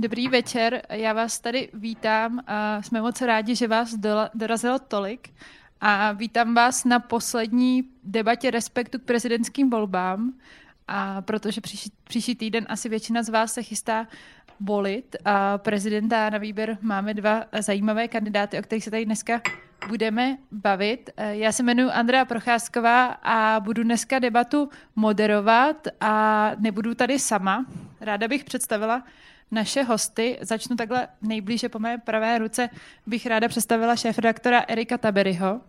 [0.00, 2.40] Dobrý večer, já vás tady vítám.
[2.46, 3.94] A jsme moc rádi, že vás
[4.34, 5.30] dorazilo tolik.
[5.80, 10.32] A vítám vás na poslední debatě respektu k prezidentským volbám.
[10.88, 14.06] A protože příští, příští týden asi většina z vás se chystá
[14.60, 19.42] volit a prezidenta na výběr máme dva zajímavé kandidáty, o kterých se tady dneska
[19.88, 21.10] budeme bavit.
[21.16, 27.66] Já se jmenuji Andrea Procházková a budu dneska debatu moderovat a nebudu tady sama.
[28.00, 29.02] Ráda bych představila
[29.50, 30.38] naše hosty.
[30.40, 32.68] Začnu takhle nejblíže po mé pravé ruce.
[33.06, 35.60] Bych ráda představila šéf-redaktora Erika Taberyho.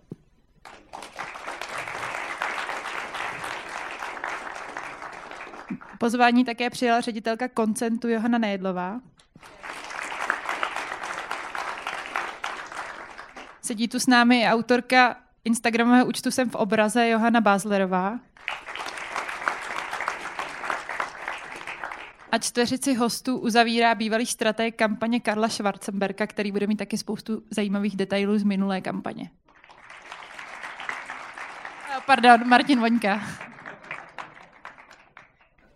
[5.98, 9.00] Pozvání také přijala ředitelka koncentu Johana Nejedlová.
[13.62, 18.20] Sedí tu s námi autorka Instagramového účtu Jsem v obraze Johana Bázlerová.
[22.32, 27.96] A čtveřici hostů uzavírá bývalý strateg kampaně Karla Schwarzenberka, který bude mít taky spoustu zajímavých
[27.96, 29.30] detailů z minulé kampaně.
[32.06, 33.22] Pardon, Martin Voňka.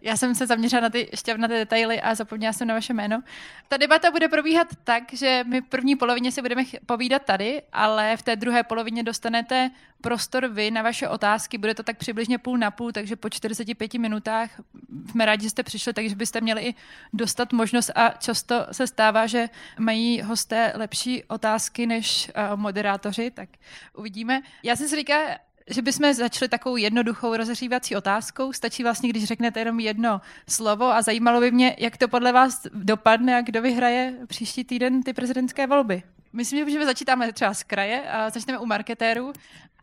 [0.04, 3.24] Já jsem se zaměřila na ty šťavnaté detaily a zapomněla jsem na vaše jméno.
[3.68, 8.18] Ta debata bude probíhat tak, že my v první polovině si budeme povídat tady, ale
[8.18, 11.58] v té druhé polovině dostanete prostor vy na vaše otázky.
[11.58, 14.50] Bude to tak přibližně půl na půl, takže po 45 minutách
[15.12, 16.76] jsme rádi, že jste přišli, takže byste měli i
[17.14, 23.50] dostat možnost a často se stává, že mají hosté lepší otázky než uh, moderátoři, tak
[23.94, 24.42] uvidíme.
[24.64, 25.38] Já jsem si říkala,
[25.70, 28.54] že bychom začali takovou jednoduchou rozehřívací otázkou.
[28.54, 32.68] Stačí vlastně, když řeknete jenom jedno slovo a zajímalo by mě, jak to podle vás
[32.74, 36.04] dopadne a kdo vyhraje příští týden ty prezidentské volby.
[36.34, 39.34] Myslím, že můžeme začít tam třeba z kraje a začneme u marketérů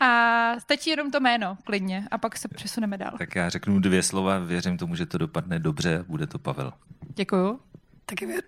[0.00, 3.12] a stačí jenom to jméno, klidně, a pak se přesuneme dál.
[3.18, 6.72] Tak já řeknu dvě slova, věřím tomu, že to dopadne dobře, bude to Pavel.
[7.16, 7.60] Děkuju.
[8.06, 8.42] Taky věr.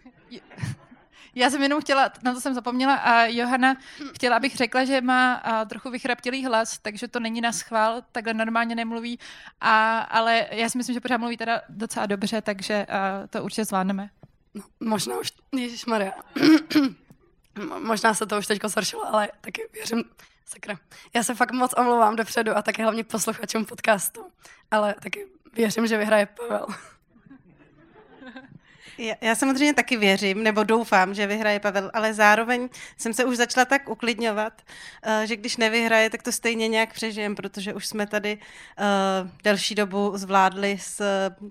[1.34, 3.76] Já jsem jenom chtěla, na to jsem zapomněla, a Johana
[4.14, 8.34] chtěla, abych řekla, že má a, trochu vychraptilý hlas, takže to není na schvál, takhle
[8.34, 9.18] normálně nemluví,
[9.60, 13.64] a, ale já si myslím, že pořád mluví teda docela dobře, takže a, to určitě
[13.64, 14.10] zvládneme.
[14.54, 15.32] No, možná už,
[15.86, 16.12] Maria.
[17.78, 20.04] možná se to už teď zhoršilo, ale taky věřím,
[20.46, 20.78] sakra.
[21.14, 24.26] Já se fakt moc omlouvám dopředu a taky hlavně posluchačům podcastu,
[24.70, 26.66] ale taky věřím, že vyhraje Pavel.
[29.20, 33.64] Já, samozřejmě taky věřím, nebo doufám, že vyhraje Pavel, ale zároveň jsem se už začala
[33.64, 34.62] tak uklidňovat,
[35.06, 39.74] uh, že když nevyhraje, tak to stejně nějak přežijem, protože už jsme tady uh, delší
[39.74, 41.02] dobu zvládli s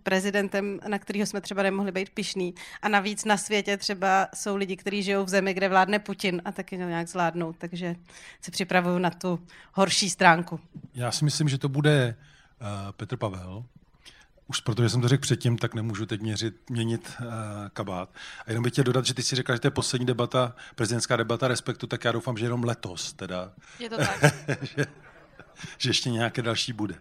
[0.03, 2.53] prezidentem, na kterého jsme třeba nemohli být pišný.
[2.81, 6.51] A navíc na světě třeba jsou lidi, kteří žijou v zemi, kde vládne Putin a
[6.51, 7.95] taky to nějak zvládnou, takže
[8.41, 9.39] se připravuju na tu
[9.73, 10.59] horší stránku.
[10.93, 12.15] Já si myslím, že to bude
[12.97, 13.63] Petr Pavel,
[14.51, 17.27] už protože jsem to řekl předtím, tak nemůžu teď měřit, měnit uh,
[17.73, 18.09] kabát.
[18.45, 21.15] A jenom bych chtěl dodat, že ty si řekla, že to je poslední debata, prezidentská
[21.15, 23.51] debata respektu, tak já doufám, že jenom letos teda.
[23.79, 24.19] Je to tak.
[24.61, 24.85] že,
[25.77, 26.95] že ještě nějaké další bude.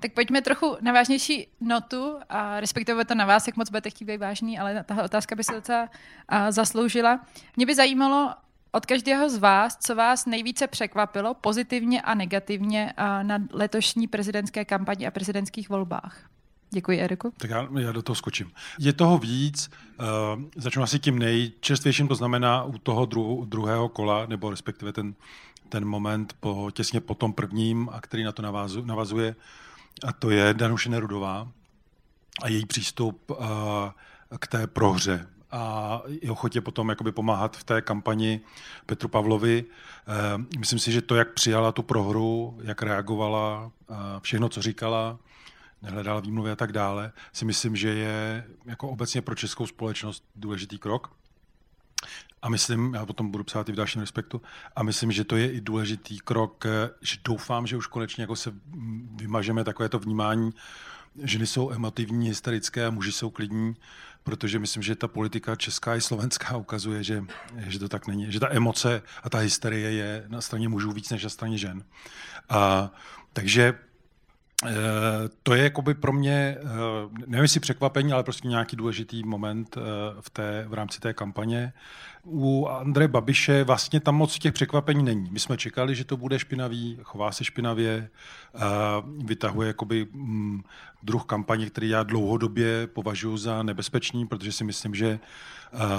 [0.00, 4.04] Tak pojďme trochu na vážnější notu a respektive to na vás, jak moc budete chtít
[4.04, 7.20] být vážný, ale tahle otázka by se docela uh, zasloužila.
[7.56, 8.34] Mě by zajímalo,
[8.74, 12.92] od každého z vás, co vás nejvíce překvapilo pozitivně a negativně
[13.22, 16.30] na letošní prezidentské kampani a prezidentských volbách.
[16.70, 17.32] Děkuji, Eriku.
[17.36, 18.52] Tak já, já do toho skočím.
[18.78, 19.70] Je toho víc,
[20.00, 25.14] uh, začnu asi tím nejčerstvějším, to znamená u toho dru, druhého kola, nebo respektive ten,
[25.68, 29.36] ten moment po, těsně po tom prvním, a který na to navazu, navazuje,
[30.06, 31.48] a to je Danuše Nerudová
[32.42, 33.36] a její přístup uh,
[34.38, 38.40] k té prohře a ochotě potom jakoby pomáhat v té kampani
[38.86, 39.64] Petru Pavlovi.
[39.64, 43.70] Eh, myslím si, že to, jak přijala tu prohru, jak reagovala,
[44.20, 45.18] všechno, co říkala,
[45.82, 50.78] nehledala výmluvy a tak dále, si myslím, že je jako obecně pro českou společnost důležitý
[50.78, 51.12] krok.
[52.42, 54.42] A myslím, já potom budu psát i v dalším respektu,
[54.76, 58.36] a myslím, že to je i důležitý krok, eh, že doufám, že už konečně jako
[58.36, 58.52] se
[59.16, 60.50] vymažeme takové to vnímání,
[61.22, 63.76] ženy jsou emotivní, hysterické a muži jsou klidní
[64.24, 67.24] protože myslím, že ta politika česká i slovenská ukazuje, že,
[67.66, 71.10] že to tak není, že ta emoce a ta hysterie je na straně mužů víc
[71.10, 71.84] než na straně žen.
[72.48, 72.90] A,
[73.32, 73.78] takže
[75.42, 76.64] to je jakoby pro mě, eh,
[77.26, 79.80] nevím jestli překvapení, ale prostě nějaký důležitý moment eh,
[80.20, 81.72] v, té, v rámci té kampaně
[82.24, 85.30] u Andreje Babiše vlastně tam moc těch překvapení není.
[85.30, 88.08] My jsme čekali, že to bude špinavý, chová se špinavě,
[89.24, 90.62] vytahuje jakoby mm,
[91.02, 95.18] druh kampaně, který já dlouhodobě považuji za nebezpečný, protože si myslím, že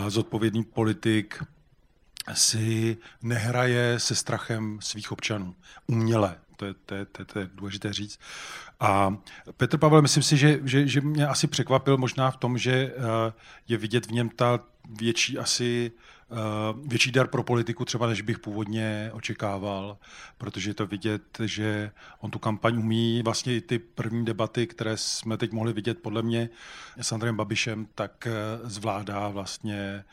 [0.07, 1.43] zodpovědný politik
[2.33, 5.55] si nehraje se strachem svých občanů.
[5.87, 6.37] Uměle.
[6.57, 8.19] To je, to, je, to, je, to je důležité říct.
[8.79, 9.17] A
[9.57, 13.33] Petr Pavel, myslím si, že, že, že mě asi překvapil možná v tom, že eh,
[13.67, 15.91] je vidět v něm ta větší asi
[16.31, 16.35] eh,
[16.87, 19.97] větší dar pro politiku třeba, než bych původně očekával,
[20.37, 24.97] protože je to vidět, že on tu kampaň umí, vlastně i ty první debaty, které
[24.97, 26.49] jsme teď mohli vidět podle mě
[27.01, 28.31] s Andrejem Babišem, tak eh,
[28.63, 30.03] zvládá vlastně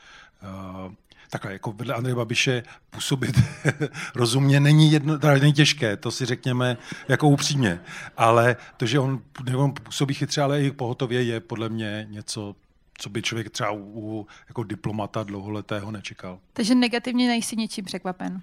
[1.32, 3.40] takhle, jako vedle Andreje Babiše působit
[4.14, 6.76] rozumně není, jedno, teda není těžké, to si řekněme
[7.08, 7.80] jako upřímně,
[8.16, 9.22] ale to, že on,
[9.56, 12.54] on působí chytře, ale i pohotově je podle mě něco,
[12.98, 16.38] co by člověk třeba u, u jako diplomata dlouholetého nečekal.
[16.52, 18.42] Takže negativně nejsi ničím překvapen?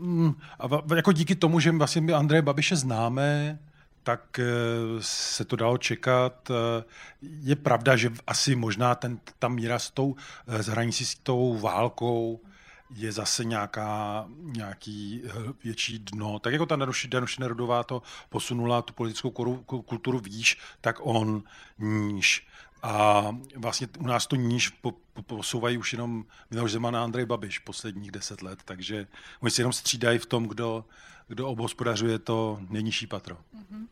[0.00, 3.58] Mm, a jako díky tomu, že vlastně my Andreje Babiše známe,
[4.02, 4.44] tak eh,
[5.00, 6.50] se to dalo čekat.
[6.50, 6.84] Eh,
[7.22, 10.16] je pravda, že asi možná ten, ta míra s tou
[10.46, 12.40] zhranicí eh, s tou válkou
[12.94, 15.22] je zase nějaká, nějaký
[15.64, 16.38] větší dno.
[16.38, 19.30] Tak jako ta Danuše Nerudová to posunula tu politickou
[19.86, 21.42] kulturu výš, tak on
[21.78, 22.46] níž.
[22.82, 23.26] A
[23.56, 27.58] vlastně u nás to níž po, po, posouvají už jenom Miloš Zeman a Andrej Babiš
[27.58, 29.06] posledních deset let, takže
[29.40, 30.84] oni si jenom střídají v tom, kdo,
[31.30, 33.34] kdo obhospodařuje to nejnižší patro.
[33.36, 33.86] Mm-hmm.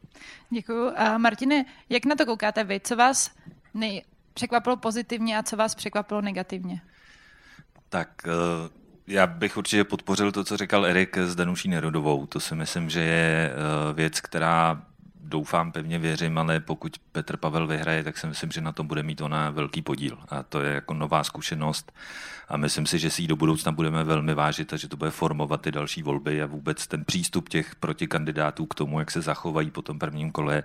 [0.50, 0.90] Děkuji.
[0.96, 2.81] A Martine, jak na to koukáte vy?
[2.81, 3.31] Co vás
[3.75, 4.02] nej-
[4.35, 6.81] překvapilo pozitivně a co vás překvapilo negativně?
[7.88, 8.31] Tak eh,
[9.06, 12.26] já bych určitě podpořil to, co říkal Erik s Danuší Nerodovou.
[12.26, 14.82] To si myslím, že je eh, věc, která
[15.28, 19.02] doufám, pevně věřím, ale pokud Petr Pavel vyhraje, tak si myslím, že na tom bude
[19.02, 20.19] mít ona velký podíl.
[20.28, 21.92] A to je jako nová zkušenost
[22.48, 25.10] a myslím si, že si ji do budoucna budeme velmi vážit a že to bude
[25.10, 29.70] formovat ty další volby a vůbec ten přístup těch protikandidátů k tomu, jak se zachovají
[29.70, 30.62] po tom prvním kole,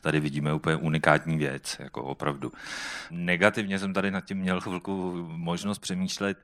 [0.00, 2.52] tady vidíme úplně unikátní věc, jako opravdu.
[3.10, 6.38] Negativně jsem tady nad tím měl chvilku možnost přemýšlet,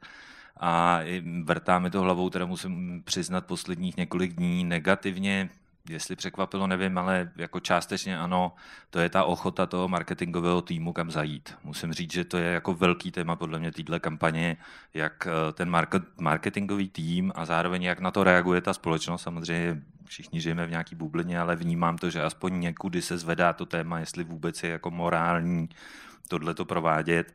[0.60, 1.00] a
[1.44, 5.50] vrtá mi to hlavou, teda musím přiznat posledních několik dní negativně
[5.88, 8.52] jestli překvapilo, nevím, ale jako částečně ano,
[8.90, 11.55] to je ta ochota toho marketingového týmu, kam zajít.
[11.64, 14.56] Musím říct, že to je jako velký téma podle mě téhle kampaně,
[14.94, 15.76] jak eh, ten
[16.20, 19.23] marketingový tým a zároveň jak na to reaguje ta společnost.
[19.23, 23.67] Samozřejmě všichni žijeme v nějaký bublině, ale vnímám to, že aspoň někudy se zvedá to
[23.67, 25.69] téma, jestli vůbec je jako morální
[26.29, 27.34] tohle to provádět.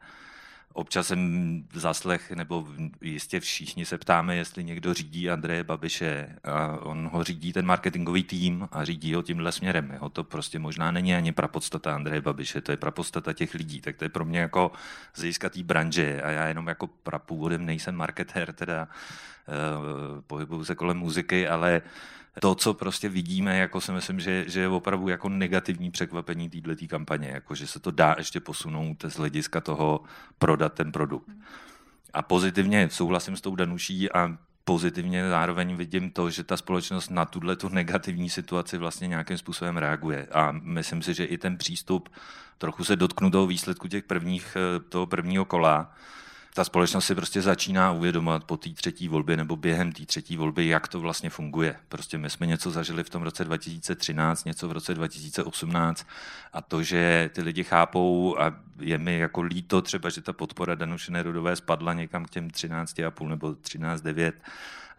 [0.78, 2.68] Občas jsem zaslech, nebo
[3.02, 6.36] jistě všichni se ptáme, jestli někdo řídí Andreje Babiše.
[6.44, 9.98] A on ho řídí ten marketingový tým a řídí ho tímhle směrem.
[10.02, 10.10] Jo.
[10.10, 13.82] To prostě možná není ani prapodstata Andreje Babiše, to je prapodstata těch lidí.
[13.82, 14.72] Tak to je pro mě jako
[15.16, 21.48] získatý branže a já jenom jako prapůvodem nejsem marketér, teda uh, pohybuju se kolem muziky,
[21.48, 25.92] ale uh, to, co prostě vidíme, jako si myslím, že, že je opravdu jako negativní
[25.92, 30.04] překvapení této kampaně, jako že se to dá ještě posunout z hlediska toho
[30.40, 31.30] prodat ten produkt.
[32.14, 37.26] A pozitivně souhlasím s tou Danuší a pozitivně zároveň vidím to, že ta společnost na
[37.26, 40.28] tuhle tu negativní situaci vlastně nějakým způsobem reaguje.
[40.32, 42.10] A myslím si, že i ten přístup
[42.58, 45.94] trochu se dotknu toho výsledku těch prvních, eh, toho prvního kola,
[46.58, 50.68] ta společnost si prostě začíná uvědomovat po té třetí volbě nebo během té třetí volby,
[50.68, 51.76] jak to vlastně funguje.
[51.90, 56.08] Prostě my jsme něco zažili v tom roce 2013, něco v roce 2018
[56.54, 60.76] a to, že ty lidi chápou a je mi jako líto třeba, že ta podpora
[60.76, 64.32] Danuše Nerudové spadla někam k těm 13,5 nebo 13,9,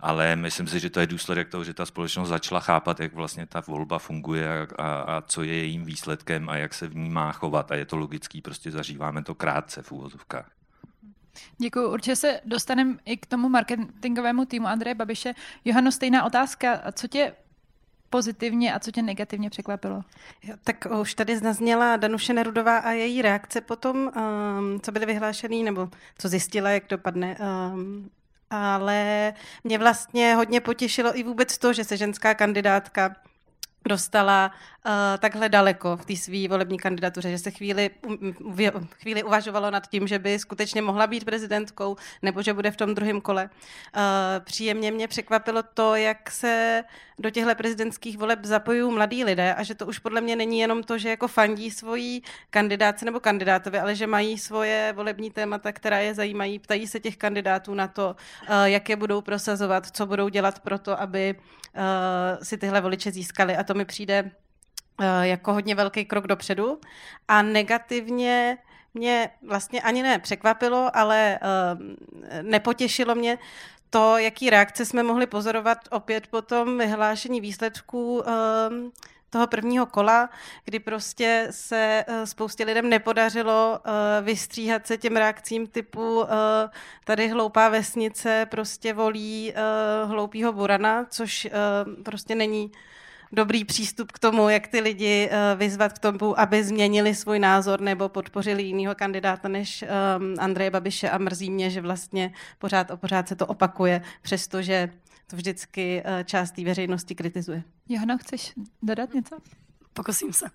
[0.01, 3.47] ale myslím si, že to je důsledek toho, že ta společnost začala chápat, jak vlastně
[3.47, 7.11] ta volba funguje a, a, a co je jejím výsledkem a jak se v ní
[7.11, 10.58] má chovat a je to logický, prostě zažíváme to krátce v úvozovkách.
[11.59, 11.91] Děkuji.
[11.91, 15.35] Určitě se dostaneme i k tomu marketingovému týmu Andreje Babiše.
[15.65, 16.83] Johano, stejná otázka.
[16.93, 17.33] Co tě
[18.11, 20.05] pozitivně a co tě negativně překvapilo?
[20.65, 25.89] Tak už tady zazněla Danuše Nerudová a její reakce potom, um, co byly vyhlášený, nebo
[26.19, 27.37] co zjistila, jak dopadne.
[27.73, 28.11] Um,
[28.51, 29.33] ale
[29.65, 33.17] mě vlastně hodně potěšilo i vůbec to, že se ženská kandidátka
[33.89, 34.53] dostala
[35.19, 38.35] takhle daleko v té své volební kandidatuře, že se chvíli, um,
[39.01, 42.95] chvíli uvažovalo nad tím, že by skutečně mohla být prezidentkou nebo že bude v tom
[42.95, 43.51] druhém kole.
[43.97, 44.03] Uh,
[44.45, 46.85] příjemně mě překvapilo to, jak se
[47.19, 50.83] do těchto prezidentských voleb zapojují mladí lidé a že to už podle mě není jenom
[50.83, 55.99] to, že jako fandí svojí kandidáci nebo kandidátovi, ale že mají svoje volební témata, která
[55.99, 58.17] je zajímají, ptají se těch kandidátů na to,
[58.49, 61.35] uh, jak je budou prosazovat, co budou dělat pro to, aby
[62.43, 64.31] si tyhle voliče získali a to mi přijde
[65.23, 66.81] jako hodně velký krok dopředu.
[67.29, 68.59] A negativně
[68.95, 73.39] mě vlastně ani ne překvapilo, ale uh, nepotěšilo mě
[73.91, 78.25] to, jaký reakce jsme mohli pozorovat opět po tom vyhlášení výsledků uh,
[79.31, 80.31] toho prvního kola,
[80.65, 83.81] kdy prostě se spoustě lidem nepodařilo
[84.23, 86.25] vystříhat se těm reakcím typu
[87.05, 89.55] tady hloupá vesnice prostě volí
[90.05, 91.49] hloupýho burana, což
[92.05, 92.73] prostě není
[93.33, 97.81] dobrý přístup k tomu, jak ty lidi uh, vyzvat k tomu, aby změnili svůj názor
[97.81, 99.85] nebo podpořili jiného kandidáta než
[100.19, 104.91] um, Andreje Babiše a mrzí mě, že vlastně pořád a pořád se to opakuje, přestože
[105.27, 107.63] to vždycky uh, část té veřejnosti kritizuje.
[107.89, 109.39] Johana, chceš dodat něco?
[109.93, 110.47] Pokusím se.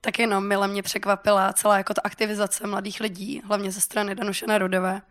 [0.00, 4.46] Tak jenom mile mě překvapila celá jako ta aktivizace mladých lidí, hlavně ze strany Danuše
[4.46, 5.02] Nerudové,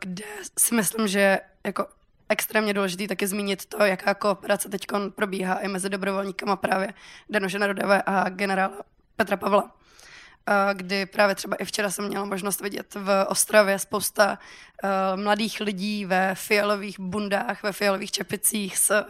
[0.00, 0.24] kde
[0.58, 1.86] si myslím, že jako
[2.28, 6.94] extrémně důležitý taky zmínit to, jaká kooperace teď probíhá i mezi dobrovolníkama právě
[7.30, 8.76] Danuše Nerudové a generála
[9.16, 9.76] Petra Pavla
[10.72, 14.38] kdy právě třeba i včera jsem měla možnost vidět v Ostravě spousta
[15.16, 19.04] mladých lidí ve fialových bundách, ve fialových čepicích s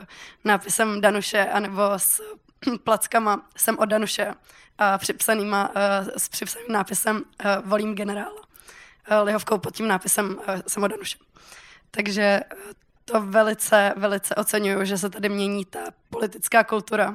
[0.44, 2.20] nápisem Danuše anebo s
[2.84, 4.34] plackama jsem od Danuše
[4.78, 5.72] a připsanýma,
[6.16, 7.24] s připsaným nápisem
[7.64, 8.42] volím generála.
[9.22, 11.18] Lihovkou pod tím nápisem jsem od Danuše.
[11.90, 12.40] Takže
[13.10, 17.14] to velice, velice oceňuju, že se tady mění ta politická kultura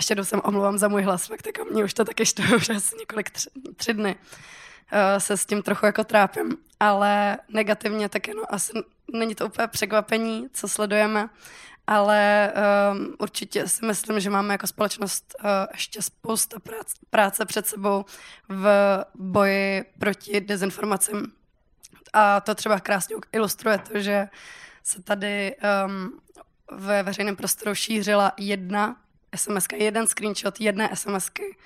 [0.00, 2.70] ještě jednou jsem omluvám za můj hlas, fakt jako mě už to taky štve, už
[2.70, 8.28] asi několik tři, tři dny uh, se s tím trochu jako trápím, ale negativně tak
[8.28, 8.72] no, asi
[9.12, 11.28] není to úplně překvapení, co sledujeme,
[11.86, 12.52] ale
[12.92, 18.04] um, určitě si myslím, že máme jako společnost uh, ještě spousta práce, práce před sebou
[18.48, 18.68] v
[19.14, 21.32] boji proti dezinformacím.
[22.12, 24.28] A to třeba krásně ilustruje to, že
[24.82, 25.56] se tady
[25.86, 26.20] um,
[26.72, 28.96] ve veřejném prostoru šířila jedna
[29.36, 31.56] SMS, jeden screenshot jedné SMSky,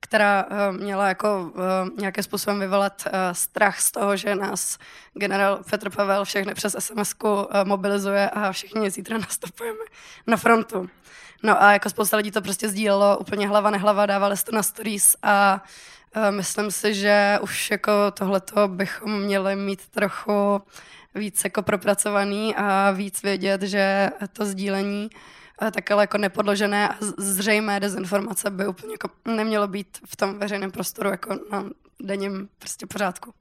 [0.00, 4.78] která uh, měla jako uh, nějakým způsobem vyvolat uh, strach z toho, že nás
[5.14, 9.84] generál Petr Pavel všechny přes sms uh, mobilizuje a všichni zítra nastupujeme
[10.26, 10.88] na frontu.
[11.42, 15.16] No a jako spousta lidí to prostě sdílelo úplně hlava nehlava, dávali to na stories
[15.22, 15.64] a
[16.16, 20.62] uh, myslím si, že už jako tohleto bychom měli mít trochu
[21.18, 25.10] víc jako propracovaný a víc vědět, že to sdílení
[25.62, 30.38] uh, tak ale jako nepodložené a zřejmé dezinformace by úplně jako nemělo být v tom
[30.38, 31.64] veřejném prostoru jako na
[32.00, 33.34] denním prostě pořádku.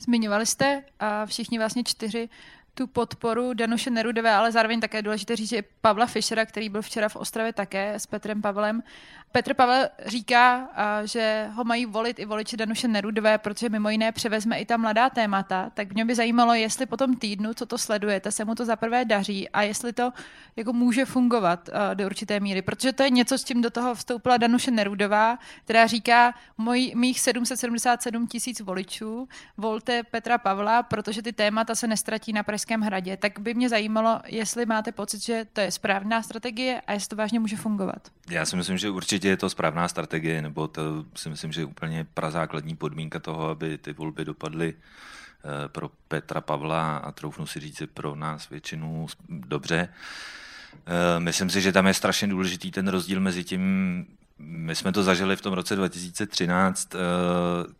[0.00, 2.28] Zmiňovali jste a všichni vlastně čtyři
[2.74, 7.08] tu podporu Danuše Nerudové, ale zároveň také důležité říct, že Pavla Fischera, který byl včera
[7.08, 8.82] v Ostravě také s Petrem Pavlem.
[9.32, 10.68] Petr Pavel říká,
[11.04, 15.10] že ho mají volit i voliči Danuše Nerudové, protože mimo jiné převezme i ta mladá
[15.10, 18.64] témata, tak mě by zajímalo, jestli po tom týdnu, co to sledujete, se mu to
[18.64, 20.12] zaprvé daří a jestli to
[20.56, 24.36] jako může fungovat do určité míry, protože to je něco, s čím do toho vstoupila
[24.36, 31.74] Danuše Nerudová, která říká, moj, mých 777 tisíc voličů, volte Petra Pavla, protože ty témata
[31.74, 35.60] se nestratí na Pražské Pražském hradě, tak by mě zajímalo, jestli máte pocit, že to
[35.60, 38.08] je správná strategie a jestli to vážně může fungovat.
[38.30, 41.64] Já si myslím, že určitě je to správná strategie, nebo to si myslím, že je
[41.64, 47.60] úplně prazákladní podmínka toho, aby ty volby dopadly eh, pro Petra Pavla a troufnu si
[47.60, 49.88] říct pro nás většinu dobře.
[50.86, 54.06] Eh, myslím si, že tam je strašně důležitý ten rozdíl mezi tím,
[54.38, 56.94] my jsme to zažili v tom roce 2013.
[56.94, 56.98] Eh,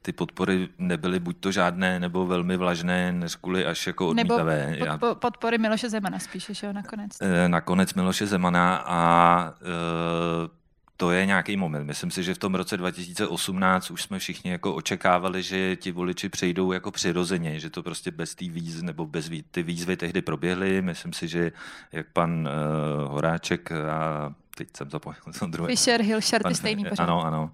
[0.03, 4.77] ty podpory nebyly buď to žádné, nebo velmi vlažné, než kvůli až jako odmítavé.
[4.81, 7.12] Nebo pod, podpory Miloše Zemana spíše, že jo, nakonec.
[7.21, 10.59] Eh, nakonec Miloše Zemana a eh,
[10.97, 11.87] to je nějaký moment.
[11.87, 16.29] Myslím si, že v tom roce 2018 už jsme všichni jako očekávali, že ti voliči
[16.29, 20.83] přejdou jako přirozeně, že to prostě bez té výzvy, nebo bez ty výzvy tehdy proběhly.
[20.83, 21.53] Myslím si, že
[21.93, 25.69] jak pan uh, Horáček a teď jsem zapomněl, co druhé.
[25.69, 27.05] Fischer, Hilšer, ty stejný pořád.
[27.05, 27.50] Ano, ano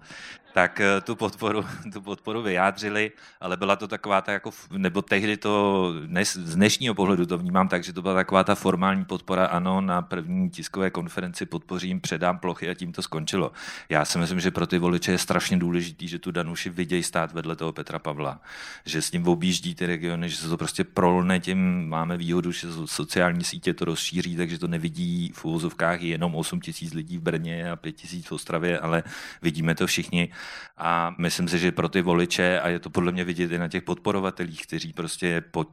[0.55, 5.37] tak eh, tu podporu, tu podporu vyjádřili, ale byla to taková ta jako, nebo tehdy
[5.37, 5.93] to,
[6.23, 10.01] z dnešního pohledu to vnímám tak, že to byla taková ta formální podpora, ano, na
[10.01, 13.51] první tiskové konferenci podpořím, předám plochy a tím to skončilo.
[13.89, 17.33] Já si myslím, že pro ty voliče je strašně důležitý, že tu Danuši vidějí stát
[17.33, 18.41] vedle toho Petra Pavla,
[18.85, 22.67] že s ním objíždí ty regiony, že se to prostě prolne tím, máme výhodu, že
[22.85, 27.71] sociální sítě to rozšíří, takže to nevidí v úvozovkách jenom 8 tisíc lidí v Brně
[27.71, 29.03] a 5 tisíc v Ostravě, ale
[29.41, 30.29] vidíme to všichni
[30.77, 33.67] a myslím si, že pro ty voliče, a je to podle mě vidět i na
[33.67, 35.65] těch podporovatelích, kteří prostě po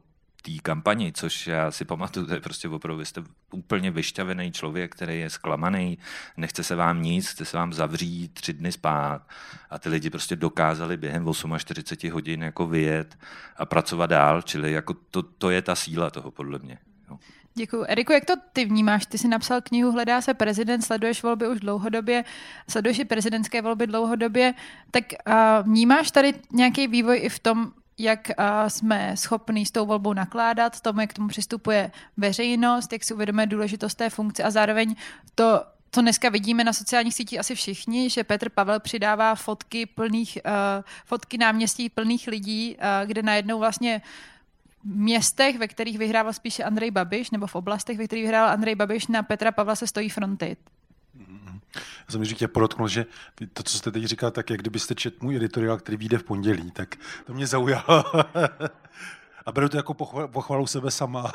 [0.43, 4.95] té kampani, což já si pamatuju, to je prostě opravdu, vy jste úplně vyšťavený člověk,
[4.95, 5.99] který je zklamaný,
[6.37, 9.23] nechce se vám nic, chce se vám zavřít, tři dny spát
[9.71, 11.26] a ty lidi prostě dokázali během
[11.59, 13.19] 48 hodin jako vyjet
[13.57, 16.79] a pracovat dál, čili jako to, to je ta síla toho podle mě.
[17.55, 17.85] Děkuji.
[17.89, 19.07] Eriku, jak to ty vnímáš?
[19.07, 22.25] Ty jsi napsal knihu Hledá se prezident, sleduješ volby už dlouhodobě,
[22.71, 24.55] sleduješ i prezidentské volby dlouhodobě,
[24.91, 28.31] tak uh, vnímáš tady nějaký vývoj i v tom, jak
[28.69, 33.47] jsme schopni s tou volbou nakládat, tomu, jak k tomu přistupuje veřejnost, jak si uvědomuje
[33.47, 34.95] důležitost té funkce a zároveň
[35.35, 40.39] to co dneska vidíme na sociálních sítích asi všichni, že Petr Pavel přidává fotky plných,
[41.05, 44.03] fotky náměstí plných lidí, kde najednou vlastně
[44.85, 49.07] městech, ve kterých vyhrával spíše Andrej Babiš, nebo v oblastech, ve kterých vyhrával Andrej Babiš,
[49.07, 50.57] na Petra Pavla se stojí fronty.
[51.77, 53.07] Já jsem chtěl podotknout, že
[53.53, 56.71] to, co jste teď říkal, tak jak kdybyste četl můj editoriál, který vyjde v pondělí,
[56.71, 56.97] tak
[57.27, 58.05] to mě zaujalo.
[59.47, 59.95] A beru to jako
[60.27, 61.31] pochvalu sebe sama.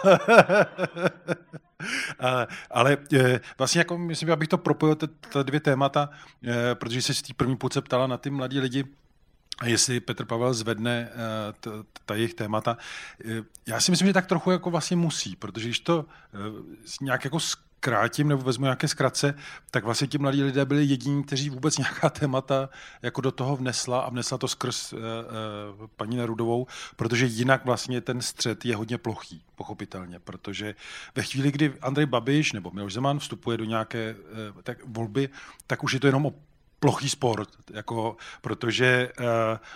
[2.72, 4.96] Ale e, vlastně jako myslím, abych to propojil,
[5.34, 6.10] ta dvě témata,
[6.44, 8.84] e, protože se z té první půlce ptala na ty mladí lidi,
[9.60, 11.10] a jestli Petr Pavel zvedne
[11.66, 11.74] uh,
[12.06, 12.78] ta jejich témata.
[13.66, 16.06] Já si myslím, že tak trochu jako vlastně musí, protože když to
[17.02, 17.40] nějak jako
[17.80, 19.34] krátím nebo vezmu nějaké zkratce,
[19.72, 22.70] tak vlastně ti mladí lidé byli jediní, kteří vůbec nějaká témata
[23.02, 28.02] jako do toho vnesla a vnesla to skrz uh, uh, paní Nerudovou, protože jinak vlastně
[28.02, 30.76] ten střed je hodně plochý, pochopitelně, protože
[31.16, 34.16] ve chvíli, kdy Andrej Babiš nebo Miloš Zeman vstupuje do nějaké
[34.56, 35.30] uh, tak volby,
[35.68, 36.34] tak už je to jenom o
[36.88, 39.26] plochý sport, jako, protože uh,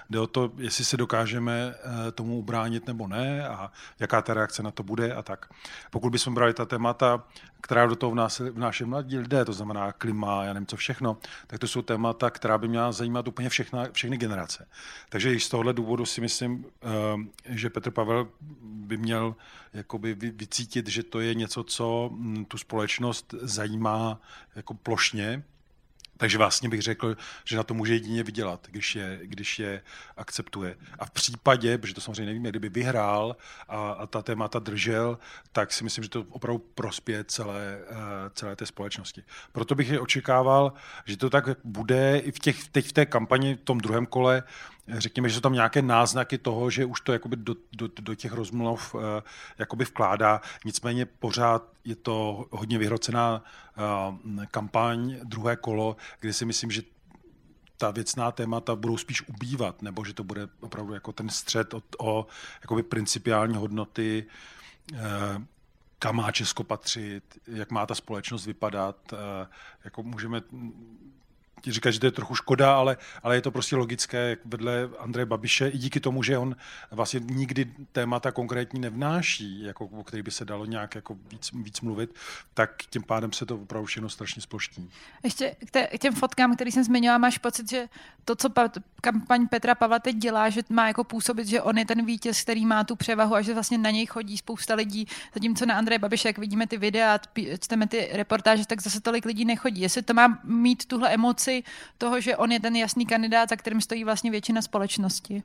[0.09, 4.63] jde o to, jestli se dokážeme uh, tomu ubránit nebo ne a jaká ta reakce
[4.63, 5.45] na to bude a tak.
[5.89, 7.23] Pokud bychom brali ta témata,
[7.61, 8.15] která do toho
[8.51, 12.57] vnáší mladí lidé, to znamená klima, já nevím co všechno, tak to jsou témata, která
[12.57, 14.67] by měla zajímat úplně všechna, všechny generace.
[15.09, 18.27] Takže i z tohohle důvodu si myslím, uh, že Petr Pavel
[18.61, 19.35] by měl
[19.73, 24.21] jakoby vycítit, že to je něco, co mm, tu společnost zajímá
[24.55, 25.43] jako plošně,
[26.21, 29.81] takže vlastně bych řekl, že na to může jedině vydělat, když je, když je
[30.17, 30.77] akceptuje.
[30.99, 33.35] A v případě, protože to samozřejmě nevíme, kdyby vyhrál
[33.67, 35.17] a, a ta témata držel,
[35.51, 37.97] tak si myslím, že to opravdu prospěje celé, uh,
[38.33, 39.23] celé té společnosti.
[39.51, 40.73] Proto bych je očekával,
[41.05, 44.43] že to tak bude i v těch, teď v té kampani, v tom druhém kole,
[44.99, 48.31] řekněme, že jsou tam nějaké náznaky toho, že už to jakoby do, do, do těch
[48.31, 49.01] rozmluv uh,
[49.57, 50.41] jakoby vkládá.
[50.65, 53.43] Nicméně pořád je to hodně vyhrocená
[54.17, 56.81] uh, kampaň, druhé kolo, kde si myslím, že
[57.77, 61.81] ta věcná témata budou spíš ubývat, nebo že to bude opravdu jako ten střed o,
[61.99, 62.27] o
[62.61, 64.25] jakoby principiální hodnoty,
[64.93, 64.99] uh,
[65.99, 69.13] kam má Česko patřit, jak má ta společnost vypadat.
[69.83, 70.41] Jako můžeme
[71.67, 75.25] říkat, že to je trochu škoda, ale, ale je to prostě logické, jak vedle Andreje
[75.25, 76.55] Babiše, i díky tomu, že on
[76.91, 81.81] vlastně nikdy témata konkrétní nevnáší, jako, o kterých by se dalo nějak jako víc, víc
[81.81, 82.15] mluvit,
[82.53, 84.89] tak tím pádem se to opravdu všechno strašně sploští.
[85.23, 87.87] Ještě k, té, k těm fotkám, který jsem zmiňovala, máš pocit, že
[88.25, 88.69] to, co pa,
[89.01, 92.65] kampaň Petra Pavla teď dělá, že má jako působit, že on je ten vítěz, který
[92.65, 96.29] má tu převahu a že vlastně na něj chodí spousta lidí, zatímco na Andreje Babiše,
[96.29, 97.19] jak vidíme ty videa,
[97.59, 99.81] čteme ty reportáže, tak zase tolik lidí nechodí.
[99.81, 101.63] Jestli to má mít tuhle emoci pozici
[101.97, 105.43] toho, že on je ten jasný kandidát, za kterým stojí vlastně většina společnosti?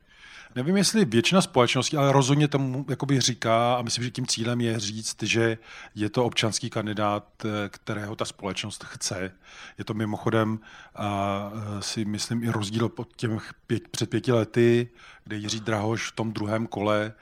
[0.55, 4.81] Nevím, jestli většina společnosti, ale rozhodně tomu jakoby říká a myslím, že tím cílem je
[4.81, 5.59] říct, že
[5.95, 9.33] je to občanský kandidát, kterého ta společnost chce.
[9.79, 10.59] Je to mimochodem
[10.95, 14.89] a si myslím i rozdíl pod těm pět, před pěti lety,
[15.25, 17.13] kde Jiří Drahoš v tom druhém kole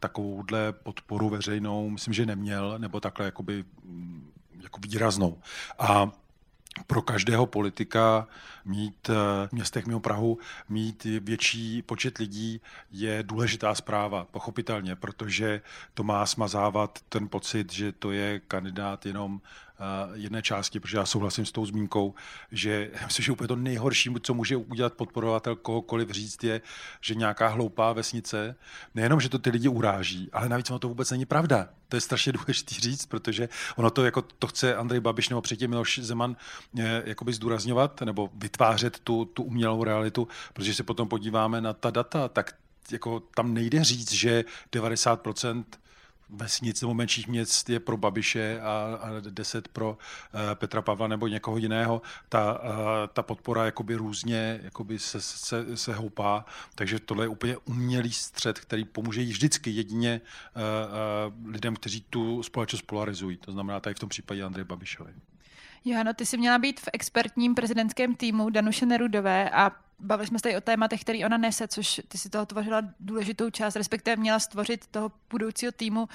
[0.00, 4.30] takovouhle podporu veřejnou, myslím, že neměl, nebo takhle jakoby mm,
[4.62, 5.38] jako výraznou.
[5.78, 6.10] A
[6.86, 8.28] pro každého politika
[8.64, 9.08] mít
[9.48, 12.60] v městech mimo Prahu, mít větší počet lidí
[12.90, 15.60] je důležitá zpráva, pochopitelně, protože
[15.94, 19.40] to má smazávat ten pocit, že to je kandidát jenom
[20.14, 22.14] jedné části, protože já souhlasím s tou zmínkou,
[22.52, 26.60] že myslím, že úplně to nejhorší, co může udělat podporovatel kohokoliv říct, je,
[27.00, 28.56] že nějaká hloupá vesnice,
[28.94, 31.68] nejenom, že to ty lidi uráží, ale navíc ono to vůbec není pravda.
[31.88, 35.70] To je strašně důležité říct, protože ono to, jako to chce Andrej Babiš nebo předtím
[35.70, 36.36] Miloš Zeman
[36.78, 41.90] eh, jakoby zdůrazňovat nebo vytvářet tu, tu umělou realitu, protože se potom podíváme na ta
[41.90, 42.54] data, tak
[42.92, 45.64] jako tam nejde říct, že 90%
[46.30, 51.26] vesnic nebo menších měst je pro Babiše a, a 10 pro uh, Petra Pavla nebo
[51.26, 52.02] někoho jiného.
[52.28, 52.68] Ta, uh,
[53.12, 58.58] ta podpora jakoby různě jakoby se, se, se houpá, takže tohle je úplně umělý střed,
[58.58, 60.20] který pomůže vždycky jedině
[60.56, 60.62] uh,
[61.42, 63.36] uh, lidem, kteří tu společnost polarizují.
[63.36, 65.12] To znamená tady v tom případě Andrej Babišovi.
[65.88, 70.42] Johano, ty jsi měla být v expertním prezidentském týmu Danuše Nerudové a bavili jsme se
[70.42, 74.38] tady o tématech, který ona nese, což ty si toho tvořila důležitou část, respektive měla
[74.38, 76.08] stvořit toho budoucího týmu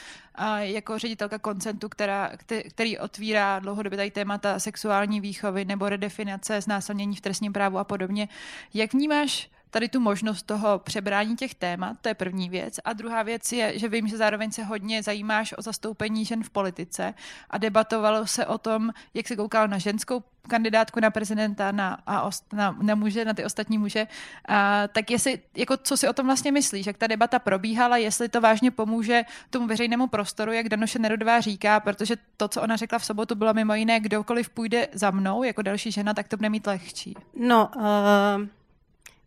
[0.58, 2.32] jako ředitelka koncentu, která,
[2.70, 8.30] který otvírá dlouhodobě tady témata sexuální výchovy nebo redefinace, znásilnění v trestním právu a podobně.
[8.74, 12.80] Jak vnímáš tady tu možnost toho přebrání těch témat, to je první věc.
[12.86, 16.50] A druhá věc je, že vím, že zároveň se hodně zajímáš o zastoupení žen v
[16.50, 17.14] politice
[17.50, 22.22] a debatovalo se o tom, jak se koukal na ženskou kandidátku na prezidenta na, a
[22.22, 24.08] ost, na, na muže, na ty ostatní muže,
[24.48, 28.30] a, tak jestli, jako, co si o tom vlastně myslíš, jak ta debata probíhala, jestli
[28.30, 33.00] to vážně pomůže tomu veřejnému prostoru, jak Danoše Nerudová říká, protože to, co ona řekla
[33.00, 36.50] v sobotu, bylo mimo jiné, kdokoliv půjde za mnou jako další žena, tak to bude
[36.50, 37.16] mít lehčí.
[37.36, 38.48] No, uh,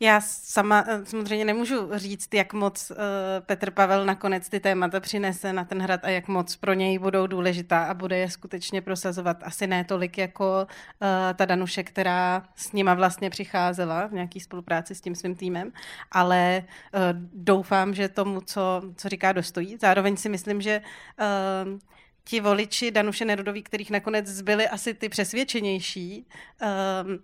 [0.00, 2.96] já sama eh, samozřejmě nemůžu říct, jak moc uh,
[3.40, 7.26] Petr Pavel nakonec ty témata přinese na ten hrad a jak moc pro něj budou
[7.26, 9.42] důležitá a bude je skutečně prosazovat.
[9.42, 14.94] Asi ne tolik jako uh, ta Danuše, která s nima vlastně přicházela v nějaký spolupráci
[14.94, 15.72] s tím svým týmem,
[16.12, 16.62] ale
[17.35, 19.76] doufám, že tomu, co, co říká, dostojí.
[19.80, 20.83] Zároveň si myslím, že
[22.25, 26.27] ti voliči Danuše Nerudový, kterých nakonec zbyli asi ty přesvědčenější,
[27.05, 27.19] um,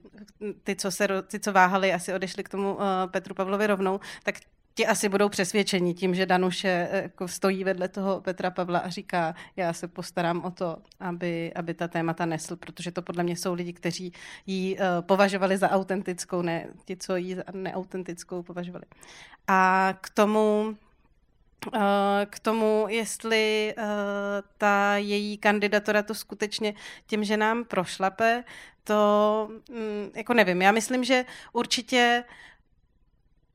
[0.64, 4.34] ty, co se, ty, co váhali, asi odešli k tomu uh, Petru Pavlovi rovnou, tak
[4.74, 8.88] ti asi budou přesvědčeni tím, že Danuše uh, jako stojí vedle toho Petra Pavla a
[8.88, 13.36] říká, já se postarám o to, aby, aby ta témata nesl, protože to podle mě
[13.36, 14.12] jsou lidi, kteří
[14.46, 18.84] ji uh, považovali za autentickou, ne ti, co ji za neautentickou považovali.
[19.48, 20.89] A k tomu Eh,
[22.30, 23.84] k tomu, jestli uh,
[24.58, 26.74] ta její kandidatura to skutečně
[27.06, 28.44] těm ženám prošlape,
[28.84, 30.62] to um, jako nevím.
[30.62, 32.24] Já myslím, že určitě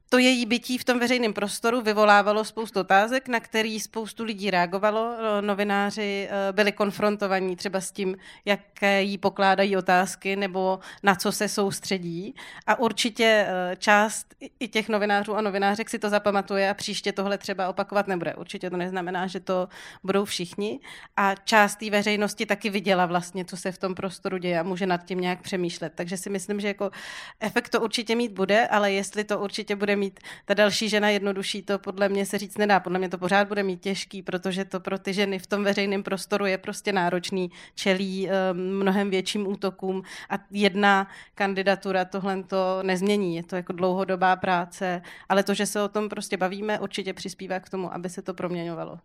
[0.09, 5.15] to její bytí v tom veřejném prostoru vyvolávalo spoustu otázek, na který spoustu lidí reagovalo.
[5.41, 11.47] Novináři eh, byli konfrontovaní třeba s tím, jaké jí pokládají otázky nebo na co se
[11.47, 12.35] soustředí.
[12.67, 17.37] A určitě eh, část i těch novinářů a novinářek si to zapamatuje a příště tohle
[17.37, 18.35] třeba opakovat nebude.
[18.35, 19.67] Určitě to neznamená, že to
[20.03, 20.79] budou všichni.
[21.17, 24.85] A část té veřejnosti taky viděla vlastně, co se v tom prostoru děje a může
[24.85, 25.93] nad tím nějak přemýšlet.
[25.95, 26.91] Takže si myslím, že jako
[27.39, 31.61] efekt to určitě mít bude, ale jestli to určitě bude mít ta další žena jednodušší,
[31.61, 32.79] to podle mě se říct nedá.
[32.79, 36.03] Podle mě to pořád bude mít těžký, protože to pro ty ženy v tom veřejném
[36.03, 43.35] prostoru je prostě náročný, čelí um, mnohem větším útokům a jedna kandidatura tohle to nezmění.
[43.35, 47.59] Je to jako dlouhodobá práce, ale to, že se o tom prostě bavíme, určitě přispívá
[47.59, 48.99] k tomu, aby se to proměňovalo.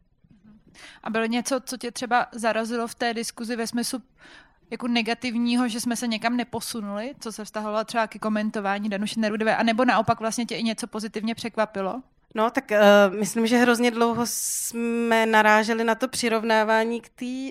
[1.02, 4.02] A bylo něco, co tě třeba zarazilo v té diskuzi ve smyslu,
[4.70, 9.56] jako negativního, že jsme se někam neposunuli, co se vztahovalo třeba ke komentování Danuše Nerudové,
[9.56, 12.02] anebo naopak vlastně tě i něco pozitivně překvapilo?
[12.34, 17.08] No, tak uh, myslím, že hrozně dlouho jsme naráželi na to přirovnávání k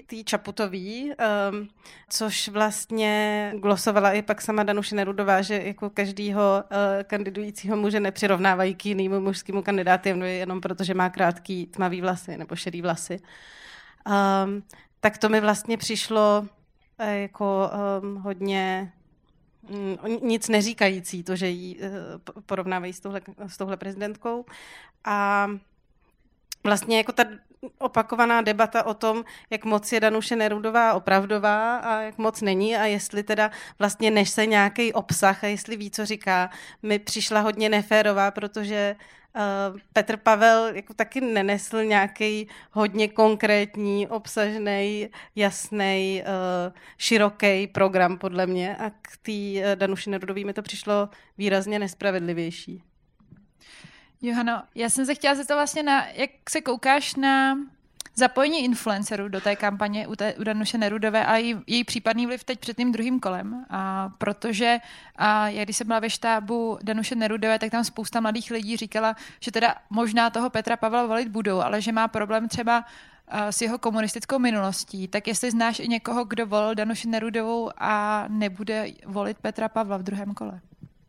[0.07, 1.11] té Čaputový,
[1.51, 1.67] um,
[2.09, 8.75] což vlastně glosovala i pak sama Danuše Nerudová, že jako každýho uh, kandidujícího muže nepřirovnávají
[8.75, 13.19] k jinému mužskému kandidátu, jenom protože má krátký tmavý vlasy nebo šedý vlasy.
[14.07, 14.63] Um,
[14.99, 16.47] tak to mi vlastně přišlo
[17.05, 18.93] jako um, hodně
[19.69, 21.89] um, nic neříkající, to, že ji uh,
[22.45, 24.45] porovnávají s touhle, s touhle prezidentkou.
[25.05, 25.47] A
[26.63, 27.23] vlastně jako ta
[27.77, 32.85] opakovaná debata o tom, jak moc je Danuše Nerudová opravdová a jak moc není a
[32.85, 36.49] jestli teda vlastně než se nějaký obsah a jestli ví, co říká,
[36.83, 38.95] mi přišla hodně neférová, protože
[39.93, 48.75] Petr Pavel jako taky nenesl nějaký hodně konkrétní, obsažný, jasný, uh, široký program podle mě
[48.75, 52.83] a k té uh, Danuši Nerudový mi to přišlo výrazně nespravedlivější.
[54.21, 57.57] Johano, já jsem se chtěla zeptat vlastně na, jak se koukáš na
[58.15, 62.43] zapojení influencerů do té kampaně u, té, u Danuše Nerudové a její, její případný vliv
[62.43, 63.65] teď před tím druhým kolem.
[63.69, 64.77] A protože
[65.15, 69.15] a já, když jsem byla ve štábu Danuše Nerudové, tak tam spousta mladých lidí říkala,
[69.39, 72.85] že teda možná toho Petra Pavla volit budou, ale že má problém třeba
[73.31, 78.87] s jeho komunistickou minulostí, tak jestli znáš i někoho, kdo volil Danuši Nerudovou a nebude
[79.05, 80.61] volit Petra Pavla v druhém kole?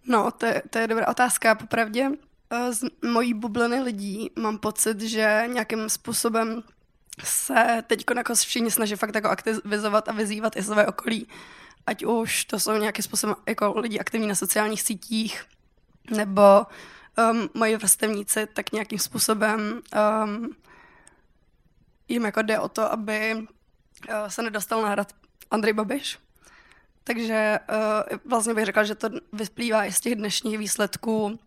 [0.06, 1.54] No, to je, to je dobrá otázka.
[1.54, 2.10] Popravdě
[2.50, 6.62] eh, z mojí bubliny lidí mám pocit, že nějakým způsobem
[7.24, 11.28] se teď jako všichni snaží fakt jako aktivizovat a vyzývat i své okolí.
[11.86, 15.44] Ať už to jsou nějakým způsobem jako lidi aktivní na sociálních sítích,
[16.10, 16.66] nebo
[17.30, 19.80] um, moji vrstevníci, tak nějakým způsobem
[20.24, 20.56] um,
[22.08, 23.44] jim jako jde o to, aby uh,
[24.28, 25.12] se nedostal na hrad
[25.50, 26.18] Andrej Babiš.
[27.04, 27.58] Takže
[28.12, 31.38] uh, vlastně bych řekla, že to vyplývá i z těch dnešních výsledků um,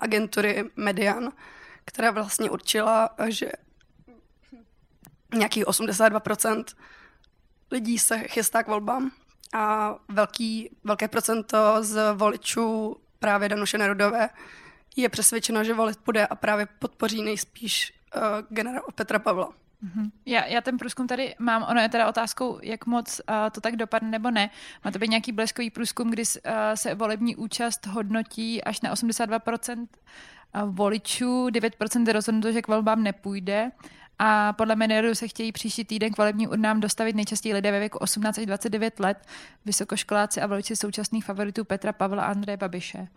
[0.00, 1.32] agentury Median,
[1.84, 3.52] která vlastně určila, že
[5.34, 6.64] nějakých 82%
[7.70, 9.10] lidí se chystá k volbám
[9.54, 14.28] a velký, velké procento z voličů právě Danuše Nerudové
[14.96, 19.52] je přesvědčeno, že volit bude a právě podpoří nejspíš uh, generála Petra Pavla.
[19.80, 20.10] Mhm.
[20.26, 23.76] Já, já ten průzkum tady mám, ono je teda otázkou, jak moc uh, to tak
[23.76, 24.50] dopadne nebo ne.
[24.84, 29.86] Má to být nějaký bleskový průzkum, kdy uh, se volební účast hodnotí až na 82%
[30.66, 33.70] voličů, 9% je rozhodnuto, že k volbám nepůjde
[34.18, 37.98] a podle Meneru se chtějí příští týden k volebním urnám dostavit nejčastěji lidé ve věku
[37.98, 39.18] 18 až 29 let,
[39.64, 43.08] vysokoškoláci a voliči současných favoritů Petra Pavla a Andreje Babiše.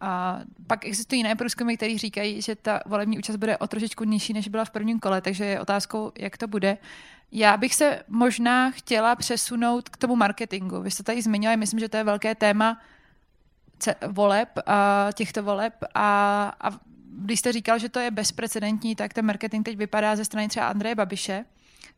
[0.00, 4.32] A pak existují jiné průzkumy, které říkají, že ta volební účast bude o trošičku nižší,
[4.32, 6.78] než byla v prvním kole, takže je otázkou, jak to bude.
[7.32, 10.80] Já bych se možná chtěla přesunout k tomu marketingu.
[10.80, 12.80] Vy jste tady zmiňovali, myslím, že to je velké téma
[14.08, 16.70] voleb, a těchto voleb a, a
[17.18, 20.68] když jste říkal, že to je bezprecedentní, tak ten marketing teď vypadá ze strany třeba
[20.68, 21.44] Andreje Babiše.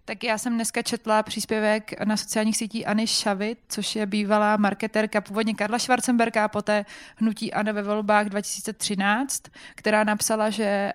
[0.09, 5.21] Tak já jsem dneska četla příspěvek na sociálních sítích Anny Šavit, což je bývalá marketérka
[5.21, 6.85] původně Karla Schwarzenberga a poté
[7.17, 9.43] hnutí Anna ve volbách 2013,
[9.75, 10.93] která napsala, že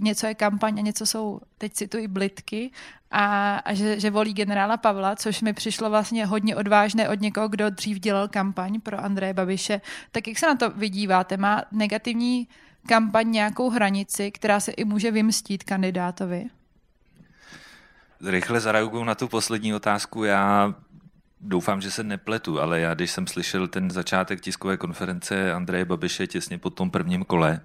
[0.00, 2.70] něco je kampaň a něco jsou, teď cituji, blitky
[3.10, 7.48] a, a že, že volí generála Pavla, což mi přišlo vlastně hodně odvážné od někoho,
[7.48, 9.80] kdo dřív dělal kampaň pro Andreje Babiše.
[10.12, 11.36] Tak jak se na to vydíváte?
[11.36, 12.48] Má negativní
[12.88, 16.50] kampaň nějakou hranici, která se i může vymstít kandidátovi?
[18.24, 20.24] Rychle zareaguju na tu poslední otázku.
[20.24, 20.74] Já
[21.40, 26.26] doufám, že se nepletu, ale já, když jsem slyšel ten začátek tiskové konference Andreje Babiše
[26.26, 27.60] těsně po tom prvním kole,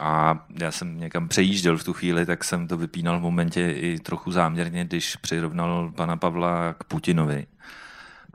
[0.00, 3.98] a já jsem někam přejížděl v tu chvíli, tak jsem to vypínal v momentě i
[3.98, 7.46] trochu záměrně, když přirovnal pana Pavla k Putinovi.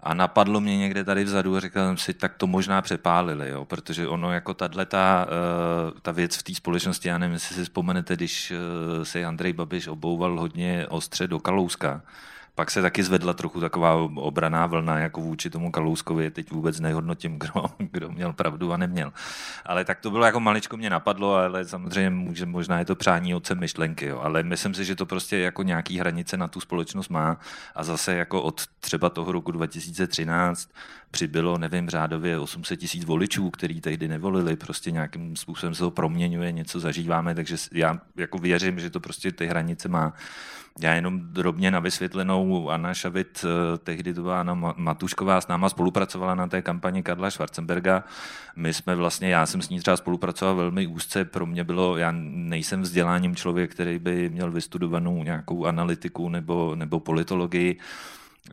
[0.04, 3.66] A napadlo mě někde tady vzadu a říkal jsem si, tak to možná přepálili, jo?
[3.66, 5.28] protože ono jako tahle ta,
[5.94, 9.54] uh, ta věc v té společnosti, já nevím, jestli si vzpomenete, když uh, se Andrej
[9.54, 12.02] Babiš obouval hodně ostře do Kalouska,
[12.56, 16.32] pak se taky zvedla trochu taková obraná vlna jako vůči tomu Kalouskovi.
[16.32, 19.14] Teď vůbec nehodnotím, kdo, kdo měl pravdu a neměl.
[19.66, 23.36] Ale tak to bylo jako maličko mě napadlo, ale samozřejmě může, možná je to přání
[23.36, 24.06] otce myšlenky.
[24.06, 24.20] Jo.
[24.20, 27.40] Ale myslím si, že to prostě jako nějaký hranice na tu společnost má.
[27.76, 30.70] A zase jako od třeba toho roku 2013
[31.12, 36.52] přibylo, nevím, řádově 800 tisíc voličů, který tehdy nevolili, prostě nějakým způsobem se to proměňuje,
[36.52, 40.14] něco zažíváme, takže já jako věřím, že to prostě ty hranice má.
[40.80, 45.70] Já jenom drobně na vysvětlenou, Anna Šavit, eh, tehdy to byla Anna Matušková, s náma
[45.70, 48.04] spolupracovala na té kampani Karla Schwarzenberga.
[48.56, 52.12] My jsme vlastně, já jsem s ní třeba spolupracoval velmi úzce, pro mě bylo, já
[52.12, 57.80] nejsem vzděláním člověk, který by měl vystudovanou nějakou analytiku nebo, nebo politologii,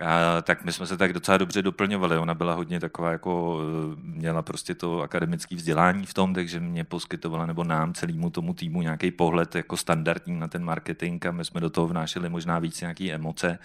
[0.00, 2.18] a, tak my jsme se tak docela dobře doplňovali.
[2.18, 6.84] Ona byla hodně taková, jako e, měla prostě to akademické vzdělání v tom, takže mě
[6.84, 11.44] poskytovala nebo nám celému tomu týmu nějaký pohled jako standardní na ten marketing a my
[11.44, 13.58] jsme do toho vnášeli možná víc nějaký emoce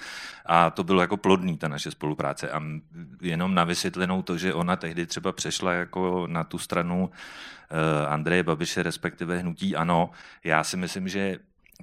[0.46, 2.52] a to bylo jako plodný ta naše spolupráce.
[2.52, 2.62] A
[3.22, 7.10] jenom na vysvětlenou to, že ona tehdy třeba přešla jako na tu stranu
[7.70, 10.10] e, Andreje Babiše, respektive hnutí ANO.
[10.44, 11.40] Já si myslím, že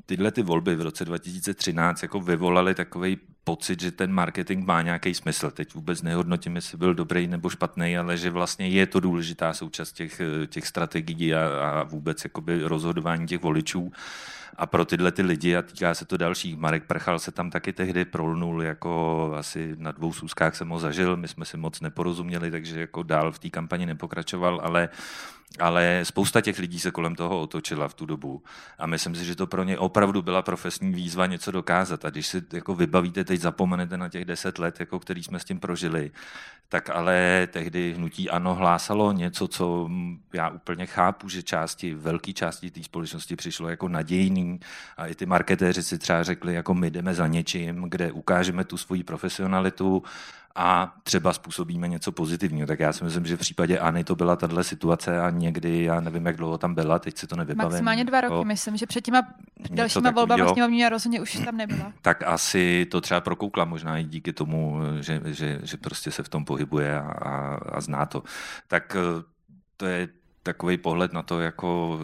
[0.06, 5.14] tyhle ty volby v roce 2013 jako vyvolaly takový pocit, že ten marketing má nějaký
[5.14, 5.50] smysl.
[5.50, 9.92] Teď vůbec nehodnotím, jestli byl dobrý nebo špatný, ale že vlastně je to důležitá součást
[9.92, 13.92] těch, těch strategií a, a vůbec jakoby rozhodování těch voličů.
[14.56, 17.72] A pro tyhle ty lidi, a týká se to dalších, Marek Prchal se tam taky
[17.72, 22.50] tehdy prolnul, jako asi na dvou sůzkách jsem ho zažil, my jsme si moc neporozuměli,
[22.50, 24.88] takže jako dál v té kampani nepokračoval, ale
[25.58, 28.42] ale spousta těch lidí se kolem toho otočila v tu dobu
[28.78, 32.04] a myslím si, že to pro ně opravdu byla profesní výzva něco dokázat.
[32.04, 35.44] A když si jako vybavíte, teď zapomenete na těch deset let, jako který jsme s
[35.44, 36.10] tím prožili,
[36.72, 39.90] tak ale tehdy hnutí ano hlásalo něco, co
[40.32, 44.60] já úplně chápu, že části, velké části té společnosti přišlo jako nadějný
[44.96, 48.76] a i ty marketéři si třeba řekli, jako my jdeme za něčím, kde ukážeme tu
[48.76, 50.02] svoji profesionalitu
[50.54, 52.66] a třeba způsobíme něco pozitivního.
[52.66, 56.26] Tak já si myslím, že v případěAny to byla tahle situace a někdy, já nevím,
[56.26, 57.72] jak dlouho tam byla, teď si to nevybavím.
[57.72, 59.22] Maximálně dva roky, jako, myslím, že před těma
[59.70, 61.92] dalšíma volbami sněmovní rozhodně už tam nebyla.
[62.02, 66.28] Tak asi to třeba prokoukla možná i díky tomu, že, že, že prostě se v
[66.28, 68.22] tom pohybuje a, a, a zná to.
[68.68, 69.22] Tak eh,
[69.76, 70.08] to je
[70.42, 71.98] takový pohled na to, jako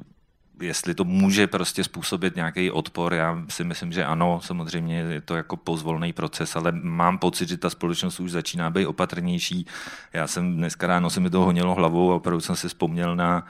[0.00, 0.15] eh,
[0.60, 5.36] jestli to může prostě způsobit nějaký odpor, já si myslím, že ano, samozřejmě je to
[5.36, 9.66] jako pozvolný proces, ale mám pocit, že ta společnost už začíná být opatrnější.
[10.12, 13.42] Já jsem dneska ráno se mi to honilo hlavou a opravdu jsem si vzpomněl na
[13.42, 13.48] uh,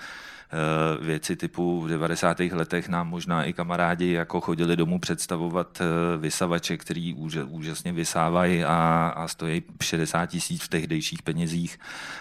[1.01, 2.41] věci typu v 90.
[2.41, 7.15] letech nám možná i kamarádi jako chodili domů představovat eh, vysavače, který
[7.49, 11.79] úžasně vysávají a, a stojí 60 tisíc v tehdejších penězích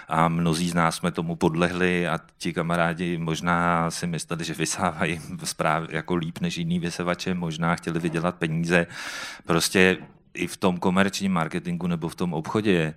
[0.07, 5.21] a mnozí z nás jsme tomu podlehli a ti kamarádi možná si mysleli, že vysávají
[5.43, 8.87] správ, jako líp než jiný vysavače, možná chtěli vydělat peníze.
[9.45, 9.97] Prostě
[10.33, 12.93] i v tom komerčním marketingu nebo v tom obchodě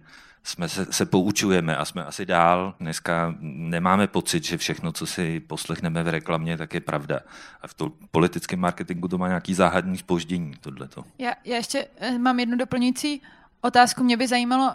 [0.48, 2.74] jsme se, se poučujeme a jsme asi dál.
[2.80, 7.20] Dneska nemáme pocit, že všechno, co si poslechneme v reklamě, tak je pravda.
[7.62, 11.04] A v tom politickém marketingu to má nějaký záhadný spoždění, tohleto.
[11.18, 13.22] Já, já ještě eh, mám jednu doplňující
[13.60, 14.04] otázku.
[14.04, 14.72] Mě by zajímalo,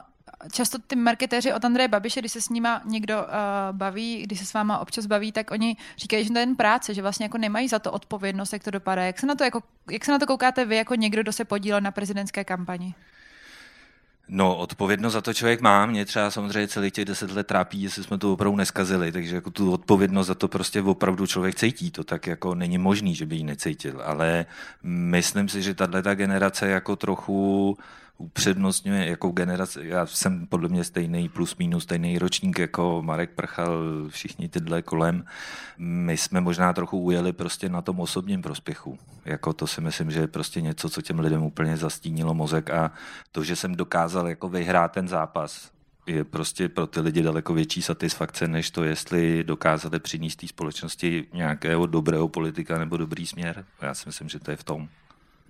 [0.51, 3.23] často ty marketéři od Andreje Babiše, když se s nima někdo uh,
[3.71, 6.93] baví, když se s váma občas baví, tak oni říkají, že to je jen práce,
[6.93, 9.03] že vlastně jako nemají za to odpovědnost, jak to dopadá.
[9.03, 11.45] Jak se na to, jako, jak se na to koukáte vy jako někdo, kdo se
[11.45, 12.95] podílel na prezidentské kampani?
[14.27, 15.85] No, odpovědnost za to člověk má.
[15.85, 19.51] Mě třeba samozřejmě celý těch deset let trápí, jestli jsme to opravdu neskazili, takže jako
[19.51, 21.91] tu odpovědnost za to prostě opravdu člověk cítí.
[21.91, 24.01] To tak jako není možný, že by ji necítil.
[24.05, 24.45] Ale
[24.83, 27.77] myslím si, že tahle generace jako trochu
[28.23, 33.83] upřednostňuje jako generace, já jsem podle mě stejný plus minus stejný ročník jako Marek Prchal,
[34.09, 35.25] všichni tyhle kolem.
[35.77, 38.99] My jsme možná trochu ujeli prostě na tom osobním prospěchu.
[39.25, 42.91] Jako to si myslím, že je prostě něco, co těm lidem úplně zastínilo mozek a
[43.31, 45.71] to, že jsem dokázal jako vyhrát ten zápas,
[46.05, 51.25] je prostě pro ty lidi daleko větší satisfakce, než to, jestli dokázali přinést té společnosti
[51.33, 53.65] nějakého dobrého politika nebo dobrý směr.
[53.81, 54.89] Já si myslím, že to je v tom.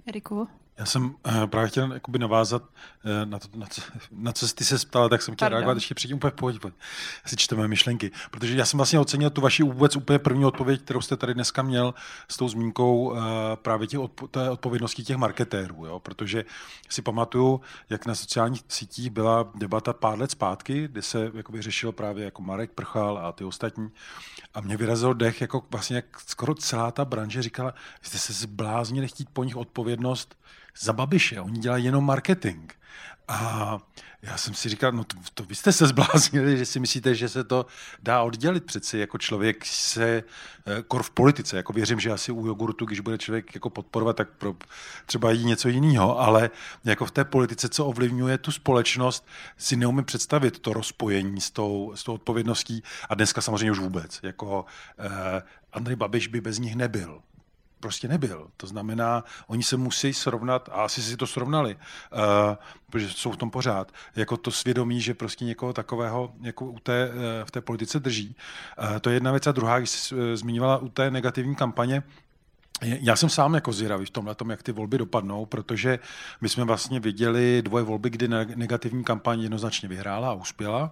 [0.07, 0.47] Eriku?
[0.77, 2.69] Já jsem uh, právě chtěl jakoby navázat uh,
[3.25, 3.81] na, to, na, co,
[4.11, 5.57] na co jsi se ptala, tak jsem chtěl Pardon.
[5.57, 6.59] reagovat ještě předtím úplně v pohodě.
[7.25, 8.11] Si čteme myšlenky.
[8.31, 11.61] Protože já jsem vlastně ocenil tu vaši vůbec úplně první odpověď, kterou jste tady dneska
[11.61, 11.93] měl
[12.31, 13.17] s tou zmínkou uh,
[13.55, 15.85] právě těch odpo- té odpovědnosti těch marketérů.
[15.85, 15.99] Jo?
[15.99, 16.45] Protože
[16.89, 21.91] si pamatuju, jak na sociálních sítích byla debata pár let zpátky, kdy se jakoby řešil
[21.91, 23.91] právě jako Marek Prchal a ty ostatní.
[24.53, 29.07] A mě vyrazil dech, jako vlastně jak skoro celá ta branže říkala, jste se zbláznili
[29.07, 30.35] chtít po nich odpovědnost
[30.79, 32.71] za Babiše, oni dělají jenom marketing.
[33.27, 33.77] A
[34.21, 37.29] já jsem si říkal, no to, to vy jste se zbláznili, že si myslíte, že
[37.29, 37.65] se to
[38.03, 38.65] dá oddělit.
[38.65, 40.23] Přeci, jako člověk se,
[40.65, 44.15] eh, kor v politice, jako věřím, že asi u jogurtu, když bude člověk jako podporovat,
[44.15, 44.55] tak pro,
[45.05, 46.49] třeba jí něco jiného, ale
[46.83, 51.91] jako v té politice, co ovlivňuje tu společnost, si neumím představit to rozpojení s tou,
[51.95, 52.83] s tou odpovědností.
[53.09, 54.65] A dneska samozřejmě už vůbec, jako
[54.99, 55.41] eh,
[55.73, 57.21] Andrej Babiš by bez nich nebyl
[57.83, 58.47] prostě nebyl.
[58.57, 62.19] To znamená, oni se musí srovnat, a asi si to srovnali, uh,
[62.89, 67.09] protože jsou v tom pořád, jako to svědomí, že prostě někoho takového jako u té,
[67.09, 68.35] uh, v té politice drží.
[68.79, 69.47] Uh, to je jedna věc.
[69.47, 72.03] A druhá, když jsi zmiňovala u té negativní kampaně,
[72.83, 75.99] já jsem sám jako zvědavý v tomhle tom, jak ty volby dopadnou, protože
[76.41, 80.91] my jsme vlastně viděli dvoje volby, kdy negativní kampaň jednoznačně vyhrála a uspěla.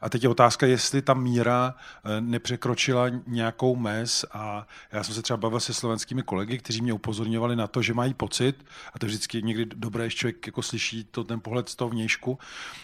[0.00, 1.74] A teď je otázka, jestli ta míra
[2.04, 6.92] eh, nepřekročila nějakou mez a já jsem se třeba bavil se slovenskými kolegy, kteří mě
[6.92, 10.62] upozorňovali na to, že mají pocit, a to je vždycky někdy dobré, když člověk jako
[10.62, 12.38] slyší to, ten pohled z toho vnějšku,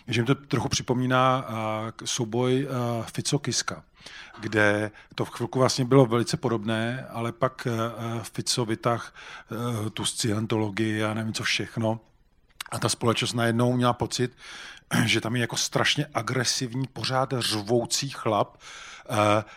[0.08, 1.46] že mi to trochu připomíná
[2.04, 2.68] souboj
[3.12, 3.82] Fico-Kiska
[4.40, 9.14] kde to v chvilku vlastně bylo velice podobné, ale pak uh, Fico vytah
[9.50, 12.00] uh, tu scientologii a nevím co všechno.
[12.70, 14.36] A ta společnost najednou měla pocit,
[15.04, 18.95] že tam je jako strašně agresivní, pořád řvoucí chlap, Eh,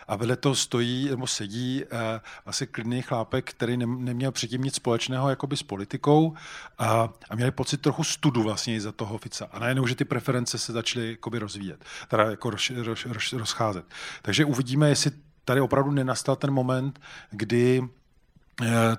[0.08, 5.30] a vedle toho stojí nebo sedí eh, asi klidný chlápek, který neměl předtím nic společného
[5.30, 6.34] jakoby s politikou
[6.78, 9.48] a, a měli pocit trochu studu vlastně za toho Fica.
[9.52, 13.84] A najednou, že ty preference se začaly jakoby rozvíjet, teda jako roz, roz, roz, rozcházet.
[14.22, 15.10] Takže uvidíme, jestli
[15.44, 17.99] tady opravdu nenastal ten moment, kdy Eh,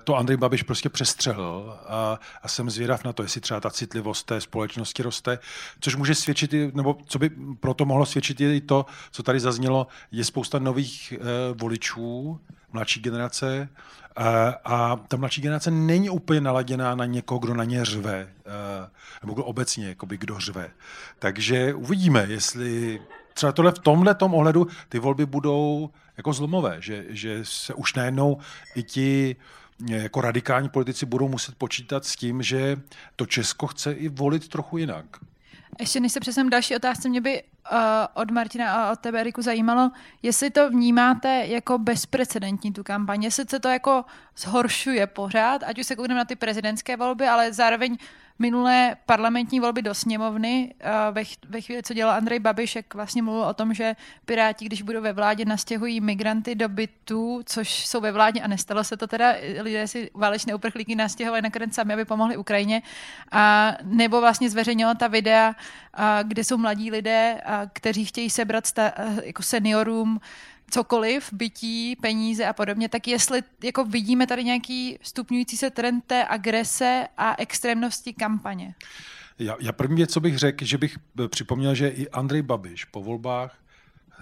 [0.04, 4.26] to Andrej Babiš prostě přestřehl a, a jsem zvědav na to, jestli třeba ta citlivost
[4.26, 5.38] té společnosti roste,
[5.80, 9.86] což může svědčit, nebo co by proto mohlo svědčit je i to, co tady zaznělo,
[10.10, 12.40] je spousta nových uh, voličů,
[12.72, 13.68] mladší generace
[14.18, 14.24] uh,
[14.64, 18.52] a ta mladší generace není úplně naladěná na někoho, kdo na ně řve, uh,
[19.22, 20.70] nebo kdo obecně, jakoby, kdo řve.
[21.18, 23.00] Takže uvidíme, jestli
[23.34, 28.38] třeba tohle v tomhle ohledu ty volby budou jako zlomové, že, že se už najednou
[28.74, 29.36] i ti
[29.90, 32.76] eh, jako radikální politici budou muset počítat s tím, že
[33.16, 35.04] to Česko chce i volit trochu jinak.
[35.80, 37.78] Ještě než se přesem další otázce, mě by uh,
[38.14, 39.90] od Martina a od tebe, Eriku, zajímalo,
[40.22, 44.04] jestli to vnímáte jako bezprecedentní tu kampaň, jestli se to jako
[44.36, 47.96] zhoršuje pořád, ať už se koukneme na ty prezidentské volby, ale zároveň
[48.38, 50.74] minulé parlamentní volby do sněmovny,
[51.10, 54.82] ve, ve chvíli, co dělal Andrej Babiš, jak vlastně mluvil o tom, že Piráti, když
[54.82, 59.06] budou ve vládě, nastěhují migranty do bytů, což jsou ve vládě a nestalo se to
[59.06, 62.82] teda, lidé si válečné uprchlíky nastěhovali nakonec sami, aby pomohli Ukrajině,
[63.32, 65.54] a nebo vlastně zveřejnila ta videa,
[66.22, 67.40] kde jsou mladí lidé,
[67.72, 68.92] kteří chtějí sebrat sta,
[69.24, 70.20] jako seniorům
[70.70, 76.26] cokoliv, bytí, peníze a podobně, tak jestli jako vidíme tady nějaký stupňující se trend té
[76.28, 78.74] agrese a extrémnosti kampaně.
[79.38, 80.98] Já, já první věc, co bych řekl, že bych
[81.28, 83.58] připomněl, že i Andrej Babiš po volbách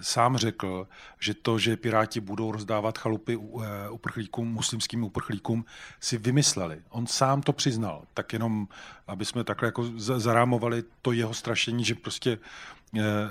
[0.01, 0.87] sám řekl,
[1.19, 5.65] že to, že Piráti budou rozdávat chalupy eh, uprchlíkům, muslimským uprchlíkům,
[5.99, 6.81] si vymysleli.
[6.89, 8.03] On sám to přiznal.
[8.13, 8.67] Tak jenom,
[9.07, 12.80] aby jsme takhle jako zarámovali to jeho strašení, že prostě Eh,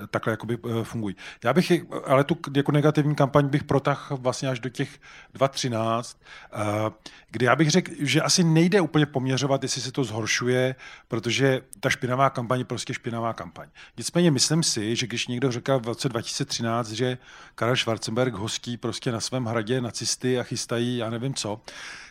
[0.09, 1.15] takhle jakoby eh, fungují.
[1.43, 1.71] Já bych,
[2.05, 4.99] ale tu jako negativní kampaň bych protahl vlastně až do těch
[5.35, 6.17] 2.13,
[6.53, 6.91] eh,
[7.31, 10.75] kdy já bych řekl, že asi nejde úplně poměřovat, jestli se to zhoršuje,
[11.07, 13.67] protože ta špinavá kampaň je prostě špinavá kampaň.
[13.97, 17.17] Nicméně myslím si, že když někdo řekl v roce 2013, že
[17.55, 21.61] Karel Schwarzenberg hostí prostě na svém hradě nacisty a chystají, já nevím co,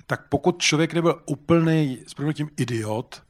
[0.07, 3.23] tak pokud člověk nebyl úplný, s tím idiot,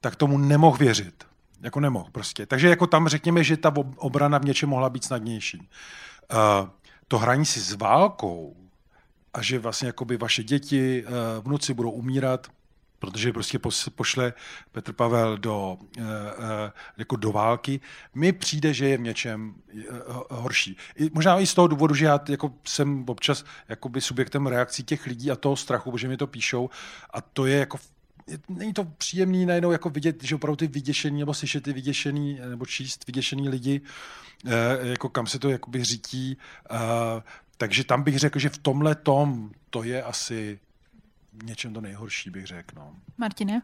[0.00, 1.29] tak tomu nemohl věřit.
[1.60, 2.46] Jako nemohl prostě.
[2.46, 5.58] Takže jako tam řekněme, že ta obrana v něčem mohla být snadnější.
[5.58, 6.68] Uh,
[7.08, 8.56] to hraní si s válkou
[9.34, 12.46] a že vlastně jakoby vaše děti, uh, vnuci budou umírat,
[12.98, 13.58] protože prostě
[13.94, 14.32] pošle
[14.72, 16.04] Petr Pavel do, uh,
[16.96, 17.80] jako do války,
[18.14, 19.54] mi přijde, že je v něčem
[20.30, 20.76] horší.
[20.96, 25.06] I, možná i z toho důvodu, že já jako jsem občas jakoby subjektem reakcí těch
[25.06, 26.70] lidí a toho strachu, protože mi to píšou
[27.10, 27.78] a to je jako
[28.48, 32.66] není to příjemný najednou jako vidět, že opravdu ty vyděšený, nebo slyšet ty vyděšený, nebo
[32.66, 33.80] číst vyděšený lidi,
[34.46, 34.50] eh,
[34.88, 36.38] jako kam se to jakoby řítí.
[36.70, 37.22] Eh,
[37.56, 40.58] takže tam bych řekl, že v tomhle tom to je asi
[41.44, 42.74] něčem to nejhorší, bych řekl.
[42.76, 42.96] No.
[43.18, 43.62] Martine?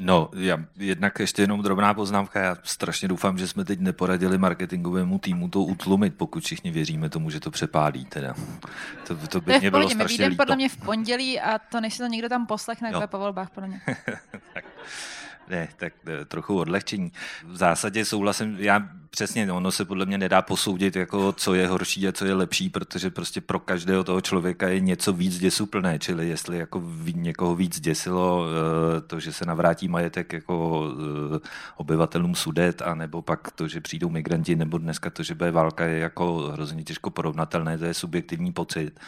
[0.00, 2.40] No, já, jednak ještě jenom drobná poznámka.
[2.40, 7.30] Já strašně doufám, že jsme teď neporadili marketingovému týmu to utlumit, pokud všichni věříme tomu,
[7.30, 8.04] že to přepálí.
[8.04, 8.34] Teda.
[9.06, 10.42] To, to by to mě bylo strašně líto.
[10.42, 13.08] podle mě v pondělí a to než se to někdo tam poslechne, no.
[13.08, 13.80] po volbách, podle mě.
[14.54, 14.64] tak.
[15.48, 17.12] Ne, tak eh, trochu odlehčení.
[17.46, 22.08] V zásadě souhlasím, já přesně, ono se podle mě nedá posoudit, jako co je horší
[22.08, 26.28] a co je lepší, protože prostě pro každého toho člověka je něco víc děsuplné, čili
[26.28, 26.82] jestli jako
[27.14, 30.86] někoho víc děsilo eh, to, že se navrátí majetek jako
[31.36, 35.50] eh, obyvatelům Sudet, a nebo pak to, že přijdou migranti, nebo dneska to, že bude
[35.50, 39.00] válka, je jako hrozně těžko porovnatelné, to je subjektivní pocit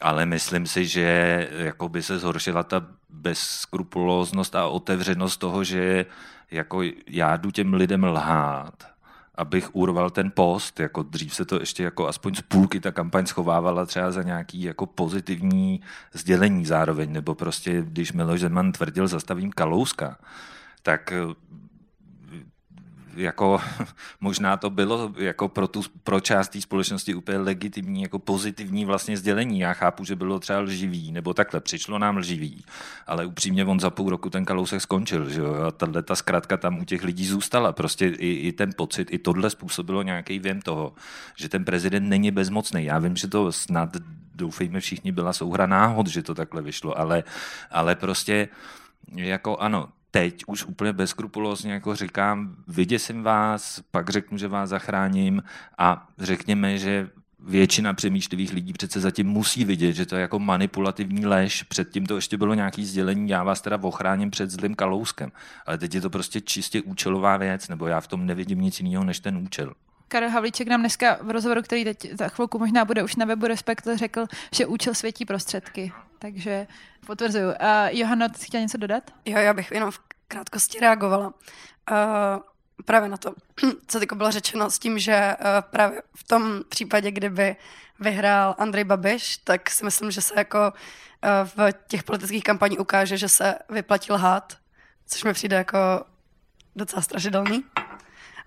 [0.00, 6.06] ale myslím si, že jako by se zhoršila ta bezskrupulóznost a otevřenost toho, že
[6.50, 8.74] jako já jdu těm lidem lhát,
[9.34, 13.26] abych urval ten post, jako dřív se to ještě jako aspoň z půlky ta kampaň
[13.26, 15.80] schovávala třeba za nějaký jako pozitivní
[16.12, 20.18] sdělení zároveň, nebo prostě když Miloš Zeman tvrdil zastavím Kalouska,
[20.82, 21.12] tak
[23.16, 23.60] jako
[24.20, 29.16] možná to bylo jako pro, tu, pro část té společnosti úplně legitimní, jako pozitivní vlastně
[29.16, 29.60] sdělení.
[29.60, 32.64] Já chápu, že bylo třeba lživý, nebo takhle, přišlo nám lživý,
[33.06, 35.54] ale upřímně on za půl roku ten kalousek skončil, že jo?
[35.54, 37.72] a tahle ta zkrátka tam u těch lidí zůstala.
[37.72, 40.92] Prostě i, i ten pocit, i tohle způsobilo nějaký věm toho,
[41.36, 42.84] že ten prezident není bezmocný.
[42.84, 43.96] Já vím, že to snad,
[44.34, 47.24] doufejme všichni, byla souhra náhod, že to takhle vyšlo, ale,
[47.70, 48.48] ale prostě
[49.14, 55.42] jako ano, teď už úplně bezkrupulózně jako říkám, vyděsím vás, pak řeknu, že vás zachráním
[55.78, 57.10] a řekněme, že
[57.42, 61.62] většina přemýšlivých lidí přece zatím musí vidět, že to je jako manipulativní lež.
[61.62, 65.32] Předtím to ještě bylo nějaký sdělení, já vás teda ochráním před zlým kalouskem.
[65.66, 69.04] Ale teď je to prostě čistě účelová věc, nebo já v tom nevidím nic jiného
[69.04, 69.74] než ten účel.
[70.08, 73.46] Karel Havlíček nám dneska v rozhovoru, který teď za chvilku možná bude už na webu
[73.46, 75.92] Respekt, řekl, že účel světí prostředky.
[76.20, 76.66] Takže
[77.06, 77.48] potvrzuju.
[77.48, 77.54] Uh,
[77.90, 79.10] Johana, ty chtěla něco dodat?
[79.24, 81.26] Jo, já bych jenom v krátkosti reagovala.
[81.26, 81.34] Uh,
[82.84, 83.34] právě na to,
[83.86, 87.56] co teď bylo řečeno s tím, že uh, právě v tom případě, kdyby
[88.00, 93.16] vyhrál Andrej Babiš, tak si myslím, že se jako uh, v těch politických kampaních ukáže,
[93.16, 94.56] že se vyplatil lhát,
[95.06, 95.78] což mi přijde jako
[96.76, 97.64] docela strašidelný.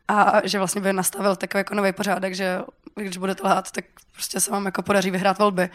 [0.07, 2.59] A že vlastně by nastavil takový jako nový pořádek, že
[2.95, 5.69] když budete lhát, tak prostě se vám jako podaří vyhrát volby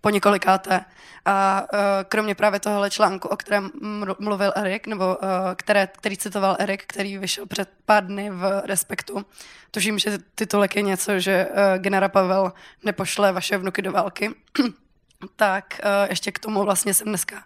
[0.00, 0.84] po několikáté.
[1.24, 1.78] A uh,
[2.08, 3.70] kromě právě tohohle článku, o kterém
[4.18, 9.26] mluvil Erik, nebo uh, které, který citoval Erik, který vyšel před pár dny v Respektu,
[9.70, 12.52] tužím, že titulek je něco, že uh, genera Pavel
[12.84, 14.30] nepošle vaše vnuky do války,
[15.36, 15.80] tak
[16.10, 17.44] ještě k tomu vlastně jsem dneska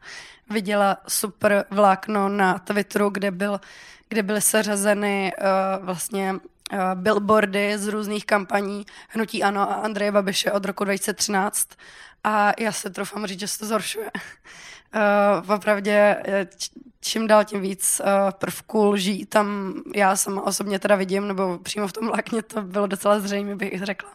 [0.50, 3.60] viděla super vlákno na Twitteru, kde, byl,
[4.08, 5.32] kde byly seřazeny
[5.80, 6.34] vlastně
[6.94, 11.68] billboardy z různých kampaní Hnutí Ano a Andreje Babiše od roku 2013
[12.24, 14.10] a já se troufám říct, že se to zhoršuje.
[15.44, 16.16] Uh, opravdě
[17.00, 21.88] čím dál tím víc uh, prvků lží tam já sama osobně teda vidím, nebo přímo
[21.88, 24.10] v tom lákně to bylo docela zřejmě, bych řekla.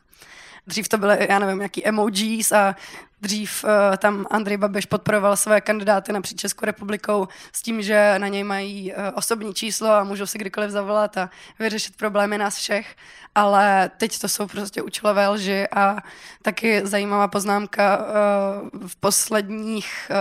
[0.67, 2.75] Dřív to byly, já nevím, jaký emojis a
[3.21, 8.27] dřív uh, tam Andrej Babiš podporoval své kandidáty napříč Českou republikou s tím, že na
[8.27, 12.95] něj mají uh, osobní číslo a můžou si kdykoliv zavolat a vyřešit problémy nás všech,
[13.35, 15.97] ale teď to jsou prostě účelové lži a
[16.41, 20.11] taky zajímavá poznámka uh, v posledních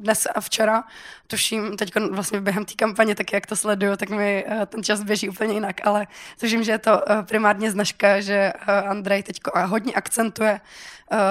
[0.00, 0.84] dnes a včera,
[1.26, 5.28] tuším teď vlastně během té kampaně, tak jak to sleduju, tak mi ten čas běží
[5.28, 6.06] úplně jinak, ale
[6.40, 8.52] tuším, že je to primárně značka, že
[8.88, 10.60] Andrej teď hodně akcentuje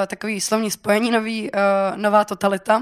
[0.07, 2.81] takový slovní spojení nový, uh, nová totalita,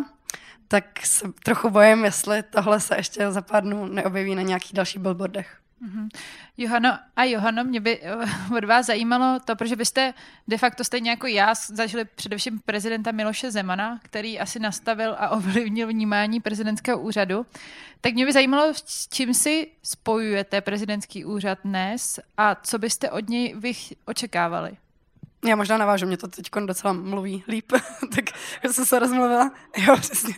[0.68, 5.02] tak se trochu bojím, jestli tohle se ještě za pár dnů neobjeví na nějakých dalších
[5.02, 5.58] billboardech.
[5.82, 6.10] Mm-hmm.
[6.58, 8.16] Johano a Johano, mě by eh,
[8.58, 10.14] od vás zajímalo to, protože byste
[10.48, 15.88] de facto stejně jako já zažili především prezidenta Miloše Zemana, který asi nastavil a ovlivnil
[15.88, 17.46] vnímání prezidentského úřadu.
[18.02, 23.30] Tak mě by zajímalo, s čím si spojujete prezidentský úřad dnes a co byste od
[23.30, 23.72] něj vy
[24.06, 24.78] očekávali?
[25.48, 27.72] Já možná navážu, mě to teď docela mluví líp,
[28.16, 28.26] tak
[28.72, 29.52] jsem se rozmluvila.
[29.78, 30.34] Jo, přesně.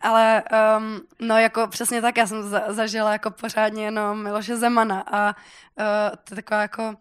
[0.00, 0.42] Ale
[0.78, 5.26] um, no jako přesně tak, já jsem za, zažila jako pořádně jenom Miloše Zemana a
[5.28, 6.94] uh, to je taková jako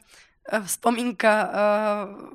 [0.53, 2.29] uh, vzpomínka uh,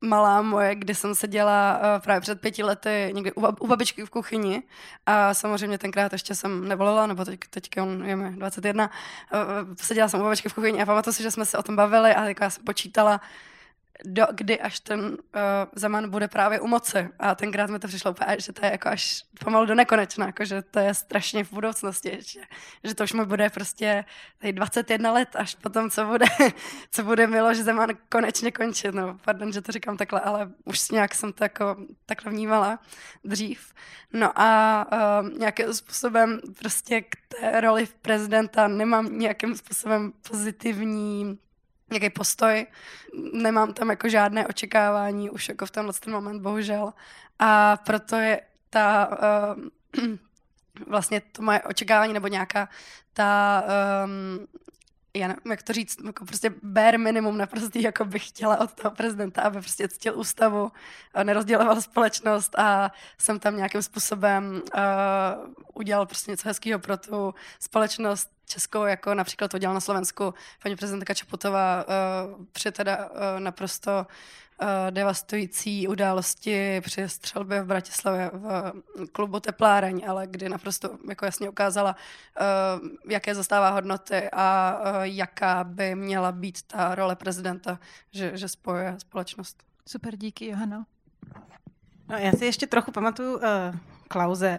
[0.00, 4.10] malá moje, kdy jsem seděla uh, právě před pěti lety někdy u, u babičky v
[4.10, 4.62] kuchyni
[5.06, 8.90] a samozřejmě tenkrát ještě jsem nevolila, nebo teď, teďka je mi 21,
[9.32, 9.40] uh,
[9.76, 12.14] seděla jsem u babičky v kuchyni a pamatuju si, že jsme se o tom bavili
[12.14, 13.20] a já jsem počítala,
[14.04, 15.16] do, kdy až ten uh,
[15.74, 17.08] Zeman bude právě u moci.
[17.18, 20.44] A tenkrát mi to přišlo úplně, že to je jako až pomalu do nekonečna, jako
[20.44, 22.40] že to je strašně v budoucnosti, že,
[22.84, 24.04] že to už mi bude prostě
[24.38, 26.26] tady 21 let, až potom, co bude,
[26.90, 28.94] co bude Miloš Zeman konečně končit.
[28.94, 31.76] No, pardon, že to říkám takhle, ale už nějak jsem to jako
[32.06, 32.78] takhle vnímala
[33.24, 33.72] dřív.
[34.12, 41.38] No a uh, nějakým způsobem prostě k té roli prezidenta nemám nějakým způsobem pozitivní
[41.90, 42.66] nějaký postoj.
[43.32, 46.92] Nemám tam jako žádné očekávání už jako v tenhle ten moment, bohužel.
[47.38, 49.08] A proto je ta
[49.96, 50.08] uh,
[50.86, 52.68] vlastně to moje očekávání nebo nějaká
[53.12, 53.62] ta
[54.04, 54.46] um,
[55.14, 58.94] já nevím, jak to říct, jako prostě bare minimum naprostý, jako bych chtěla od toho
[58.94, 60.72] prezidenta, aby prostě ctil ústavu,
[61.22, 64.82] nerozděloval společnost a jsem tam nějakým způsobem uh,
[65.74, 70.76] udělal prostě něco hezkého pro tu společnost českou, jako například to dělal na Slovensku paní
[70.76, 74.06] prezidentka Čaputová uh, při teda uh, naprosto
[74.90, 78.72] devastující události při střelbě v Bratislavě v
[79.12, 81.96] klubu Tepláreň, ale kdy naprosto jako jasně ukázala,
[82.40, 87.78] uh, jaké zastává hodnoty a uh, jaká by měla být ta role prezidenta,
[88.10, 89.62] že, že spojuje společnost.
[89.86, 90.84] Super, díky, Johano.
[92.08, 93.42] No, já si ještě trochu pamatuju uh,
[94.08, 94.58] Klauze,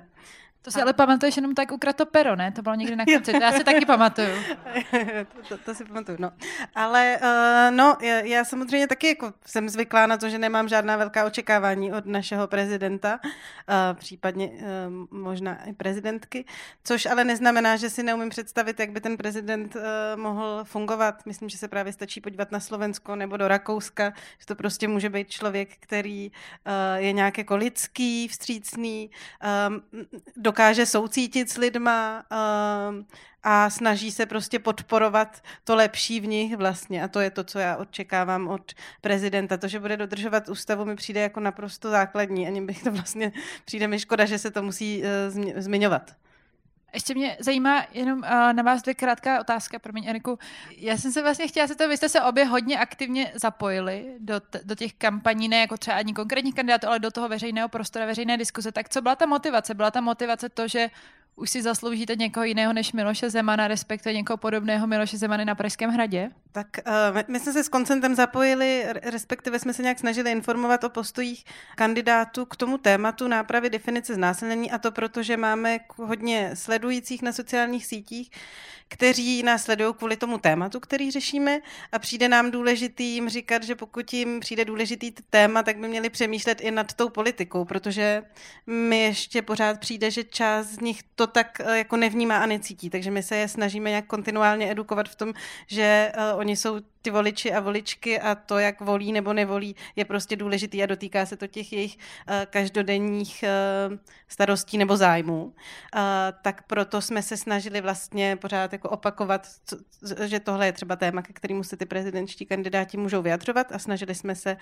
[0.62, 2.51] to si ale pamatuješ jenom tak ukrat to pero, ne?
[2.51, 4.28] To bylo někdy na konci, to já si taky pamatuju.
[5.32, 6.32] to, to, to si pamatuju, no.
[6.76, 10.97] Ale uh, no, já, já samozřejmě taky jako jsem zvyklá na to, že nemám žádná
[10.97, 16.45] velká očekávání od našeho prezidenta, uh, případně uh, možná i prezidentky,
[16.84, 19.82] což ale neznamená, že si neumím představit, jak by ten prezident uh,
[20.16, 21.26] mohl fungovat.
[21.26, 25.10] Myslím, že se právě stačí podívat na Slovensko nebo do Rakouska, že to prostě může
[25.10, 29.10] být člověk, který uh, je nějak jako lidský, vstřícný,
[29.70, 29.82] um,
[30.50, 32.24] dokáže soucítit s lidma
[32.89, 33.06] um,
[33.43, 37.04] a snaží se prostě podporovat to lepší v nich vlastně.
[37.04, 39.58] A to je to, co já očekávám od prezidenta.
[39.58, 42.47] To, že bude dodržovat ústavu, mi přijde jako naprosto základní.
[42.47, 43.32] Ani bych to vlastně
[43.66, 46.16] přijde mi škoda, že se to musí uh, zmiňovat.
[46.94, 50.40] Ještě mě zajímá jenom uh, na vás dvě krátká otázka, promiň Eriku.
[50.78, 54.40] Já jsem se vlastně chtěla se to, vy jste se obě hodně aktivně zapojili do,
[54.40, 58.06] t- do těch kampaní, ne jako třeba ani konkrétních kandidátů, ale do toho veřejného prostora,
[58.06, 58.72] veřejné diskuze.
[58.72, 59.74] Tak co byla ta motivace?
[59.74, 60.90] Byla ta motivace to, že
[61.40, 65.90] už si zasloužíte někoho jiného než Miloše Zemana, respektive někoho podobného Miloše Zemany na Pražském
[65.90, 66.30] hradě?
[66.52, 70.90] Tak uh, my jsme se s koncentem zapojili, respektive jsme se nějak snažili informovat o
[70.90, 77.22] postojích kandidátů k tomu tématu nápravy definice znásilnění a to proto, že máme hodně sledujících
[77.22, 78.32] na sociálních sítích,
[78.90, 81.60] kteří nás sledují kvůli tomu tématu, který řešíme
[81.92, 86.10] a přijde nám důležitý jim říkat, že pokud jim přijde důležitý téma, tak by měli
[86.10, 88.24] přemýšlet i nad tou politikou, protože
[88.68, 92.90] mi ještě pořád přijde, že část z nich to tak eh, jako nevnímá a necítí,
[92.90, 95.34] takže my se je snažíme nějak kontinuálně edukovat v tom,
[95.68, 100.06] že uh, oni jsou ty voliči a voličky a to, jak volí nebo nevolí, je
[100.06, 103.44] prostě důležitý a dotýká se to těch jejich uh, každodenních
[104.28, 105.54] starostí nebo zájmů.
[106.42, 109.78] Tak proto jsme se snažili vlastně pořád jako opakovat, co,
[110.26, 114.16] že tohle je třeba téma, ke kterému se ty prezidentští kandidáti můžou vyjadřovat a snažili
[114.16, 114.58] jsme se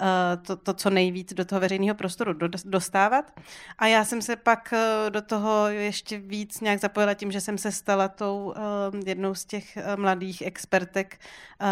[0.00, 3.32] uh, to, to co nejvíc do toho veřejného prostoru do, dostávat.
[3.78, 7.58] A já jsem se pak uh, do toho ještě víc nějak zapojila tím, že jsem
[7.58, 11.18] se stala tou uh, jednou z těch mladých expertek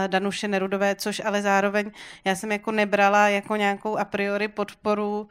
[0.06, 1.90] Danuše Nerudové, což ale zároveň
[2.24, 5.28] já jsem jako nebrala jako nějakou a priori podporu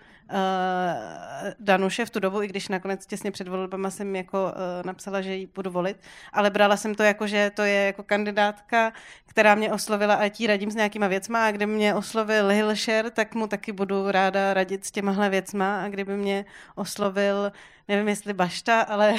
[1.59, 5.35] Danuše v tu dobu, i když nakonec těsně před volbama jsem jako uh, napsala, že
[5.35, 5.97] ji budu volit,
[6.33, 8.93] ale brala jsem to jako, že to je jako kandidátka,
[9.25, 13.35] která mě oslovila a tí radím s nějakýma věcma a kdyby mě oslovil Hilšer, tak
[13.35, 17.51] mu taky budu ráda radit s těmahle věcma a kdyby mě oslovil
[17.89, 19.13] nevím jestli Bašta, ale...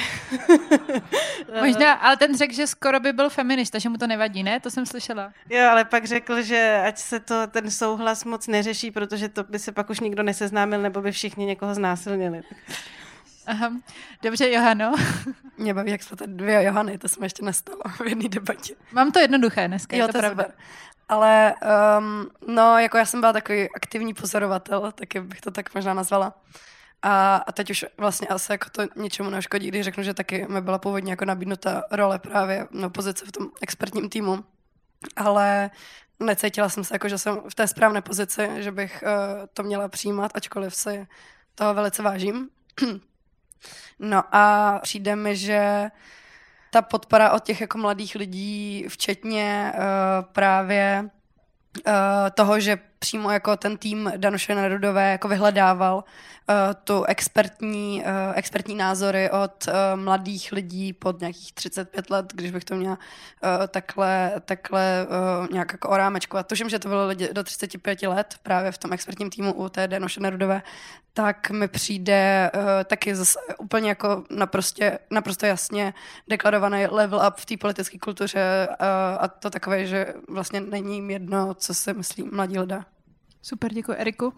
[1.61, 4.59] Možná, ale ten řekl, že skoro by byl feminista, že mu to nevadí, ne?
[4.59, 5.33] To jsem slyšela.
[5.49, 9.59] Jo, ale pak řekl, že ať se to ten souhlas moc neřeší, protože to by
[9.59, 12.41] se pak už nikdo neseznámil, nebo by všichni někoho znásilnili.
[13.45, 13.71] Aha.
[14.21, 14.93] Dobře, Johano.
[15.57, 18.73] Mě baví, jak jsme tady dvě Johany, to jsme ještě nestalo v jedné debatě.
[18.91, 20.43] Mám to jednoduché dneska, jo, je to, to pravda.
[20.43, 20.57] Super.
[21.09, 21.55] Ale
[21.97, 26.33] um, no, jako já jsem byla takový aktivní pozorovatel, taky bych to tak možná nazvala.
[27.01, 30.61] A, a teď už vlastně asi jako to ničemu neuškodí, když řeknu, že taky mi
[30.61, 34.43] byla původně jako nabídnuta role právě na pozici v tom expertním týmu.
[35.15, 35.69] Ale
[36.19, 39.87] necítila jsem se jako, že jsem v té správné pozici, že bych uh, to měla
[39.87, 41.07] přijímat, ačkoliv si
[41.55, 42.49] toho velice vážím.
[43.99, 45.91] no a přijde mi, že
[46.71, 49.81] ta podpora od těch jako mladých lidí, včetně uh,
[50.31, 51.09] právě
[51.87, 51.93] uh,
[52.33, 58.75] toho, že přímo jako ten tým Danuše Nerudové jako vyhledával uh, tu expertní, uh, expertní
[58.75, 64.31] názory od uh, mladých lidí pod nějakých 35 let, když bych to měla uh, takhle,
[64.45, 65.07] takhle
[65.41, 66.47] uh, nějak jako orámečkovat.
[66.47, 69.87] Tuším, že to bylo lidi do 35 let právě v tom expertním týmu u té
[69.87, 70.61] Danuše Nerudové,
[71.13, 75.93] tak mi přijde uh, taky zase úplně jako naprosto, naprosto jasně
[76.27, 78.75] deklarovaný level up v té politické kultuře uh,
[79.19, 82.83] a to takové, že vlastně není jim jedno, co si myslí mladí lidé.
[83.41, 83.93] Super, děkuji.
[83.93, 84.33] Eriku?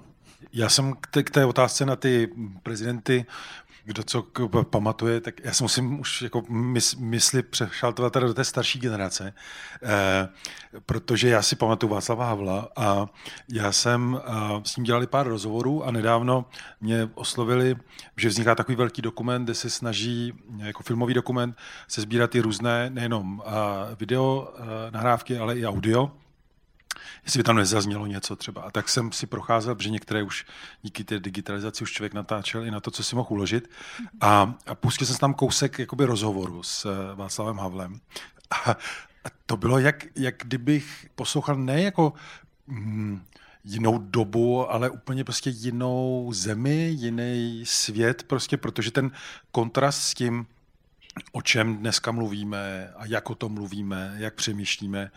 [0.53, 2.29] Já jsem k té, k té otázce na ty
[2.63, 3.25] prezidenty,
[3.85, 8.33] kdo co k, pamatuje, tak já si musím už jako mys, mysli přešaltovat teda do
[8.33, 9.33] té starší generace,
[9.83, 10.29] eh,
[10.85, 13.07] protože já si pamatuju Václava Havla a
[13.53, 14.31] já jsem eh,
[14.63, 16.45] s ním dělali pár rozhovorů a nedávno
[16.81, 17.75] mě oslovili,
[18.17, 22.89] že vzniká takový velký dokument, kde se snaží, jako filmový dokument, se sbírat ty různé
[22.89, 23.51] nejenom eh,
[23.99, 26.11] video eh, nahrávky, ale i audio
[27.23, 28.61] jestli by tam nezaznělo něco třeba.
[28.61, 30.45] A tak jsem si procházel, protože některé už
[30.81, 33.69] díky té digitalizaci už člověk natáčel i na to, co si mohl uložit.
[34.21, 37.99] A, a pustil jsem tam kousek jakoby rozhovoru s uh, Václavem Havlem.
[38.51, 38.71] A,
[39.23, 42.13] a to bylo, jak, jak kdybych poslouchal ne jako
[42.67, 43.21] mm,
[43.63, 49.11] jinou dobu, ale úplně prostě jinou zemi, jiný svět, prostě, protože ten
[49.51, 50.45] kontrast s tím,
[51.31, 55.11] o čem dneska mluvíme a jak o tom mluvíme, jak přemýšlíme,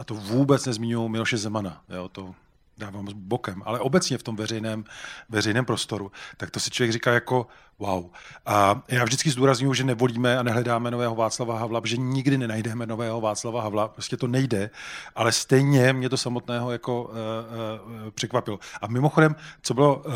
[0.00, 2.34] a to vůbec nezmiňuji Miloše Zemana, jo, to
[2.78, 4.84] dávám bokem, ale obecně v tom veřejném,
[5.28, 7.46] veřejném prostoru, tak to si člověk říká jako
[7.78, 8.10] wow.
[8.46, 13.20] A já vždycky zdůraznuju, že nevolíme a nehledáme nového Václava Havla, že nikdy nenajdeme nového
[13.20, 14.70] Václava Havla, prostě to nejde,
[15.14, 18.58] ale stejně mě to samotného jako uh, uh, překvapilo.
[18.80, 20.12] A mimochodem, co bylo uh,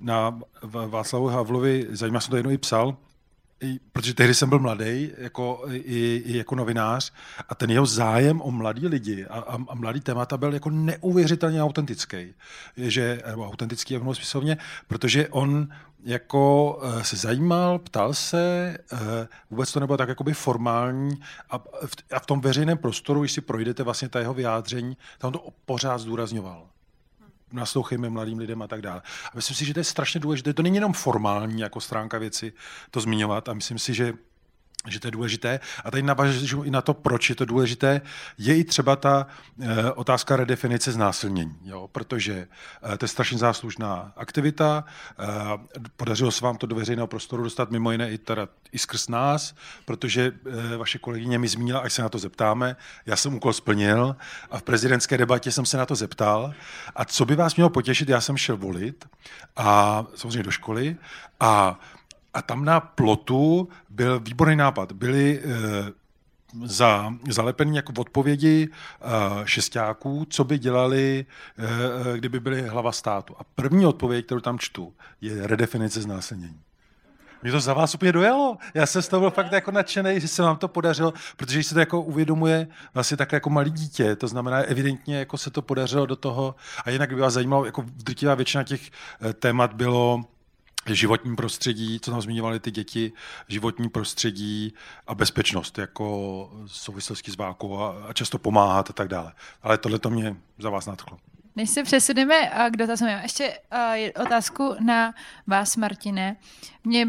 [0.00, 2.96] na Václavu Havlovi, zajímá jsem to jednou i psal,
[3.92, 7.12] protože tehdy jsem byl mladý, jako, i, i jako novinář,
[7.48, 11.62] a ten jeho zájem o mladí lidi a, a, a mladý témata byl jako neuvěřitelně
[11.62, 12.34] autentický.
[12.76, 14.56] Že, nebo autentický v smyslovně,
[14.86, 15.68] protože on
[16.04, 18.98] jako uh, se zajímal, ptal se, uh,
[19.50, 23.40] vůbec to nebylo tak jakoby formální a v, a v tom veřejném prostoru, když si
[23.40, 26.66] projdete vlastně ta jeho vyjádření, tam to pořád zdůrazňoval
[27.52, 29.02] naslouchejme mladým lidem a tak dále.
[29.24, 30.54] A myslím si, že to je strašně důležité.
[30.54, 32.52] To není jenom formální jako stránka věci
[32.90, 34.14] to zmiňovat a myslím si, že
[34.88, 35.60] že to je důležité.
[35.84, 38.00] A tady navážu i na to, proč je to důležité,
[38.38, 39.26] je i třeba ta
[39.60, 41.88] e, otázka redefinice znásilnění, jo?
[41.92, 42.48] protože
[42.94, 45.24] e, to je strašně záslužná aktivita, e,
[45.96, 49.54] podařilo se vám to do veřejného prostoru dostat mimo jiné i, teda, i skrz nás,
[49.84, 50.32] protože
[50.72, 52.76] e, vaše kolegyně mi zmínila, až se na to zeptáme,
[53.06, 54.16] já jsem úkol splnil
[54.50, 56.54] a v prezidentské debatě jsem se na to zeptal.
[56.96, 59.08] A co by vás mělo potěšit, já jsem šel volit
[59.56, 60.96] a samozřejmě do školy
[61.40, 61.80] a
[62.34, 64.92] a tam na plotu byl výborný nápad.
[64.92, 65.48] Byly e,
[66.64, 69.06] za, zalepený jako v odpovědi e,
[69.46, 71.26] šestáků, co by dělali,
[72.14, 73.34] e, kdyby byli hlava státu.
[73.38, 76.60] A první odpověď, kterou tam čtu, je redefinice znásilnění.
[77.42, 78.58] Mě to za vás úplně dojelo.
[78.74, 81.74] Já jsem z toho byl fakt jako nadšený, že se vám to podařilo, protože se
[81.74, 84.16] to jako uvědomuje vlastně takhle jako malý dítě.
[84.16, 86.54] To znamená, evidentně jako se to podařilo do toho.
[86.84, 88.90] A jinak by vás zajímalo, jako drtivá většina těch
[89.40, 90.24] témat bylo
[90.86, 93.12] životní prostředí, co tam zmiňovali ty děti,
[93.48, 94.74] životní prostředí
[95.06, 99.32] a bezpečnost jako souvislosti s válkou a, a často pomáhat a tak dále.
[99.62, 101.18] Ale tohle to mě za vás nadchlo.
[101.56, 103.58] Než se přesuneme k dotazům, ještě
[104.26, 105.14] otázku na
[105.46, 106.36] vás, Martine.
[106.84, 107.08] Mě,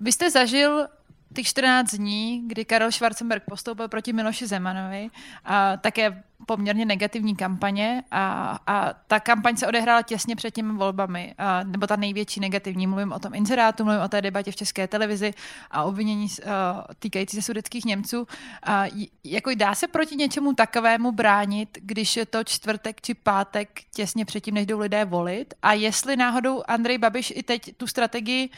[0.00, 0.86] vy jste zažil
[1.34, 5.10] těch 14 dní, kdy Karel Schwarzenberg postoupil proti Miloši Zemanovi,
[5.44, 11.34] a také poměrně negativní kampaně a, a ta kampaň se odehrála těsně před těmi volbami,
[11.38, 12.86] a, nebo ta největší negativní.
[12.86, 15.34] Mluvím o tom inzerátu, mluvím o té debatě v české televizi
[15.70, 18.26] a obvinění a, týkající se sudeckých Němců.
[18.62, 18.84] A,
[19.24, 24.54] jako dá se proti něčemu takovému bránit, když je to čtvrtek či pátek těsně předtím,
[24.54, 25.54] než jdou lidé volit?
[25.62, 28.50] A jestli náhodou Andrej Babiš i teď tu strategii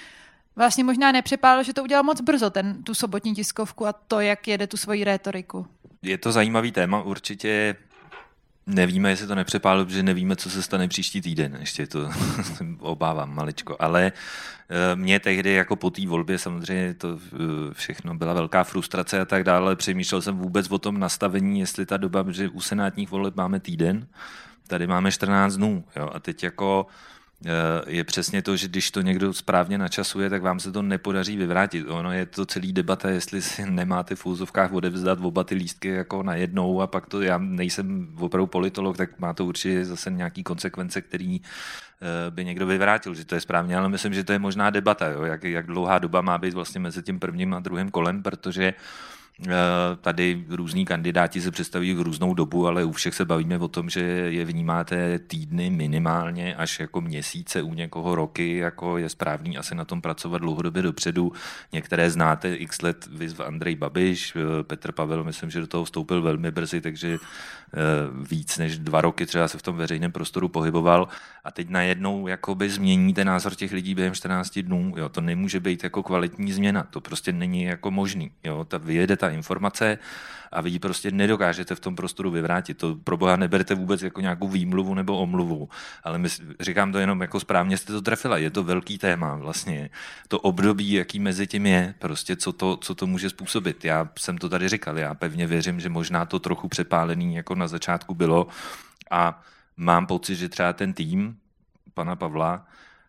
[0.57, 4.49] vlastně možná nepřepálil, že to udělal moc brzo, ten, tu sobotní tiskovku a to, jak
[4.49, 5.67] jede tu svoji rétoriku.
[6.03, 7.77] Je to zajímavý téma, určitě
[8.67, 12.11] nevíme, jestli to nepřepálil, protože nevíme, co se stane příští týden, ještě to
[12.79, 17.37] obávám maličko, ale eh, mě tehdy jako po té volbě samozřejmě to eh,
[17.75, 21.97] všechno byla velká frustrace a tak dále, přemýšlel jsem vůbec o tom nastavení, jestli ta
[21.97, 24.07] doba, že u senátních voleb máme týden,
[24.67, 26.87] tady máme 14 dnů, jo, a teď jako
[27.87, 31.87] je přesně to, že když to někdo správně načasuje, tak vám se to nepodaří vyvrátit.
[31.89, 36.23] Ono je to celý debata, jestli si nemáte v úzovkách odevzdat oba ty lístky jako
[36.23, 40.43] na jednou a pak to, já nejsem opravdu politolog, tak má to určitě zase nějaký
[40.43, 44.39] konsekvence, který eh, by někdo vyvrátil, že to je správně, ale myslím, že to je
[44.39, 47.91] možná debata, jo, jak, jak dlouhá doba má být vlastně mezi tím prvním a druhým
[47.91, 49.12] kolem, protože uh, Eh,
[50.01, 53.91] tady různí kandidáti se představí v různou dobu, ale u všech se bavíme o tom,
[53.91, 59.75] že je vnímáte týdny minimálně až jako měsíce, u někoho roky, jako je správný asi
[59.75, 61.33] na tom pracovat dlouhodobě dopředu.
[61.73, 66.23] Některé znáte x let, vyzv Andrej Babiš, eh, Petr Pavel, myslím, že do toho vstoupil
[66.23, 67.79] velmi brzy, takže eh,
[68.31, 71.09] víc než dva roky třeba se v tom veřejném prostoru pohyboval
[71.45, 74.95] a teď najednou jakoby změníte názor těch lidí během 14 dnů.
[74.97, 78.31] Jo, to nemůže být jako kvalitní změna, to prostě není jako možný.
[78.45, 78.79] Jo, ta
[79.23, 79.99] ta informace
[80.53, 82.79] a vy ji prostě nedokážete v tom prostoru vyvrátit.
[82.79, 85.69] To pro boha neberte vůbec jako nějakou výmluvu nebo omluvu,
[86.05, 86.29] ale my,
[86.61, 88.37] říkám to jenom jako správně jste to trefila.
[88.39, 89.91] Je to velký téma vlastně.
[90.29, 93.85] To období, jaký mezi tím je, prostě co to, co to může způsobit.
[93.85, 97.69] Já jsem to tady říkal, já pevně věřím, že možná to trochu přepálený jako na
[97.69, 98.47] začátku bylo
[99.11, 99.43] a
[99.77, 101.39] mám pocit, že třeba ten tým
[101.95, 102.67] pana Pavla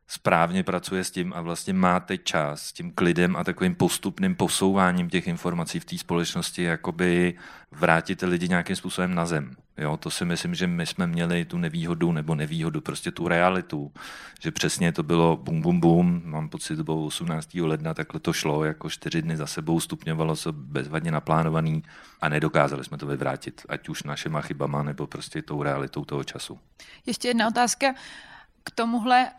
[0.07, 4.35] správně pracuje s tím a vlastně má teď čas s tím klidem a takovým postupným
[4.35, 7.33] posouváním těch informací v té společnosti, jakoby
[7.71, 9.55] vrátit lidi nějakým způsobem na zem.
[9.77, 13.91] Jo, to si myslím, že my jsme měli tu nevýhodu nebo nevýhodu, prostě tu realitu,
[14.41, 17.53] že přesně to bylo bum, bum, bum, mám pocit, to bylo 18.
[17.53, 21.83] ledna, takhle to šlo, jako čtyři dny za sebou, stupňovalo se bezvadně naplánovaný
[22.21, 26.59] a nedokázali jsme to vyvrátit, ať už našima chybama nebo prostě tou realitou toho času.
[27.05, 27.93] Ještě jedna otázka
[28.63, 29.29] k tomuhle.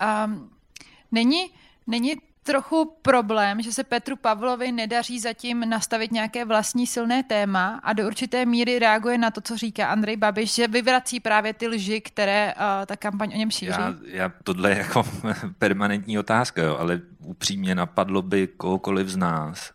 [1.15, 1.51] Není,
[1.87, 7.93] není trochu problém, že se Petru Pavlovi nedaří zatím nastavit nějaké vlastní silné téma a
[7.93, 12.01] do určité míry reaguje na to, co říká Andrej Babiš, že vyvrací právě ty lži,
[12.01, 13.71] které uh, ta kampaň o něm šíří?
[13.71, 15.05] Já, já tohle je jako
[15.59, 19.73] permanentní otázka, jo, ale upřímně napadlo by kohokoliv z nás,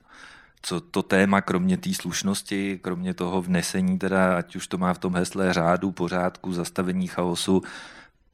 [0.61, 4.99] co to téma, kromě té slušnosti, kromě toho vnesení, teda, ať už to má v
[4.99, 7.61] tom hesle řádu, pořádku, zastavení chaosu,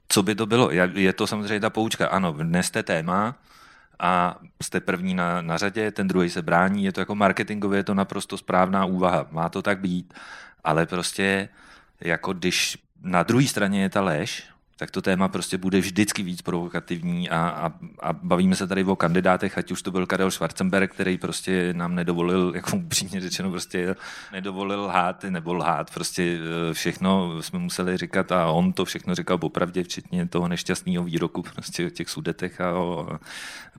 [0.08, 0.72] co by to bylo?
[0.72, 2.08] Je to samozřejmě ta poučka.
[2.08, 3.36] Ano, vneste téma
[4.00, 7.84] a jste první na, na řadě, ten druhý se brání, je to jako marketingově, je
[7.84, 10.14] to naprosto správná úvaha, má to tak být,
[10.64, 11.50] ale prostě
[12.02, 14.44] jako když na druhé straně je ta lež,
[14.78, 18.96] tak to téma prostě bude vždycky víc provokativní a, a, a bavíme se tady o
[18.96, 23.96] kandidátech, ať už to byl Karel Schwarzenberg, který prostě nám nedovolil, jako upřímně řečeno, prostě
[24.32, 26.38] nedovolil lhát nebo lhát, prostě
[26.70, 31.42] eh, všechno jsme museli říkat a on to všechno říkal popravdě, včetně toho nešťastného výroku
[31.42, 33.20] prostě o těch sudetech a o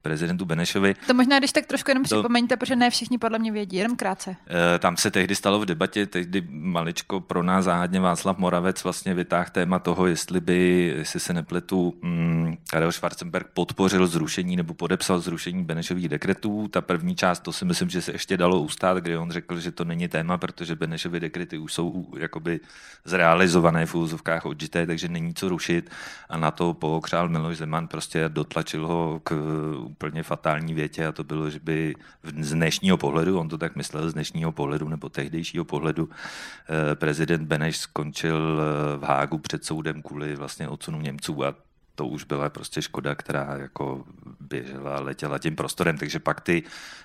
[0.03, 0.95] prezidentu Benešovi.
[1.07, 3.97] To možná, když tak trošku jenom to, připomeňte, protože ne všichni podle mě vědí, jenom
[3.97, 4.37] krátce.
[4.47, 9.15] Eh, tam se tehdy stalo v debatě, tehdy maličko pro nás záhadně Václav Moravec vlastně
[9.15, 15.21] vytáhl téma toho, jestli by jestli se nepletu, mm, Karel Schwarzenberg podpořil zrušení nebo podepsal
[15.21, 16.69] zrušení Benešových dekretů.
[16.69, 19.73] Ta první část, to si myslím, že se ještě dalo ustát, kdy on řekl, že
[19.73, 22.61] to není téma, protože Benešovy dekrety už jsou jakoby
[23.05, 25.91] zrealizované v úzovkách odžité, takže není co rušit.
[26.29, 29.35] A na to pookřál Miloš Zeman prostě dotlačil ho k
[29.79, 31.95] úplně fatální větě a to bylo, že by
[32.41, 37.47] z dnešního pohledu, on to tak myslel z dnešního pohledu nebo tehdejšího pohledu, eh, prezident
[37.47, 41.55] Beneš skončil eh, v Hágu před soudem kvůli vlastně odsunu Němců a
[41.97, 44.05] to už byla prostě škoda, která jako
[44.41, 46.63] běžela, letěla tím prostorem, takže pak ty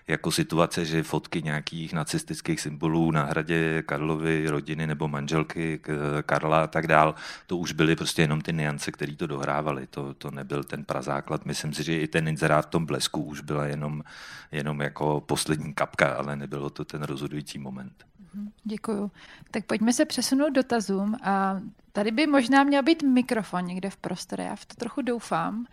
[0.08, 5.80] jako situace, že fotky nějakých nacistických symbolů na hradě Karlovy rodiny nebo manželky
[6.26, 7.16] Karla a tak dál,
[7.48, 11.46] to už byly prostě jenom ty niance, které to dohrávaly, to, to nebyl ten prazáklad.
[11.46, 14.04] Myslím si, že i ten inzerát v tom blesku už byla jenom,
[14.52, 18.11] jenom jako poslední kapka, ale nebylo to ten rozhodující moment.
[18.34, 19.12] Mhm, děkuju.
[19.52, 21.16] Tak pojďme se přesunout dotazům.
[21.24, 21.62] A
[21.92, 25.66] tady by možná měl být mikrofon někde v prostoru, já v to trochu doufám.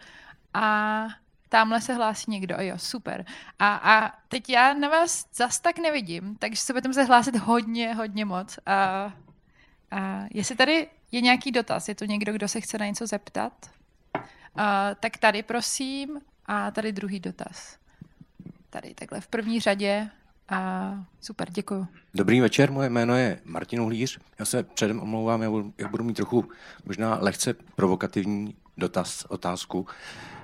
[0.55, 1.07] A
[1.49, 3.25] Tamhle se hlásí někdo, jo, super.
[3.59, 7.95] A, a teď já na vás zas tak nevidím, takže se budeme se hlásit hodně,
[7.95, 8.59] hodně moc.
[8.67, 9.13] A,
[9.91, 13.71] a jestli tady je nějaký dotaz, je tu někdo, kdo se chce na něco zeptat?
[14.55, 17.79] A, tak tady prosím a tady druhý dotaz.
[18.71, 20.11] Tady takhle v první řadě.
[20.49, 21.87] A super, děkuji.
[22.15, 24.19] Dobrý večer, moje jméno je Martin Uhlíř.
[24.39, 26.49] Já se předem omlouvám, já budu, já budu mít trochu
[26.85, 29.87] možná lehce provokativní dotaz, otázku.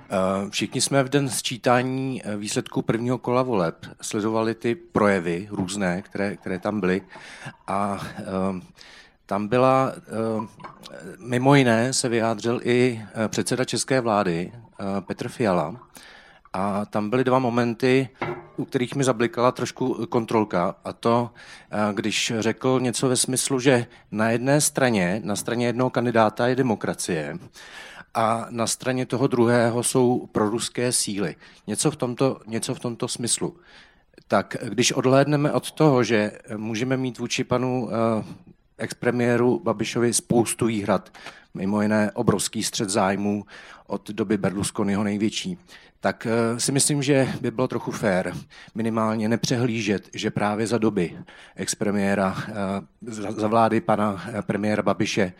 [0.09, 6.01] Eh, všichni jsme v den sčítání eh, výsledků prvního kola voleb sledovali ty projevy různé,
[6.01, 7.01] které, které tam byly
[7.67, 8.23] a eh,
[9.25, 9.91] tam byla,
[11.19, 14.51] mimo jiné se vyjádřil i předseda české vlády
[15.07, 15.75] Petr Fiala
[16.55, 18.09] a tam byly dva momenty,
[18.57, 21.29] u kterých mi zablikala trošku kontrolka a to,
[21.93, 27.39] když řekl něco ve smyslu, že na jedné straně, na straně jednoho kandidáta je demokracie
[28.13, 31.35] a na straně toho druhého jsou proruské síly.
[31.67, 33.57] Něco v tomto, něco v tomto smyslu.
[34.27, 38.23] Tak když odhlédneme od toho, že můžeme mít vůči panu eh,
[38.77, 41.13] expremiéru Babišovi spoustu výhrad,
[41.53, 43.45] mimo jiné obrovský střed zájmů
[43.87, 45.57] od doby Berlusconiho největší,
[45.99, 48.33] tak eh, si myslím, že by bylo trochu fér
[48.75, 51.17] minimálně nepřehlížet, že právě za doby
[51.55, 55.33] expremiéra, eh, za vlády pana eh, premiéra Babiše,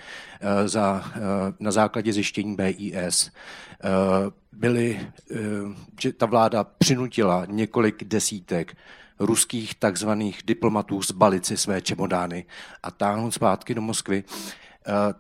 [0.66, 1.04] za,
[1.60, 3.32] na základě zjištění BIS,
[4.52, 5.00] byly,
[6.02, 8.78] že ta vláda přinutila několik desítek
[9.20, 12.46] ruských takzvaných diplomatů zbalit si své čemodány
[12.84, 14.24] a táhnout zpátky do Moskvy,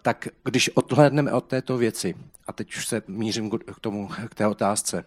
[0.01, 2.15] tak když odhlédneme od této věci
[2.47, 5.05] a teď už se mířím k tomu, k té otázce.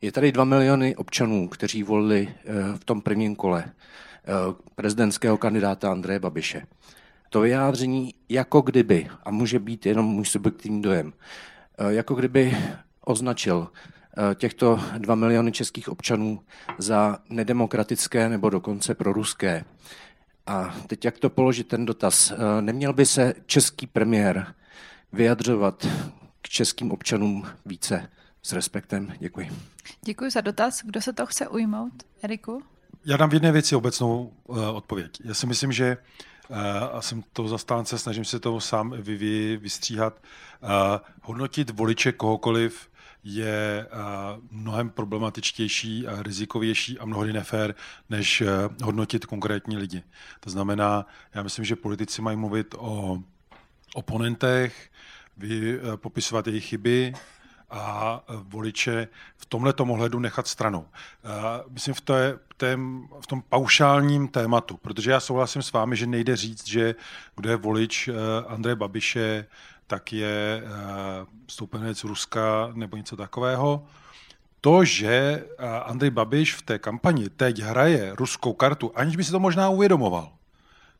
[0.00, 4.32] Je tady dva miliony občanů, kteří volili eh, v tom prvním kole eh,
[4.74, 6.66] prezidentského kandidáta Andreje Babiše.
[7.30, 11.12] To vyjádření jako kdyby, a může být jenom můj subjektivní dojem,
[11.78, 12.56] eh, jako kdyby
[13.00, 13.68] označil
[14.34, 16.40] těchto dva miliony českých občanů
[16.78, 19.64] za nedemokratické nebo dokonce pro ruské.
[20.46, 22.32] A teď jak to položit ten dotaz?
[22.60, 24.54] Neměl by se český premiér
[25.12, 25.86] vyjadřovat
[26.42, 28.10] k českým občanům více
[28.42, 29.12] s respektem.
[29.18, 29.50] Děkuji.
[30.04, 30.82] Děkuji za dotaz.
[30.84, 31.92] Kdo se to chce ujmout?
[32.22, 32.62] Eriku?
[33.04, 35.10] Já dám v jedné věci obecnou uh, odpověď.
[35.24, 35.96] Já si myslím, že
[36.48, 36.56] uh,
[36.92, 40.22] a jsem to zastánce, snažím se to sám vy, vy, vystříhat,
[40.62, 40.68] uh,
[41.22, 42.88] hodnotit voliče kohokoliv
[43.24, 43.86] je
[44.50, 47.74] mnohem problematičtější a rizikovější a mnohdy nefér,
[48.10, 48.42] než
[48.82, 50.02] hodnotit konkrétní lidi.
[50.40, 53.18] To znamená, já myslím, že politici mají mluvit o
[53.94, 54.90] oponentech,
[55.36, 57.12] vy, eh, popisovat jejich chyby
[57.70, 60.86] a eh, voliče v tomhle ohledu nechat stranou.
[61.24, 61.28] Eh,
[61.70, 66.36] myslím v, té, tém, v tom paušálním tématu, protože já souhlasím s vámi, že nejde
[66.36, 66.94] říct, že
[67.36, 68.10] kdo je volič
[68.46, 69.46] Andreje Babiše,
[69.86, 70.62] tak je
[71.48, 73.86] stoupenec Ruska nebo něco takového.
[74.60, 75.44] To, že
[75.84, 80.32] Andrej Babiš v té kampani teď hraje ruskou kartu, aniž by si to možná uvědomoval,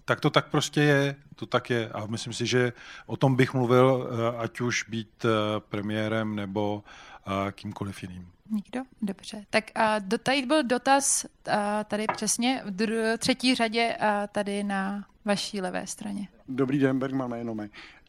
[0.04, 2.72] tak to tak prostě je, to tak je a myslím si, že
[3.06, 5.28] o tom bych mluvil, eh, ať už být eh,
[5.68, 6.84] premiérem nebo
[7.26, 8.28] eh, kýmkoliv jiným.
[8.50, 8.80] Nikdo?
[9.02, 9.44] Dobře.
[9.50, 15.60] Tak a tady byl dotaz a tady přesně v třetí řadě a tady na vaší
[15.60, 16.28] levé straně.
[16.48, 17.56] Dobrý den, Bergman jméno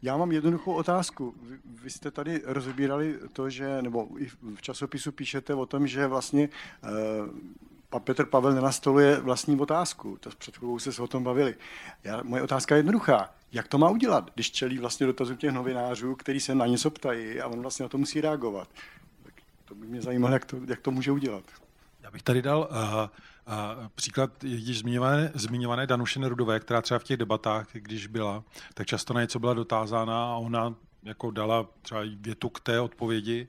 [0.02, 1.34] Já mám jednoduchou otázku.
[1.42, 6.06] Vy, vy jste tady rozbírali to, že, nebo i v časopisu píšete o tom, že
[6.06, 6.48] vlastně
[7.90, 10.16] pan Petr Pavel nenastoluje vlastní otázku.
[10.20, 11.54] To před chvilkou se o tom bavili.
[12.04, 13.30] Já, moje otázka je jednoduchá.
[13.52, 17.40] Jak to má udělat, když čelí vlastně dotazu těch novinářů, který se na něco ptají
[17.40, 18.68] a on vlastně na to musí reagovat?
[19.22, 21.44] Tak to by mě zajímalo, jak to, jak to může udělat.
[22.02, 22.76] Já bych tady dal uh,
[23.94, 28.44] příklad již zmiňované, zmiňované Danuše Nerudové, která třeba v těch debatách, když byla,
[28.74, 33.48] tak často na něco byla dotázána a ona jako dala třeba větu k té odpovědi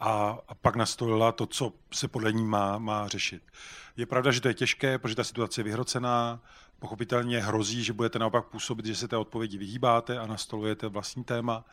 [0.00, 3.42] a, a pak nastolila to, co se podle ní má, má řešit.
[3.96, 6.40] Je pravda, že to je těžké, protože ta situace je vyhrocená,
[6.80, 11.64] pochopitelně hrozí, že budete naopak působit, že se té odpovědi vyhýbáte a nastolujete vlastní téma,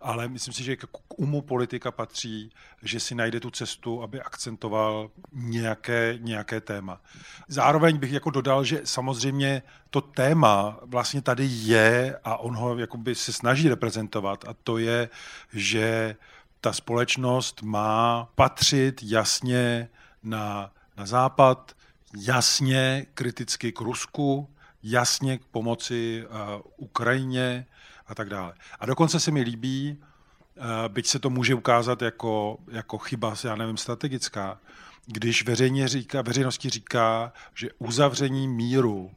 [0.00, 2.50] ale myslím si, že k umu politika patří,
[2.82, 7.00] že si najde tu cestu, aby akcentoval nějaké, nějaké téma.
[7.48, 13.14] Zároveň bych jako dodal, že samozřejmě to téma vlastně tady je a on ho jakoby
[13.14, 15.08] se snaží reprezentovat a to je,
[15.52, 16.16] že
[16.60, 19.88] ta společnost má patřit jasně
[20.22, 21.76] na, na západ,
[22.16, 24.53] jasně kriticky k Rusku,
[24.84, 27.66] jasně k pomoci uh, Ukrajině
[28.06, 28.54] a tak dále.
[28.80, 33.56] A dokonce se mi líbí, uh, byť se to může ukázat jako, jako chyba, já
[33.56, 34.60] nevím, strategická,
[35.06, 39.10] když veřejně říká, veřejnosti říká, že uzavření míru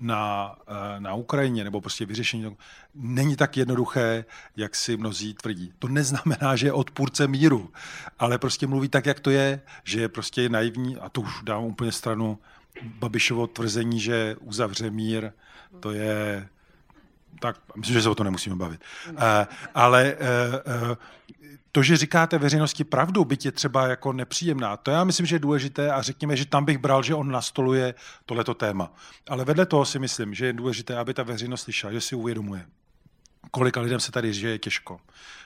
[0.00, 2.56] na, eh, na Ukrajině nebo prostě vyřešení
[2.94, 4.24] není tak jednoduché,
[4.56, 5.72] jak si mnozí tvrdí.
[5.78, 7.72] To neznamená, že je odpůrce míru,
[8.18, 11.64] ale prostě mluví tak, jak to je, že je prostě naivní, a to už dám
[11.64, 12.38] úplně stranu
[12.82, 15.30] Babišovo tvrzení, že uzavře mír,
[15.80, 16.48] to je
[17.40, 18.80] tak myslím, že se o to nemusíme bavit.
[19.10, 19.18] Uh,
[19.74, 20.96] ale uh, uh,
[21.72, 25.40] to, že říkáte veřejnosti pravdu, byť je třeba jako nepříjemná, to já myslím, že je
[25.40, 27.94] důležité a řekněme, že tam bych bral, že on nastoluje
[28.26, 28.92] tohleto téma.
[29.28, 32.66] Ale vedle toho si myslím, že je důležité, aby ta veřejnost slyšela, že si uvědomuje,
[33.50, 35.00] kolika lidem se tady žije těžko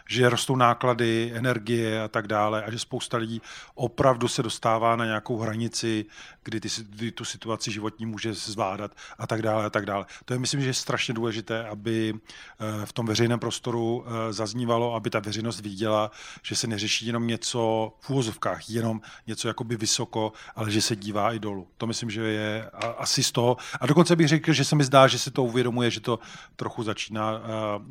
[0.09, 3.43] že rostou náklady, energie a tak dále a že spousta lidí
[3.75, 6.05] opravdu se dostává na nějakou hranici,
[6.49, 10.07] kdy, ty, kdy tu situaci životní může zvládat a tak dále a tak dále.
[10.25, 14.95] To je myslím, že je strašně důležité, aby eh, v tom veřejném prostoru eh, zaznívalo,
[14.95, 16.11] aby ta veřejnost viděla,
[16.43, 21.33] že se neřeší jenom něco v úvozovkách, jenom něco jakoby vysoko, ale že se dívá
[21.33, 21.69] i dolů.
[21.77, 23.57] To myslím, že je asi z toho.
[23.81, 26.19] A dokonce bych řekl, že se mi zdá, že se to uvědomuje, že to
[26.57, 27.41] trochu začíná eh,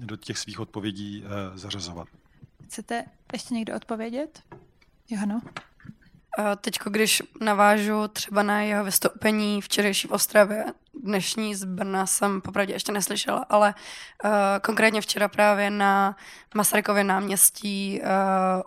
[0.06, 1.24] do těch svých odpovědí
[1.56, 2.08] zařazovat.
[2.68, 4.44] Chcete ještě někdo odpovědět?
[5.10, 5.42] Johano?
[6.62, 10.66] Teď, když navážu třeba na jeho vystoupení včerejší v Ostravě,
[11.04, 13.74] dnešní z Brna jsem popravdě ještě neslyšela, ale
[14.24, 14.32] uh,
[14.62, 16.16] konkrétně včera právě na
[16.56, 18.08] Masarykově náměstí uh,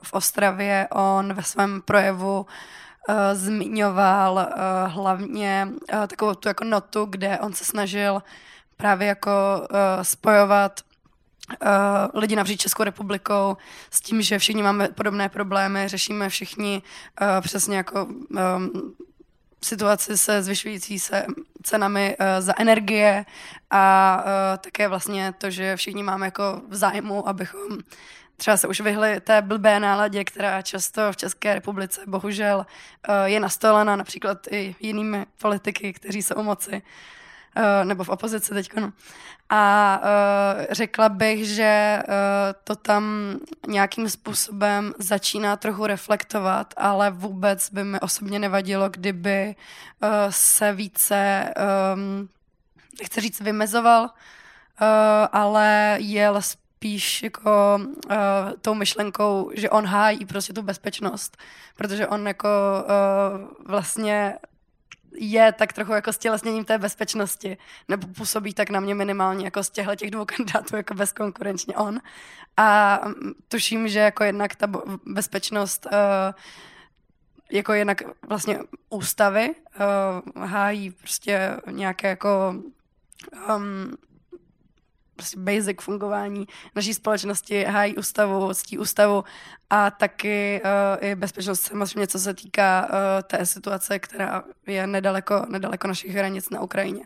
[0.03, 7.05] v Ostravě on ve svém projevu uh, zmiňoval uh, hlavně uh, takovou tu jako notu,
[7.05, 8.23] kde on se snažil
[8.77, 10.81] právě jako uh, spojovat
[11.63, 13.57] uh, lidi napříč Českou republikou
[13.91, 16.83] s tím, že všichni máme podobné problémy, řešíme všichni
[17.21, 18.95] uh, přesně jako um,
[19.65, 21.27] situaci se zvyšující se
[21.63, 23.25] cenami uh, za energie
[23.71, 27.79] a uh, také vlastně to, že všichni máme jako v zájmu, abychom
[28.37, 33.41] třeba se už vyhli té blbé náladě, která často v České republice bohužel uh, je
[33.41, 36.73] nastolena například i jinými politiky, kteří jsou u moci.
[36.73, 36.81] Uh,
[37.85, 38.71] nebo v opozici teď.
[38.81, 38.93] No.
[39.53, 42.15] A uh, řekla bych, že uh,
[42.65, 43.35] to tam
[43.69, 49.55] nějakým způsobem začíná trochu reflektovat, ale vůbec by mi osobně nevadilo, kdyby
[50.03, 51.51] uh, se více,
[51.95, 52.29] um,
[53.01, 54.09] nechci říct vymezoval, uh,
[55.33, 58.13] ale jel spíš jako uh,
[58.63, 61.37] tou myšlenkou, že on hájí prostě tu bezpečnost,
[61.77, 62.49] protože on jako
[62.85, 64.39] uh, vlastně
[65.15, 67.57] je tak trochu jako stělesněním té bezpečnosti,
[67.89, 72.01] nebo působí tak na mě minimálně jako z těchto těch dvou kandidátů jako bezkonkurenčně on.
[72.57, 74.67] A mm, tuším, že jako jednak ta
[75.07, 75.93] bezpečnost uh,
[77.51, 78.59] jako jednak vlastně
[78.91, 79.51] ústavy
[80.37, 82.55] uh, hájí prostě nějaké jako
[83.57, 83.97] um,
[85.21, 89.25] prostě basic fungování naší společnosti, hájí ústavu, ctí ústavu
[89.71, 95.47] a taky uh, i bezpečnost samozřejmě, co se týká uh, té situace, která je nedaleko,
[95.49, 97.05] nedaleko našich hranic na Ukrajině.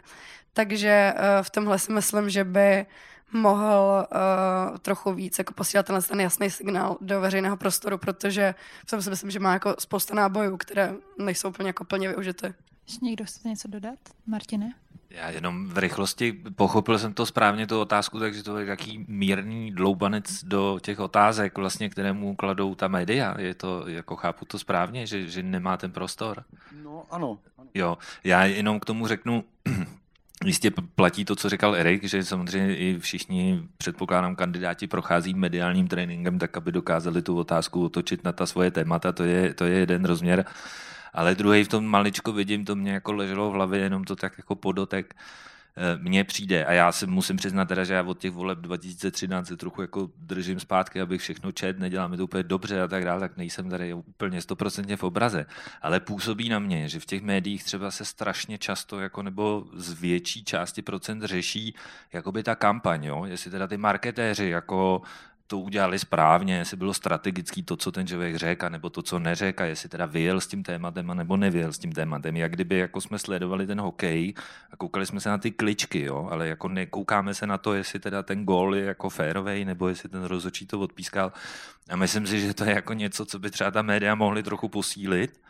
[0.53, 2.87] Takže uh, v tomhle si myslím, že by
[3.33, 4.07] mohl
[4.71, 8.55] uh, trochu víc jako posílat tenhle ten jasný signál do veřejného prostoru, protože
[8.87, 12.55] v tom si myslím, že má jako spousta nábojů, které nejsou úplně jako plně využity.
[12.87, 13.99] Ještě někdo chce něco dodat?
[14.27, 14.75] Martine?
[15.11, 19.71] Já jenom v rychlosti pochopil jsem to správně, tu otázku, takže to je jaký mírný
[19.71, 23.41] dloubanec do těch otázek, vlastně, kterému kladou ta média.
[23.41, 26.45] Je to, jako chápu to správně, že, že nemá ten prostor?
[26.83, 27.39] No, ano.
[27.59, 27.69] ano.
[27.75, 29.45] Jo, já jenom k tomu řeknu,
[30.45, 36.39] Jistě platí to, co říkal Erik, že samozřejmě i všichni, předpokládám, kandidáti prochází mediálním tréninkem
[36.39, 40.05] tak, aby dokázali tu otázku otočit na ta svoje témata, to je, to je jeden
[40.05, 40.45] rozměr
[41.15, 44.39] ale druhý v tom maličko vidím, to mě jako leželo v hlavě, jenom to tak
[44.39, 45.17] jako podotek
[45.77, 49.47] eh, mně přijde a já si musím přiznat teda, že já od těch voleb 2013
[49.47, 53.05] se trochu jako držím zpátky, abych všechno čet, nedělám mi to úplně dobře a tak
[53.05, 55.47] dále, tak nejsem tady úplně stoprocentně v obraze.
[55.83, 59.93] Ale působí na mě, že v těch médiích třeba se strašně často jako nebo z
[60.01, 61.75] větší části procent řeší
[62.13, 63.25] jakoby ta kampaň, jo?
[63.25, 65.03] jestli teda ty marketéři jako
[65.55, 69.63] to udělali správně, jestli bylo strategický to, co ten člověk řekl, nebo to, co neřekl,
[69.63, 72.37] jestli teda vyjel s tím tématem, nebo nevyjel s tím tématem.
[72.37, 74.35] Jak kdyby jako jsme sledovali ten hokej
[74.71, 76.29] a koukali jsme se na ty kličky, jo?
[76.31, 80.09] ale jako nekoukáme se na to, jestli teda ten gól je jako férovej, nebo jestli
[80.09, 81.33] ten rozhodčí to odpískal.
[81.91, 84.69] A myslím si, že to je jako něco, co by třeba ta média mohly trochu
[84.69, 85.41] posílit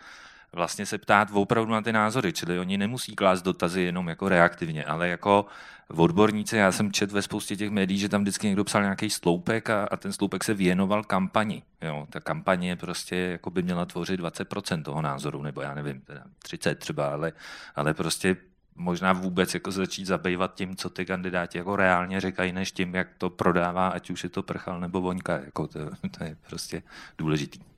[0.54, 4.84] vlastně se ptát opravdu na ty názory, čili oni nemusí klást dotazy jenom jako reaktivně,
[4.84, 5.46] ale jako
[5.88, 9.70] odborníci, já jsem čet ve spoustě těch médií, že tam vždycky někdo psal nějaký sloupek
[9.70, 11.62] a, a ten sloupek se věnoval kampani.
[11.82, 16.24] Jo, ta kampaně prostě jako by měla tvořit 20% toho názoru, nebo já nevím, teda
[16.42, 17.32] 30 třeba, ale,
[17.74, 18.36] ale prostě
[18.76, 23.08] možná vůbec jako začít zabývat tím, co ty kandidáti jako reálně říkají, než tím, jak
[23.18, 25.38] to prodává, ať už je to prchal nebo voňka.
[25.44, 25.78] Jako to,
[26.18, 26.82] to je prostě
[27.18, 27.73] důležitý.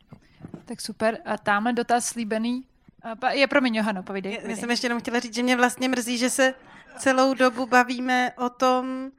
[0.64, 1.18] Tak super.
[1.24, 2.64] A tamhle dotaz slíbený.
[3.32, 4.40] Je, promiň, Johano, povídej.
[4.42, 6.54] Já jsem ještě jenom chtěla říct, že mě vlastně mrzí, že se
[6.98, 9.10] celou dobu bavíme o tom,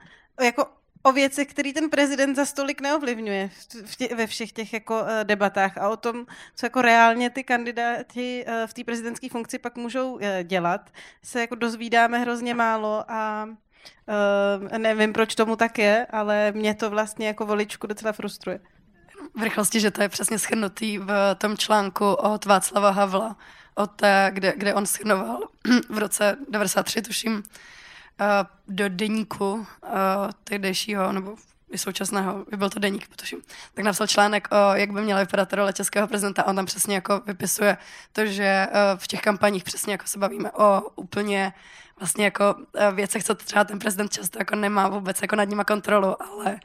[0.41, 0.65] jako
[1.03, 3.49] o věcech, který ten prezident za stolik neovlivňuje
[3.85, 7.43] v tě, ve všech těch jako uh, debatách a o tom, co jako reálně ty
[7.43, 10.89] kandidáti uh, v té prezidentské funkci pak můžou uh, dělat,
[11.23, 13.49] se jako dozvídáme hrozně málo a
[14.77, 18.59] nevím, proč tomu tak je, ale mě to vlastně jako voličku docela frustruje.
[19.37, 23.35] V rychlosti, že to je přesně schrnutý v tom článku od Václava Havla,
[23.75, 25.39] od té, kde, kde on schrnoval
[25.89, 27.43] v roce 93, tuším,
[28.19, 29.65] Eh, do deníku uh,
[30.43, 31.35] tehdejšího, nebo
[31.71, 33.37] i současného, byl to deník, protože
[33.73, 36.45] tak napsal článek o, jak by měla vypadat role českého prezidenta.
[36.47, 37.77] On tam přesně jako vypisuje
[38.11, 41.53] to, že uh, v těch kampaních přesně jako se bavíme o úplně
[41.99, 42.55] vlastně jako
[42.93, 46.59] věcech, co třeba ten prezident často jako nemá vůbec jako nad nima kontrolu, ale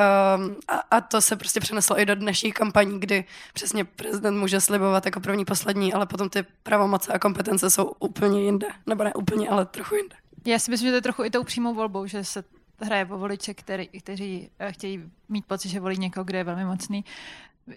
[0.00, 3.24] um, a, a, to se prostě přeneslo i do dnešních kampaní, kdy
[3.54, 8.42] přesně prezident může slibovat jako první, poslední, ale potom ty pravomoce a kompetence jsou úplně
[8.42, 10.16] jinde, nebo ne úplně, ale trochu jinde.
[10.46, 12.44] Já si myslím, že to je trochu i tou přímou volbou, že se
[12.80, 16.64] hraje po voliče, který, kteří eh, chtějí mít pocit, že volí někoho, kdo je velmi
[16.64, 17.04] mocný.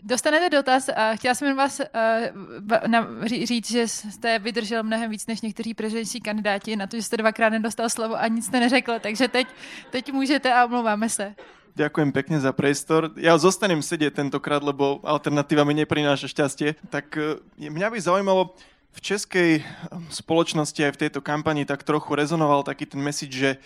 [0.03, 5.41] Dostanete dotaz a chtěla jsem jen vás uh, říct, že jste vydržel mnohem víc než
[5.41, 9.27] někteří prezidentští kandidáti na to, že jste dvakrát nedostal slovo a nic jste neřekl, takže
[9.27, 9.47] teď,
[9.91, 11.35] teď můžete a omlouváme se.
[11.75, 13.11] Ďakujem pekne za priestor.
[13.19, 16.79] Ja zostanem sedieť tentokrát, lebo alternatíva mi neprináša šťastie.
[16.87, 18.55] Tak eh, mňa by zaujímalo,
[18.95, 19.51] v českej
[19.91, 23.59] um, spoločnosti aj v tejto kampani tak trochu rezonoval taký ten message, že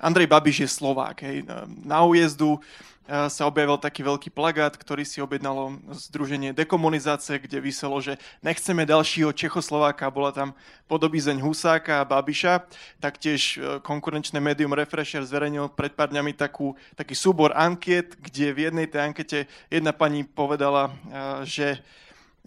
[0.00, 1.20] Andrej Babiš je Slovák.
[1.20, 1.44] Hej.
[1.84, 2.60] Na újezdu uh,
[3.08, 9.34] sa objavil taký veľký plagát, ktorý si objednalo Združenie dekomunizácie, kde vyselo, že nechceme dalšího
[9.34, 10.10] Čechoslováka.
[10.14, 10.54] Bola tam
[10.86, 12.66] podobízeň Husáka a Babiša.
[13.02, 18.58] Taktiež uh, konkurenčné médium Refresher zverejnil pred pár dňami takú, taký súbor ankiet, kde v
[18.70, 19.38] jednej tej ankete
[19.72, 21.82] jedna pani povedala, uh, že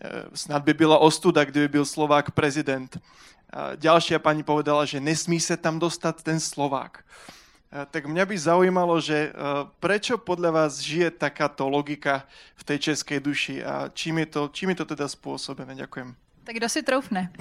[0.01, 2.97] Eh, snad by byla ostuda, kdyby byl Slovák prezident.
[3.75, 7.05] Ďalšia pani povedala, že nesmí se tam dostat ten Slovák.
[7.73, 9.33] Eh, tak mňa by zaujímalo, že eh,
[9.81, 14.77] prečo podľa vás žije takáto logika v tej českej duši a čím je to, čím
[14.77, 15.73] je to teda spôsobené?
[15.81, 16.13] Ďakujem.
[16.45, 17.33] Tak kdo si troufne?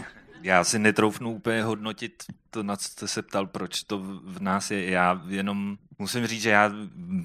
[0.43, 4.70] Já si netroufnu úplně hodnotit to, na co jste se ptal, proč to v nás
[4.70, 4.90] je.
[4.90, 6.72] Já jenom Musím říct, že já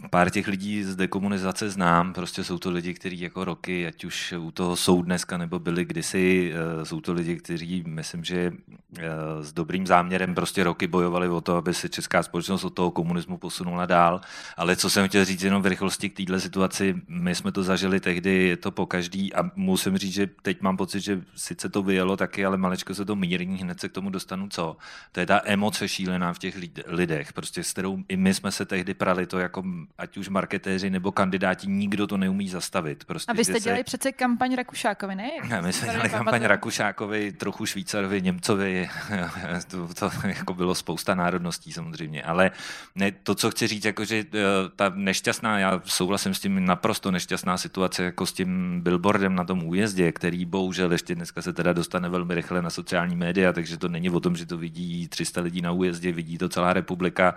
[0.09, 4.33] pár těch lidí z dekomunizace znám, prostě jsou to lidi, kteří jako roky, ať už
[4.39, 8.51] u toho jsou dneska nebo byli kdysi, eh, jsou to lidi, kteří myslím, že
[8.97, 9.03] eh,
[9.41, 13.37] s dobrým záměrem prostě roky bojovali o to, aby se česká společnost od toho komunismu
[13.37, 14.21] posunula dál.
[14.57, 17.99] Ale co jsem chtěl říct jenom v rychlosti k této situaci, my jsme to zažili
[17.99, 21.83] tehdy, je to po každý a musím říct, že teď mám pocit, že sice to
[21.83, 24.77] vyjelo taky, ale malečko se to mírní, hned se k tomu dostanu co.
[25.17, 26.55] To je ta emoce šílená v těch
[26.87, 29.63] lidech, prostě s kterou i my jsme se tehdy prali to jako
[29.97, 33.05] ať už marketéři nebo kandidáti, nikdo to neumí zastavit.
[33.05, 33.83] Prostě, a vy jste dělali se...
[33.83, 35.29] přece kampaň Rakušákovi, ne?
[35.49, 38.89] ne my jsme dělali kampaň Rakušákovi, trochu Švýcarovi, Němcovi,
[39.67, 42.51] to, to jako bylo spousta národností samozřejmě, ale
[42.95, 44.39] ne, to, co chci říct, jako, že eh,
[44.75, 49.63] ta nešťastná, já souhlasím s tím naprosto nešťastná situace, jako s tím billboardem na tom
[49.63, 53.87] újezdě, který bohužel ještě dneska se teda dostane velmi rychle na sociální média, takže to
[53.87, 57.35] není o tom, že to vidí 300 lidí na újezdě, vidí to celá republika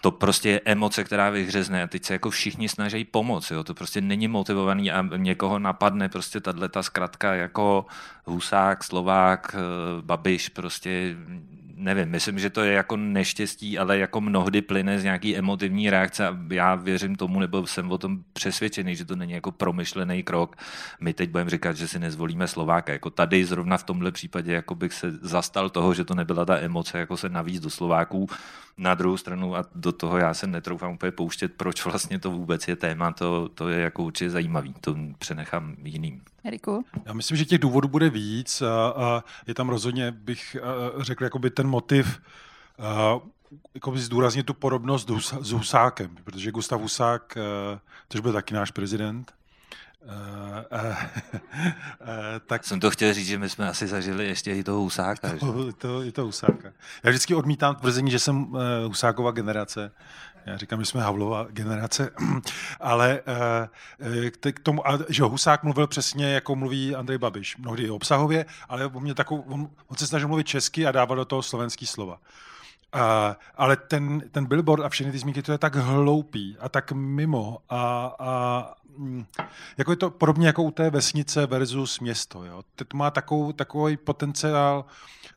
[0.00, 3.64] to prostě je emoce, která vyhřezne a teď se jako všichni snaží pomoct, jo?
[3.64, 7.86] to prostě není motivovaný a někoho napadne prostě tahle ta zkratka jako
[8.24, 11.16] Husák, Slovák, eh, Babiš, prostě
[11.78, 16.28] nevím, myslím, že to je jako neštěstí, ale jako mnohdy plyne z nějaký emotivní reakce
[16.28, 20.56] a já věřím tomu, nebo jsem o tom přesvědčený, že to není jako promyšlený krok.
[21.00, 22.92] My teď budeme říkat, že si nezvolíme Slováka.
[22.92, 26.58] Jako tady zrovna v tomhle případě jako bych se zastal toho, že to nebyla ta
[26.58, 28.28] emoce, jako se navíc do Slováků.
[28.78, 32.68] Na druhou stranu a do toho já se netroufám úplně pouštět, proč vlastně to vůbec
[32.68, 36.20] je téma, to, to je jako určitě zajímavý, to přenechám jiným.
[36.44, 36.84] Eriku?
[37.04, 40.56] Já myslím, že těch důvodů bude víc a, a je tam rozhodně, bych
[40.98, 42.20] řekl, jakoby ten motiv
[43.74, 45.10] jakoby zdůraznit tu podobnost
[45.40, 47.38] s Husákem, protože Gustav Husák,
[48.08, 49.32] což byl taky náš prezident,
[50.02, 50.96] Uh, uh,
[52.00, 52.06] uh,
[52.46, 52.64] tak...
[52.64, 55.30] Jsem to chtěl říct, že my jsme asi zažili ještě i toho Husáka.
[55.40, 56.72] To, to, i to Husáka.
[57.04, 59.92] Já vždycky odmítám tvrzení, že jsem uh, Husákova generace.
[60.48, 62.10] Já říkám, že jsme Havlova generace,
[62.80, 63.20] ale
[64.00, 67.56] uh, k tomu, a, že Husák mluvil přesně, jako mluví Andrej Babiš.
[67.56, 71.24] Mnohdy obsahově, ale on, mě takovou, on, on se snažil mluvit česky a dával do
[71.24, 72.20] toho slovenský slova.
[72.94, 73.00] Uh,
[73.54, 77.58] ale ten, ten billboard a všechny ty zmínky, to je tak hloupý a tak mimo
[77.68, 79.26] a, a Mm,
[79.78, 82.44] jako je to podobně jako u té vesnice versus město.
[82.44, 82.62] Jo.
[82.76, 84.84] To má takovou, takový potenciál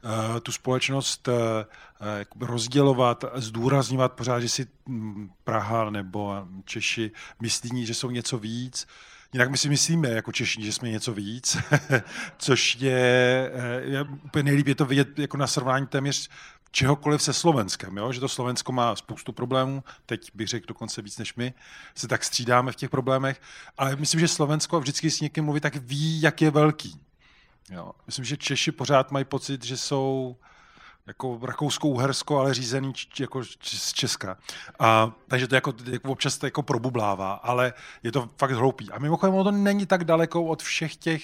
[0.03, 7.93] uh, tu společnost uh, rozdělovat, zdůrazňovat pořád, že si um, Praha nebo Češi myslí, že
[7.93, 8.87] jsou něco víc.
[9.33, 11.57] Jinak my si myslíme jako Češi, že jsme něco víc,
[12.37, 13.51] což je,
[13.83, 16.29] je úplně nejlíp je to vidět jako na srovnání téměř
[16.71, 18.11] čehokoliv se Slovenskem, jo?
[18.11, 21.53] že to Slovensko má spoustu problémů, teď bych řekl dokonce víc než my,
[21.95, 23.41] se tak střídáme v těch problémech,
[23.77, 27.01] ale myslím, že Slovensko vždycky s někým mluví, tak ví, jak je velký.
[27.69, 27.91] Jo?
[28.05, 30.35] Myslím, že Češi pořád mají pocit, že jsou
[31.07, 34.37] jako Rakousko-Uhersko, ale řízený jako z Česka.
[34.79, 38.91] A, takže to jako, jako občas to jako probublává, ale je to fakt hloupý.
[38.91, 41.23] A mimochodem ono to není tak daleko od všech těch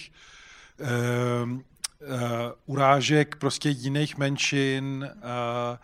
[2.02, 2.16] uh,
[2.66, 5.78] urážek prostě jiných menšin, uh,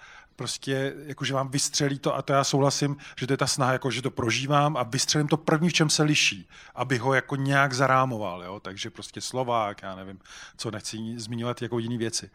[0.44, 3.92] prostě jakože vám vystřelí to a to já souhlasím, že to je ta snaha, jako,
[3.92, 7.74] že to prožívám a vystřelím to první, v čem se liší, aby ho jako nějak
[7.74, 8.60] zarámoval, jo?
[8.60, 10.20] takže prostě Slovák, já nevím,
[10.58, 12.30] co nechci zmiňovat jako jiné věci.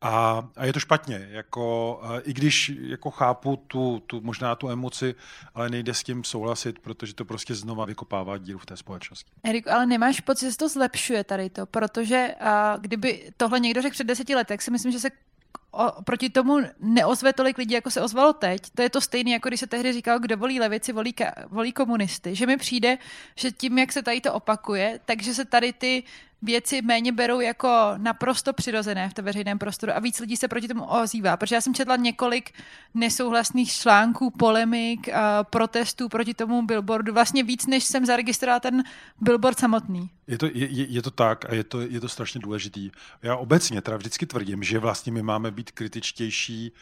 [0.00, 5.14] A, a, je to špatně, jako, i když jako chápu tu, tu, možná tu emoci,
[5.54, 9.30] ale nejde s tím souhlasit, protože to prostě znova vykopává díru v té společnosti.
[9.44, 13.82] Erik, ale nemáš pocit, že se to zlepšuje tady to, protože a, kdyby tohle někdo
[13.82, 15.10] řekl před deseti lety, tak si myslím, že se
[15.74, 18.70] o, proti tomu neozve tolik lidí, jako se ozvalo teď.
[18.74, 21.14] To je to stejné, jako když se tehdy říkal, kdo volí levici, volí,
[21.46, 22.34] volí komunisty.
[22.34, 22.98] Že mi přijde,
[23.36, 26.02] že tím, jak se tady to opakuje, takže se tady ty
[26.44, 30.68] věci méně berou jako naprosto přirozené v tom veřejném prostoru a víc lidí se proti
[30.68, 31.36] tomu ozývá.
[31.36, 32.52] Protože já jsem četla několik
[32.94, 35.08] nesouhlasných článků, polemik,
[35.50, 38.82] protestů proti tomu billboardu, vlastně víc, než jsem zaregistrovala ten
[39.20, 40.10] billboard samotný.
[40.26, 42.90] Je to, je, je to tak a je to, je to strašně důležitý.
[43.22, 46.72] Já obecně teda vždycky tvrdím, že vlastně my máme být kritičtější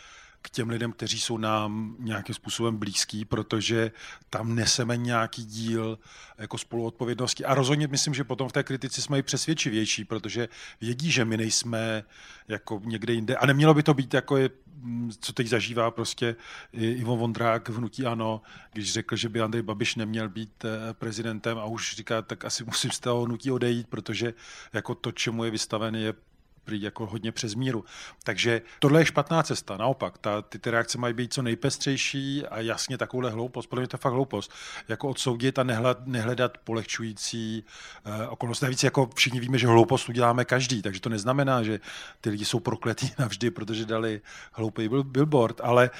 [0.42, 3.92] k těm lidem, kteří jsou nám nějakým způsobem blízký, protože
[4.30, 5.98] tam neseme nějaký díl
[6.38, 7.44] jako spoluodpovědnosti.
[7.44, 10.48] A rozhodně myslím, že potom v té kritici jsme i přesvědčivější, protože
[10.80, 12.04] vědí, že my nejsme
[12.48, 13.36] jako někde jinde.
[13.36, 14.50] A nemělo by to být jako je,
[15.20, 16.36] co teď zažívá prostě
[16.72, 18.42] Ivo Vondrák v Hnutí Ano,
[18.72, 22.64] když řekl, že by Andrej Babiš neměl být eh, prezidentem a už říká, tak asi
[22.64, 24.34] musím z toho hnutí odejít, protože
[24.72, 26.14] jako to, čemu je vystaven, je
[26.64, 27.84] prý jako hodně přes míru.
[28.24, 30.18] Takže tohle je špatná cesta, naopak.
[30.18, 33.94] Ta, ty, ty reakce mají být co nejpestřejší a jasně takovouhle hloupost, podle mě to
[33.94, 34.52] je fakt hloupost,
[34.88, 37.64] jako odsoudit a nehled, nehledat polehčující
[38.06, 38.64] uh, okolnosti.
[38.64, 41.80] Navíc jako všichni víme, že hloupost uděláme každý, takže to neznamená, že
[42.20, 44.20] ty lidi jsou prokletí navždy, protože dali
[44.52, 45.90] hloupý billboard, ale,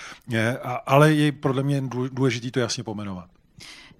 [0.86, 1.82] ale je podle mě
[2.12, 3.30] důležitý to jasně pomenovat.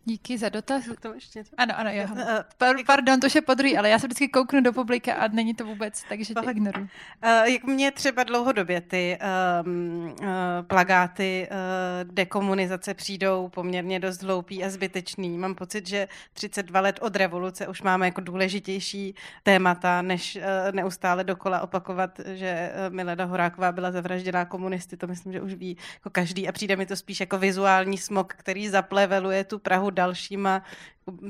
[0.05, 0.85] Díky za dotaz.
[0.97, 2.07] K tomu ještě Ano, ano, jo.
[2.17, 5.55] Eh, eh, pardon, to je podruhý, ale já se vždycky kouknu do publika a není
[5.55, 6.89] to vůbec, takže to ignoruji.
[7.25, 9.19] Uh, jak mě třeba dlouhodobě ty
[9.65, 10.27] um, uh,
[10.63, 15.39] plagáty uh, dekomunizace přijdou poměrně dost hloupý a zbytečný.
[15.39, 20.43] Mám pocit, že 32 let od revoluce už máme jako důležitější témata, než uh,
[20.73, 24.97] neustále dokola opakovat, že Milena Horáková byla zavražděná komunisty.
[24.97, 28.35] To myslím, že už ví jako každý a přijde mi to spíš jako vizuální smog,
[28.37, 30.63] který zapleveluje tu Prahu dalšíma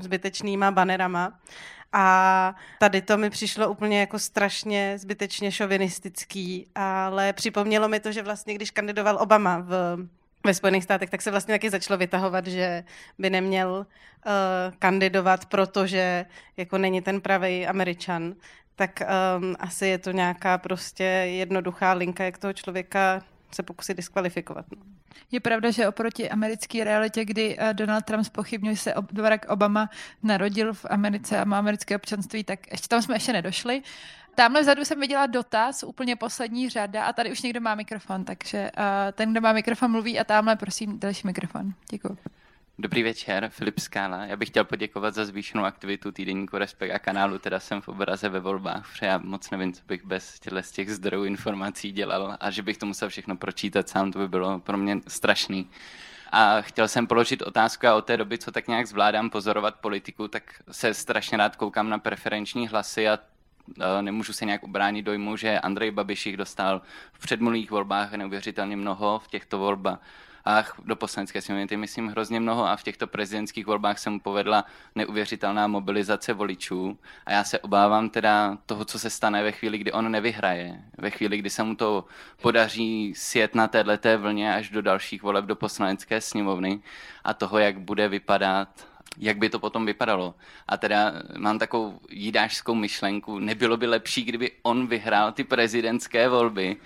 [0.00, 1.38] zbytečnýma banerama.
[1.92, 8.22] A tady to mi přišlo úplně jako strašně zbytečně šovinistický, ale připomnělo mi to, že
[8.22, 9.98] vlastně když kandidoval Obama v,
[10.46, 12.84] ve Spojených státech, tak se vlastně taky začalo vytahovat, že
[13.18, 13.86] by neměl
[14.26, 14.32] uh,
[14.78, 16.26] kandidovat, protože
[16.56, 18.34] jako není ten pravý američan.
[18.76, 19.02] Tak
[19.40, 23.22] um, asi je to nějaká prostě jednoduchá linka, jak toho člověka
[23.54, 24.66] se pokusit diskvalifikovat.
[24.76, 24.82] No.
[25.30, 29.90] Je pravda, že oproti americké realitě, kdy eh, Donald Trump spochybňuje se Barack Obama
[30.22, 33.82] narodil v Americe a má americké občanství, tak ještě tam jsme ještě nedošli.
[34.34, 38.70] Tamhle vzadu jsem viděla dotaz, úplně poslední řada a tady už někdo má mikrofon, takže
[38.78, 41.72] uh, ten, kdo má mikrofon, mluví a tamhle prosím další mikrofon.
[41.90, 42.18] Děkuji.
[42.82, 44.24] Dobrý večer, Filip Skála.
[44.24, 48.28] Já bych chtěl poděkovat za zvýšenou aktivitu týdenníku Respekt a kanálu, teda jsem v obraze
[48.28, 52.50] ve volbách, protože já moc nevím, co bych bez z těch zdrojů informací dělal a
[52.50, 55.70] že bych to musel všechno pročítat sám, to by bylo pro mě strašný.
[56.32, 60.28] A chtěl jsem položit otázku a od té doby, co tak nějak zvládám pozorovat politiku,
[60.28, 63.18] tak se strašně rád koukám na preferenční hlasy a
[64.00, 66.82] nemůžu se nějak ubránit dojmu, že Andrej Babiš jich dostal
[67.12, 69.98] v předminulých volbách neuvěřitelně mnoho v těchto volbách
[70.44, 72.66] volbách do poslanecké sněmovny, myslím hrozně mnoho.
[72.66, 74.64] A v těchto prezidentských volbách se mu povedla
[74.94, 76.98] neuvěřitelná mobilizace voličů.
[77.26, 81.10] A já se obávám teda toho, co se stane ve chvíli, kdy on nevyhraje, ve
[81.10, 82.04] chvíli, kdy se mu to
[82.42, 86.80] podaří sjet na této vlně až do dalších voleb do poslanecké sněmovny
[87.24, 90.34] a toho, jak bude vypadat jak by to potom vypadalo.
[90.68, 96.76] A teda mám takovou jídášskou myšlenku, nebylo by lepší, kdyby on vyhrál ty prezidentské volby,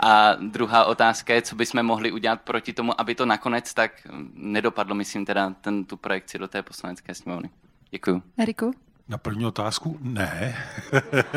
[0.00, 3.92] a druhá otázka je, co bychom mohli udělat proti tomu, aby to nakonec tak
[4.34, 7.50] nedopadlo, myslím teda, ten, tu projekci do té poslanecké sněmovny.
[7.90, 8.22] Děkuju.
[8.38, 8.74] Eriku?
[9.08, 9.98] Na první otázku?
[10.00, 10.56] Ne.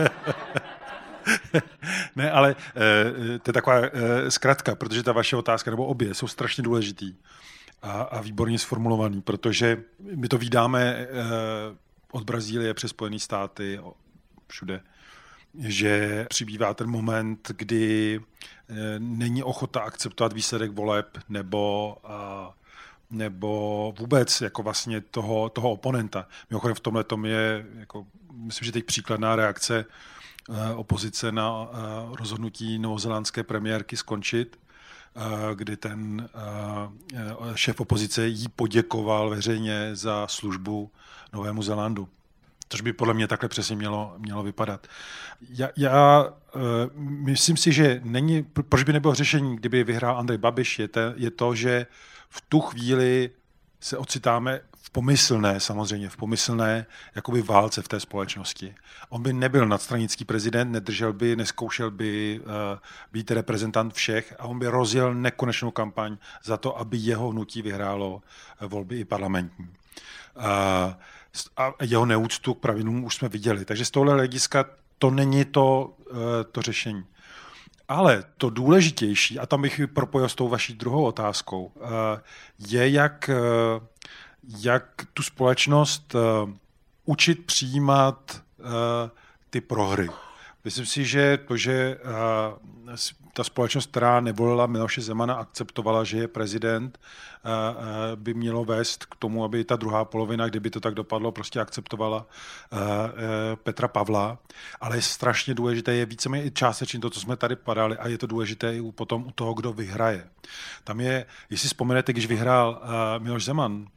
[2.16, 2.56] ne, ale e,
[3.40, 7.16] to je taková e, zkratka, protože ta vaše otázka, nebo obě, jsou strašně důležitý
[7.82, 9.84] a, a výborně sformulovaný, protože
[10.16, 11.08] my to vydáme e,
[12.12, 13.80] od Brazílie přes Spojené státy,
[14.48, 14.82] všude
[15.58, 18.20] že přibývá ten moment, kdy
[18.70, 21.98] eh, není ochota akceptovat výsledek voleb nebo
[23.12, 26.28] nebo vůbec jako vlastně toho, toho oponenta.
[26.50, 29.86] Mimochodem v tomhle tom je, jako, myslím, že teď příkladná reakce
[30.50, 31.76] eh, opozice na eh,
[32.16, 34.60] rozhodnutí novozelandské premiérky skončit,
[35.56, 36.30] kdy ten
[37.56, 40.92] šéf opozice jí poděkoval veřejně za službu
[41.34, 42.08] Novému Zelandu
[42.70, 44.88] což by podle mě takhle přesně mělo, mělo vypadat.
[45.50, 46.62] Já, já uh,
[47.02, 51.32] myslím si, že není, proč by nebylo řešení, kdyby vyhrál Andrej Babiš, je, te, je
[51.32, 51.88] to, že
[52.30, 53.30] v tu chvíli
[53.80, 56.86] se ocitáme v pomyslné, samozřejmě v pomyslné
[57.16, 58.76] jakoby válce v té společnosti.
[59.10, 62.80] On by nebyl nadstranický prezident, nedržel by, neskoušel by uh,
[63.12, 68.22] být reprezentant všech a on by rozjel nekonečnou kampaň za to, aby jeho hnutí vyhrálo
[68.62, 69.70] volby i parlamentní.
[70.38, 70.94] Uh,
[71.58, 73.66] a jeho neúctu k pravidlům už jsme viděli.
[73.66, 74.66] Takže z tohle hlediska
[74.98, 77.06] to není to, eh, to řešení.
[77.88, 82.22] Ale to důležitější, a tam bych propojil s tou vaší druhou otázkou, eh,
[82.60, 83.86] je, jak, eh,
[84.60, 86.16] jak tu společnost
[87.06, 88.42] učit přijímat
[89.50, 90.10] ty prohry.
[90.64, 91.98] Myslím si, že to, že
[93.34, 97.00] ta společnost, která nevolila Miloše Zemana, akceptovala, že je prezident,
[98.16, 102.26] by mělo vést k tomu, aby ta druhá polovina, kdyby to tak dopadlo, prostě akceptovala
[103.64, 104.38] Petra Pavla.
[104.82, 108.18] Ale je strašně důležité, je víceméně i částečně to, co jsme tady padali, a je
[108.18, 110.28] to důležité i potom u toho, kdo vyhraje.
[110.84, 112.82] Tam je, jestli vzpomenete, když vyhrál
[113.18, 113.88] Miloš Zeman,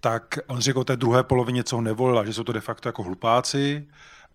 [0.00, 2.88] tak on řekl o té druhé polovině, co ho nevolila, že jsou to de facto
[2.88, 3.88] jako hlupáci,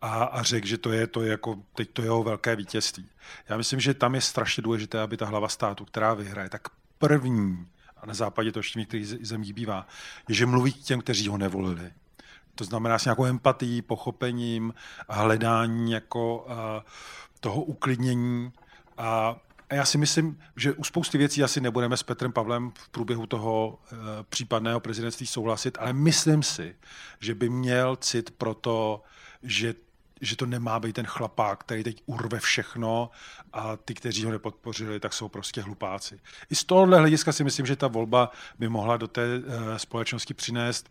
[0.05, 3.09] a, a řekl, že to je, to je jako teď to jeho velké vítězství.
[3.49, 6.61] Já myslím, že tam je strašně důležité, aby ta hlava státu, která vyhraje, tak
[6.97, 7.67] první,
[7.97, 9.87] a na západě to ještě v některých zemích bývá,
[10.29, 11.91] je, že mluví k těm, kteří ho nevolili.
[12.55, 14.73] To znamená s nějakou empatií, pochopením
[15.09, 16.85] hledání jako a,
[17.39, 18.51] toho uklidnění
[18.97, 19.35] a
[19.69, 23.25] a já si myslím, že u spousty věcí asi nebudeme s Petrem Pavlem v průběhu
[23.25, 23.95] toho e,
[24.29, 26.75] případného prezidentství souhlasit, ale myslím si,
[27.19, 29.01] že by měl cit pro to,
[29.43, 29.73] že
[30.21, 33.09] že to nemá být ten chlapák, který teď urve všechno
[33.53, 36.19] a ty, kteří ho nepodpořili, tak jsou prostě hlupáci.
[36.49, 39.43] I z tohohle hlediska si myslím, že ta volba by mohla do té uh,
[39.77, 40.89] společnosti přinést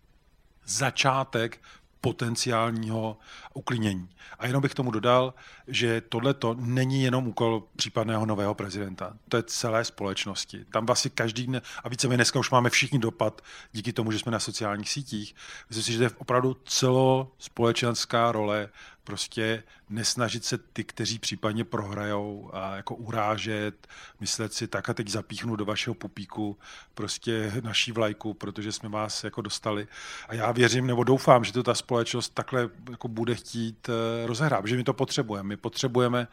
[0.64, 1.60] začátek
[2.04, 3.18] potenciálního
[3.54, 4.08] uklidnění.
[4.38, 5.34] A jenom bych tomu dodal,
[5.68, 9.16] že tohle to není jenom úkol případného nového prezidenta.
[9.28, 10.64] To je celé společnosti.
[10.64, 11.52] Tam vlastně každý,
[11.84, 13.42] a víceméně dneska už máme všichni dopad
[13.72, 15.34] díky tomu, že jsme na sociálních sítích.
[15.68, 18.68] Myslím si, že to je opravdu celospolečenská role
[19.04, 23.86] prostě nesnažit se ty, kteří případně prohrajou a jako urážet,
[24.20, 26.58] myslet si tak a teď zapíchnu do vašeho pupíku
[26.94, 29.88] prostě naší vlajku, protože jsme vás jako dostali.
[30.28, 34.66] A já věřím nebo doufám, že to ta společnost takhle jako bude chtít eh, rozehrát,
[34.66, 35.48] že my to potřebujeme.
[35.48, 36.28] My potřebujeme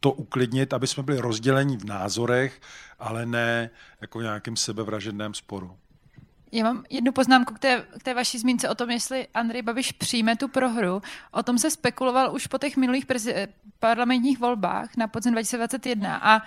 [0.00, 2.60] to uklidnit, aby jsme byli rozdělení v názorech,
[2.98, 3.70] ale ne
[4.00, 5.78] jako v nějakém sebevražedném sporu.
[6.52, 9.92] Já mám jednu poznámku k té, k té vaší zmínce o tom, jestli Andrej Babiš
[9.92, 11.02] přijme tu prohru.
[11.30, 13.48] O tom se spekuloval už po těch minulých prezi-
[13.80, 16.42] parlamentních volbách na podzim 2021 a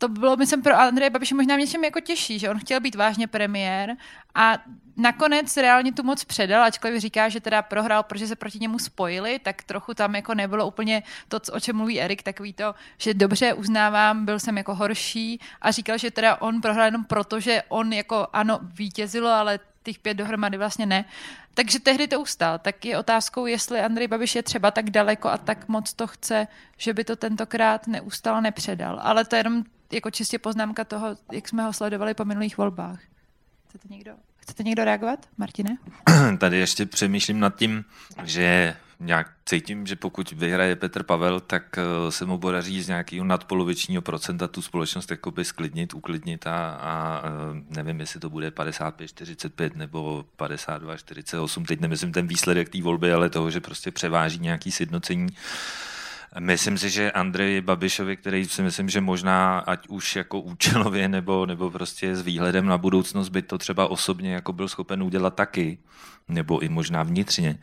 [0.00, 3.26] to bylo, myslím, pro Andreje Babiše možná něčem jako těžší, že on chtěl být vážně
[3.26, 3.96] premiér
[4.34, 4.58] a
[4.96, 9.38] nakonec reálně tu moc předal, ačkoliv říká, že teda prohrál, protože se proti němu spojili,
[9.38, 13.54] tak trochu tam jako nebylo úplně to, o čem mluví Erik, takový to, že dobře
[13.54, 17.92] uznávám, byl jsem jako horší a říkal, že teda on prohrál jenom proto, že on
[17.92, 21.04] jako ano vítězilo, ale těch pět dohromady vlastně ne.
[21.54, 22.58] Takže tehdy to ustál.
[22.58, 26.46] Tak je otázkou, jestli Andrej Babiš je třeba tak daleko a tak moc to chce,
[26.76, 29.00] že by to tentokrát neustále nepředal.
[29.02, 33.00] Ale to je jenom jako čistě poznámka toho, jak jsme ho sledovali po minulých volbách.
[33.68, 35.78] Chcete někdo, chcete někdo reagovat, Martine?
[36.38, 37.84] Tady ještě přemýšlím nad tím,
[38.24, 43.24] že nějak cítím, že pokud vyhraje Petr Pavel, tak eh, se mu podaří z nějakého
[43.24, 49.08] nadpolovičního procenta tu společnost jakoby sklidnit, uklidnit a, a eh, nevím, jestli to bude 55,
[49.08, 51.64] 45 nebo 52, 48.
[51.64, 55.28] Teď nemyslím ten výsledek té volby, ale toho, že prostě převáží nějaký sjednocení
[56.38, 61.46] Myslím si, že Andrej Babišovi, který si myslím, že možná ať už jako účelově nebo,
[61.46, 65.78] nebo prostě s výhledem na budoucnost by to třeba osobně jako byl schopen udělat taky,
[66.28, 67.58] nebo i možná vnitřně,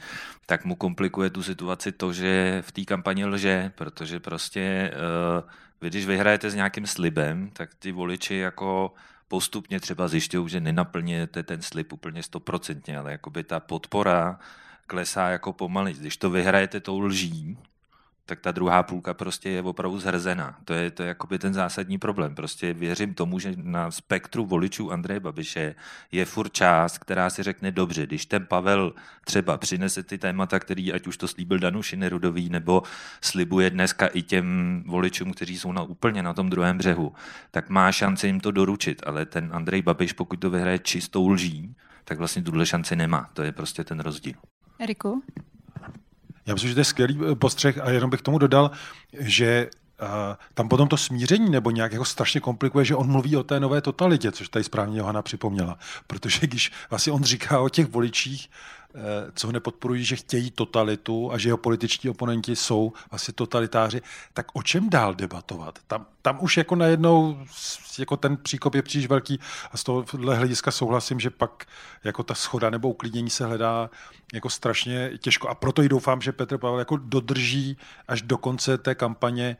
[0.45, 5.49] tak mu komplikuje tu situaci to, že v té kampani lže, protože prostě uh,
[5.81, 8.93] vy, když vyhrajete s nějakým slibem, tak ty voliči jako
[9.27, 14.39] postupně třeba zjišťují, že nenaplněte ten slib úplně stoprocentně, ale jakoby ta podpora
[14.87, 15.87] klesá jako pomalu.
[15.99, 17.57] Když to vyhrajete tou lží,
[18.27, 20.57] tak ta druhá půlka prostě je opravdu zhrzená.
[20.65, 22.35] To je, to je jakoby ten zásadní problém.
[22.35, 25.75] Prostě věřím tomu, že na spektru voličů Andreje Babiše
[26.11, 28.93] je furt část, která si řekne dobře, když ten Pavel
[29.25, 32.83] třeba přinese ty témata, který ať už to slíbil Danuši Nerudový, nebo
[33.21, 37.13] slibuje dneska i těm voličům, kteří jsou na úplně na tom druhém břehu,
[37.51, 39.01] tak má šanci jim to doručit.
[39.05, 43.29] Ale ten Andrej Babiš, pokud to vyhraje čistou lží, tak vlastně tuhle šanci nemá.
[43.33, 44.33] To je prostě ten rozdíl.
[44.79, 45.23] Eriku?
[46.47, 48.71] Já myslím, že to je skvělý eh, postřeh a jenom bych tomu dodal,
[49.19, 49.69] že
[50.01, 50.07] uh,
[50.53, 53.81] tam potom to smíření nebo nějak jako strašně komplikuje, že on mluví o té nové
[53.81, 55.77] totalitě, což tady správně Johana připomněla.
[56.07, 58.49] Protože když vlastně on říká o těch voličích,
[58.95, 64.01] Eh, co ho nepodporují, že chtějí totalitu a že jeho političtí oponenti jsou asi totalitáři,
[64.33, 65.79] tak o čem dál debatovat?
[65.87, 67.37] Tam, tam už jako najednou
[67.99, 69.39] jako ten příkop je příliš velký
[69.71, 71.65] a z tohohle hlediska souhlasím, že pak
[72.03, 73.89] jako ta schoda nebo uklidnění se hledá
[74.33, 77.77] jako strašně těžko a proto i doufám, že Petr Pavel jako dodrží
[78.07, 79.57] až do konce té kampaně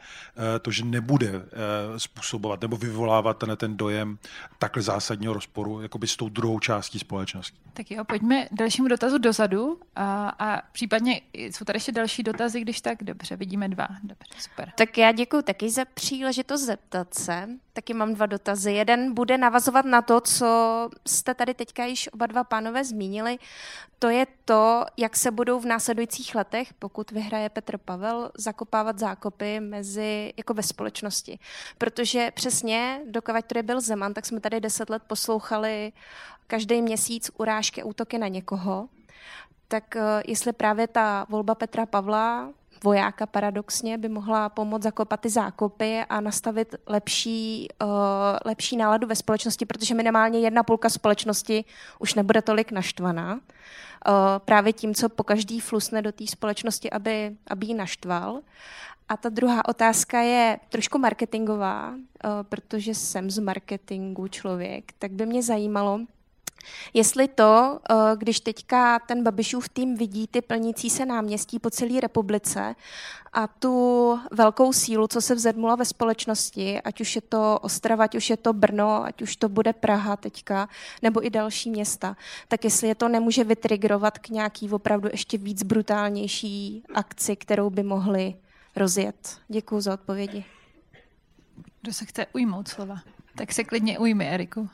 [0.56, 4.18] eh, to, že nebude eh, způsobovat nebo vyvolávat ten, ten dojem
[4.60, 7.58] takhle zásadního rozporu jakoby s tou druhou částí společnosti.
[7.74, 12.82] Tak jo, pojďme dalšímu dotazu dozadu a, a případně jsou tady ještě další dotazy, když
[12.82, 13.88] tak dobře, vidíme dva.
[14.04, 14.72] Dobře, super.
[14.78, 17.48] Tak já děkuji taky za příležitost zeptat se.
[17.78, 18.72] Taky mám dva dotazy.
[18.72, 23.38] Jeden bude navazovat na to, co jste tady teďka již oba dva pánové zmínili.
[24.00, 29.60] To je to, jak se budou v následujících letech, pokud vyhraje Petr Pavel, zakopávat zákopy
[29.60, 31.40] mezi, jako ve společnosti.
[31.78, 35.94] Protože přesně, dokud tady byl Zeman, tak jsme tady deset let poslouchali
[36.48, 38.90] každý měsíc urážky, útoky na někoho.
[39.68, 42.50] Tak eh, jestli právě ta volba Petra Pavla
[42.84, 47.90] vojáka paradoxně by mohla pomoct zakopat ty zákopy a nastavit lepší, uh,
[48.46, 51.66] lepší náladu ve společnosti, protože minimálně jedna půlka společnosti
[52.00, 53.34] už nebude tolik naštvaná.
[53.34, 53.40] Uh,
[54.46, 58.42] právě tím, co po každý flusne do té společnosti, aby, aby ji naštval.
[59.10, 62.00] A ta druhá otázka je trošku marketingová, uh,
[62.44, 66.00] protože jsem z marketingu člověk, tak by mě zajímalo,
[66.94, 72.00] Jestli to, eh, když teďka ten Babišův tým vidí ty plnící se náměstí po celé
[72.00, 72.76] republice
[73.34, 78.16] a tu velkou sílu, co se vzedmula ve společnosti, ať už je to Ostrava, ať
[78.16, 80.70] už je to Brno, ať už to bude Praha teďka,
[81.02, 82.18] nebo i další města,
[82.48, 87.84] tak jestli je to nemůže vytrigrovat k nějaký opravdu ještě víc brutálnější akci, kterou by
[87.84, 88.36] mohli
[88.76, 89.38] rozjet.
[89.48, 90.46] Děkuji za odpovědi.
[91.82, 92.98] Kdo se chce ujmout slova?
[93.36, 94.70] Tak se klidně ujmi, Eriku.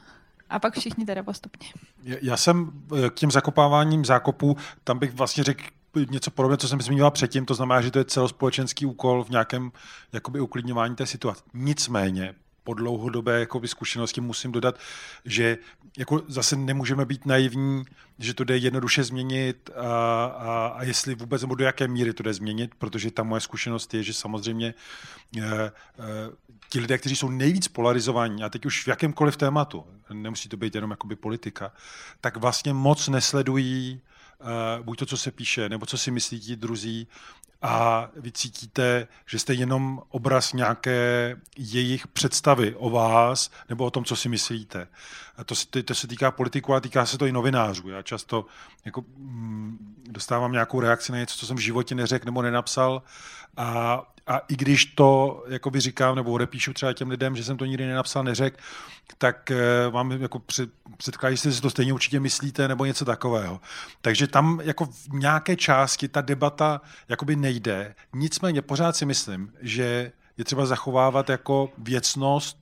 [0.49, 1.67] A pak všichni teda postupně.
[2.03, 5.63] Já jsem eh, k těm zakopáváním zákopů, tam bych vlastně řekl
[6.09, 9.71] něco podobného, co jsem zmiňoval předtím, to znamená, že to je celospolečenský úkol v nějakém
[10.13, 11.43] jakoby uklidňování té situace.
[11.53, 14.79] Nicméně, po dlouhodobé jakoby, zkušenosti musím dodat,
[15.25, 15.57] že
[15.97, 17.83] jako zase nemůžeme být naivní,
[18.19, 22.23] že to jde jednoduše změnit a, a, a jestli vůbec, nebo do jaké míry to
[22.23, 24.73] jde změnit, protože ta moje zkušenost je, že samozřejmě
[25.37, 25.71] e, e,
[26.69, 30.75] ti lidé, kteří jsou nejvíc polarizovaní, a teď už v jakémkoliv tématu, nemusí to být
[30.75, 31.71] jenom jakoby politika,
[32.21, 34.01] tak vlastně moc nesledují
[34.81, 37.07] buď to, co se píše, nebo co si myslí ti druzí
[37.61, 44.05] a vy cítíte, že jste jenom obraz nějaké jejich představy o vás nebo o tom,
[44.05, 44.87] co si myslíte.
[45.37, 45.55] A to,
[45.85, 47.89] to se týká politiků, ale týká se to i novinářů.
[47.89, 48.45] Já často
[48.85, 53.03] jako, mm, dostávám nějakou reakci na něco, co jsem v životě neřekl nebo nenapsal
[53.57, 57.65] a a i když to jakoby říkám nebo odepíšu třeba těm lidem, že jsem to
[57.65, 58.57] nikdy nenapsal, neřekl,
[59.17, 63.61] tak uh, vám jako před, předkládají si, že to stejně určitě myslíte nebo něco takového.
[64.01, 67.95] Takže tam jako v nějaké části ta debata jakoby nejde.
[68.13, 72.57] Nicméně pořád si myslím, že je třeba zachovávat jako věcnost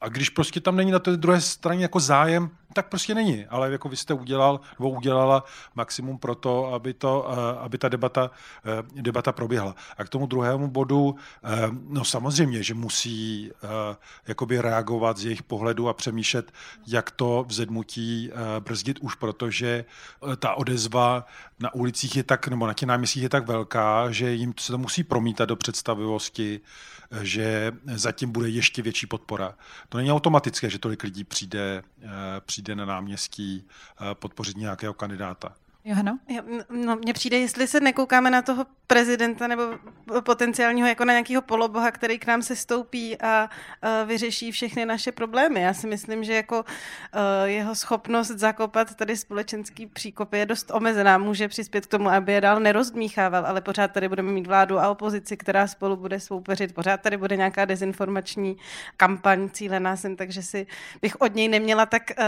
[0.00, 3.46] a když prostě tam není na té druhé straně jako zájem, tak prostě není.
[3.46, 5.44] Ale jako vy jste udělal nebo udělala
[5.74, 8.30] maximum pro to, aby, to, eh, aby ta debata,
[8.64, 9.74] eh, debata proběhla.
[9.98, 11.48] A k tomu druhému bodu, eh,
[11.88, 13.50] no samozřejmě, že musí
[14.26, 16.52] jakoby reagovat z jejich pohledu a přemýšlet,
[16.86, 18.30] jak to vzedmutí
[18.60, 19.84] brzdit už, protože
[20.36, 21.24] ta odezva
[21.60, 24.78] na ulicích je tak, nebo na těch náměstích je tak velká, že jim se to
[24.78, 26.60] musí promítat do představivosti,
[27.22, 29.54] že zatím bude ještě větší podpora.
[29.88, 31.82] To není automatické, že tolik lidí přijde,
[32.46, 33.68] přijde na náměstí
[34.14, 35.54] podpořit nějakého kandidáta.
[35.86, 36.18] Johano?
[36.70, 39.62] No, mně přijde, jestli se nekoukáme na toho prezidenta nebo
[40.20, 45.12] potenciálního jako na nějakého poloboha, který k nám se stoupí a uh, vyřeší všechny naše
[45.12, 45.60] problémy.
[45.60, 46.64] Já si myslím, že jako uh,
[47.44, 51.18] jeho schopnost zakopat tady společenský příkop je dost omezená.
[51.18, 54.88] Může přispět k tomu, aby je dál nerozdmíchával, ale pořád tady budeme mít vládu a
[54.88, 56.74] opozici, která spolu bude soupeřit.
[56.74, 58.56] Pořád tady bude nějaká dezinformační
[58.96, 60.66] kampaň cílená sem, takže si
[61.02, 62.24] bych od něj neměla tak uh,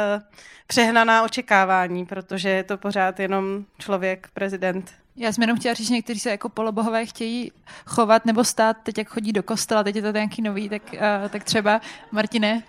[0.67, 3.46] přehnaná očekávání, protože je to pořád jenom
[3.79, 7.53] člověk, prezident, Já jsem jenom chtěla říct, že někteří se jako polobohové chtějí
[7.87, 11.29] chovat nebo stát, teď jak chodí do kostela, teď je to nějaký nový, tak, uh,
[11.29, 11.81] tak třeba,
[12.13, 12.63] Martine,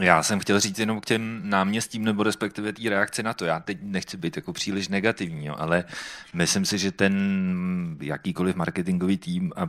[0.00, 3.44] já jsem chtěl říct jenom k těm náměstím nebo respektive té reakci na to.
[3.44, 5.84] Já teď nechci být jako příliš negativní, jo, ale
[6.34, 7.16] myslím si, že ten
[8.00, 9.68] jakýkoliv marketingový tým a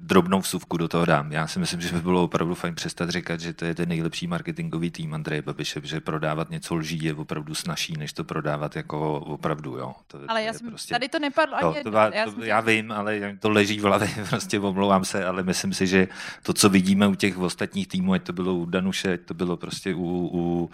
[0.00, 1.32] drobnou vsuvku do toho dám.
[1.32, 4.26] Já si myslím, že by bylo opravdu fajn přestat říkat, že to je ten nejlepší
[4.26, 9.20] marketingový tým Andreje Babiše, že prodávat něco lží je opravdu snažší, než to prodávat jako
[9.20, 9.76] opravdu.
[9.76, 9.94] Jo.
[10.06, 12.60] To, ale to já jsem, prostě, tady to nepadlo to, ani to, já, to, já
[12.60, 16.08] vím, ale to leží v hlavě, prostě omlouvám se, ale myslím si, že
[16.42, 19.56] to, co vidíme u těch ostatních týmů, ať to bylo u Danuše, ať to bylo
[19.56, 20.70] prostě u, u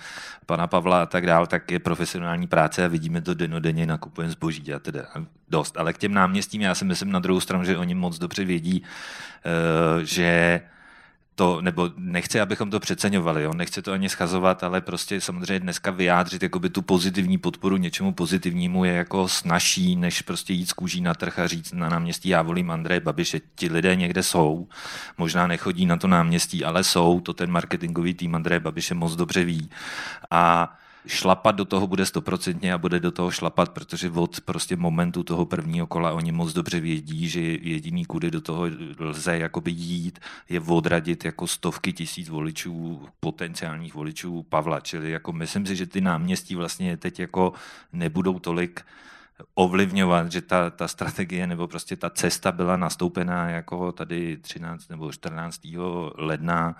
[0.46, 4.74] pana Pavla a tak dál, tak je profesionální práce a vidíme to denodenně, nakupujeme zboží
[4.74, 5.02] a teda
[5.52, 5.76] dost.
[5.76, 8.82] Ale k těm náměstím já si myslím na druhou stranu, že oni moc dobře vědí,
[10.02, 10.60] že
[11.34, 13.54] to, nebo nechci, abychom to přeceňovali, jo?
[13.54, 18.84] nechci to ani schazovat, ale prostě samozřejmě dneska vyjádřit jakoby tu pozitivní podporu něčemu pozitivnímu
[18.84, 22.42] je jako snažší, než prostě jít z kůží na trh a říct na náměstí já
[22.42, 23.40] volím Andreje Babiše.
[23.54, 24.68] Ti lidé někde jsou,
[25.18, 29.44] možná nechodí na to náměstí, ale jsou, to ten marketingový tým Andreje Babiše moc dobře
[29.44, 29.70] ví.
[30.30, 30.74] A
[31.06, 35.46] šlapat do toho bude stoprocentně a bude do toho šlapat, protože od prostě momentu toho
[35.46, 38.64] prvního kola oni moc dobře vědí, že jediný, kudy do toho
[38.98, 40.18] lze jakoby jít,
[40.48, 44.80] je odradit jako stovky tisíc voličů, potenciálních voličů Pavla.
[44.80, 47.52] Čili jako myslím si, že ty náměstí vlastně teď jako
[47.92, 48.80] nebudou tolik
[49.54, 55.12] ovlivňovat, že ta, ta strategie nebo prostě ta cesta byla nastoupená jako tady 13 nebo
[55.12, 55.60] 14.
[56.14, 56.76] ledna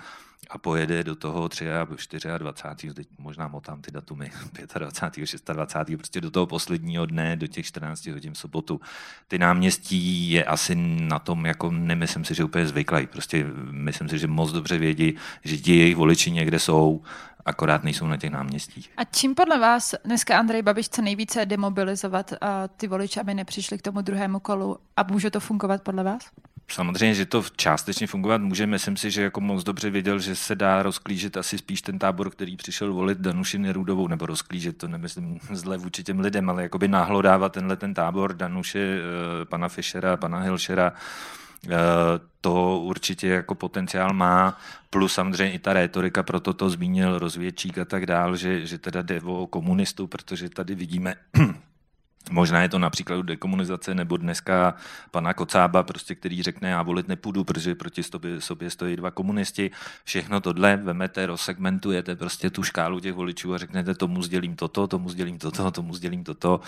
[0.50, 2.28] a pojede do toho 23.
[2.38, 2.94] 24.
[2.94, 4.30] teď možná motám ty datumy,
[4.78, 5.54] 25.
[5.54, 5.96] 26.
[5.96, 8.80] prostě do toho posledního dne, do těch 14 hodin sobotu.
[9.28, 13.06] Ty náměstí je asi na tom, jako nemyslím si, že úplně zvyklý.
[13.06, 15.14] Prostě myslím si, že moc dobře vědí,
[15.44, 17.02] že ti jejich voliči někde jsou,
[17.44, 18.90] akorát nejsou na těch náměstích.
[18.96, 22.32] A čím podle vás dneska Andrej Babiš chce nejvíce demobilizovat
[22.76, 26.22] ty voliče, aby nepřišli k tomu druhému kolu a může to fungovat podle vás?
[26.70, 28.66] Samozřejmě, že to částečně fungovat může.
[28.66, 32.30] Myslím si, že jako moc dobře věděl, že se dá rozklížet asi spíš ten tábor,
[32.30, 36.88] který přišel volit Danuši Nerudovou, nebo rozklížet, to nemyslím zle vůči těm lidem, ale jakoby
[36.88, 40.92] náhlodávat tenhle ten tábor Danuše, eh, pana Fischera, pana Hilšera,
[41.66, 41.68] eh,
[42.40, 44.58] to určitě jako potenciál má,
[44.90, 49.02] plus samozřejmě i ta rétorika, proto to zmínil rozvědčík a tak dál, že, že teda
[49.02, 51.14] jde o komunistu, protože tady vidíme
[52.30, 54.74] Možná je to například dekomunizace nebo dneska
[55.10, 59.70] pana Kocába, prostě, který řekne, já volit nepůjdu, protože proti sobě, sobě stojí dva komunisti.
[60.04, 65.08] Všechno tohle vemete, rozsegmentujete prostě tu škálu těch voličů a řeknete, tomu sdělím toto, tomu
[65.08, 66.60] sdělím toto, tomu sdělím toto.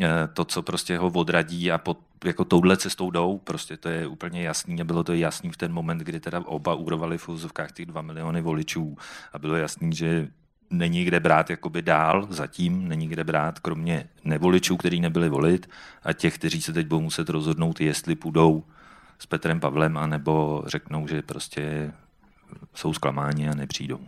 [0.00, 4.06] Eh, to, co prostě ho odradí a pod, jako touhle cestou jdou, prostě to je
[4.06, 7.72] úplně jasný a bylo to jasný v ten moment, kdy teda oba úrovali v úzovkách
[7.72, 8.96] těch dva miliony voličů
[9.32, 10.28] a bylo jasný, že
[10.70, 15.68] není kde brát jakoby dál, zatím není kde brát, kromě nevoličů, kteří nebyli volit
[16.02, 18.64] a těch, kteří se teď budou muset rozhodnout, jestli půjdou
[19.18, 21.92] s Petrem Pavlem, anebo řeknou, že prostě
[22.74, 24.00] jsou zklamáni a nepřijdou.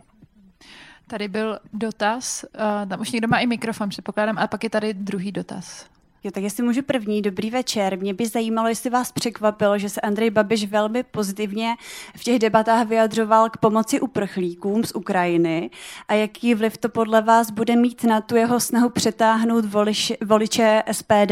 [1.07, 2.45] Tady byl dotaz,
[2.83, 5.89] uh, tam už někdo má i mikrofon, předpokládám, a pak je tady druhý dotaz.
[6.27, 7.99] Jo, tak jestli můžu první, dobrý večer.
[7.99, 11.75] Mě by zajímalo, jestli vás překvapilo, že se Andrej Babiš velmi pozitivně
[12.15, 15.69] v těch debatách vyjadřoval k pomoci uprchlíkům z Ukrajiny
[16.07, 20.83] a jaký vliv to podle vás bude mít na tu jeho snahu přetáhnout voliš, voliče
[20.91, 21.31] SPD.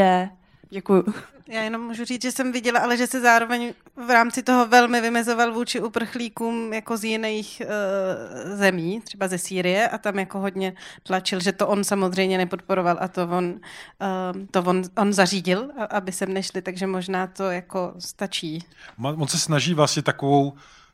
[0.69, 1.03] Děkuju.
[1.47, 3.73] Já jenom můžu říct, že jsem viděla, ale že se zároveň
[4.07, 9.89] v rámci toho velmi vymezoval vůči uprchlíkům jako z jiných uh, zemí, třeba ze Sýrie,
[9.89, 10.73] a tam jako hodně
[11.03, 16.11] tlačil, že to on samozřejmě nepodporoval a to on, uh, to on, on zařídil, aby
[16.11, 18.63] sem nešli, takže možná to jako stačí.
[19.03, 20.53] On se snaží vlastně takovou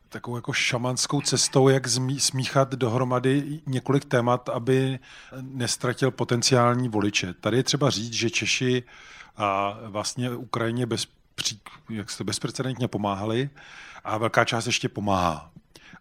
[0.10, 1.88] takovou jako šamanskou cestou, jak
[2.18, 5.00] smíchat dohromady několik témat, aby
[5.42, 7.34] nestratil potenciální voliče.
[7.34, 8.84] Tady je třeba říct, že Češi
[9.38, 11.08] a vlastně Ukrajině bez,
[11.90, 13.50] jak se bezprecedentně pomáhali
[14.04, 15.52] a velká část ještě pomáhá.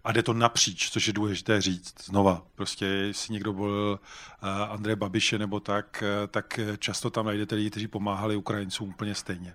[0.04, 1.94] A jde to napříč, což je důležité říct.
[2.04, 4.00] Znova, prostě jestli někdo byl
[4.42, 9.14] uh, Andrej Babiše nebo tak, uh, tak často tam najdete lidi, kteří pomáhali Ukrajincům úplně
[9.14, 9.54] stejně.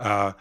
[0.00, 0.36] A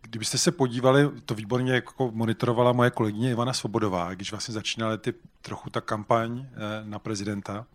[0.00, 5.14] kdybyste se podívali, to výborně jako monitorovala moje kolegyně Ivana Svobodová, když vlastně začínala ty
[5.42, 7.66] trochu ta kampaň eh, na prezidenta,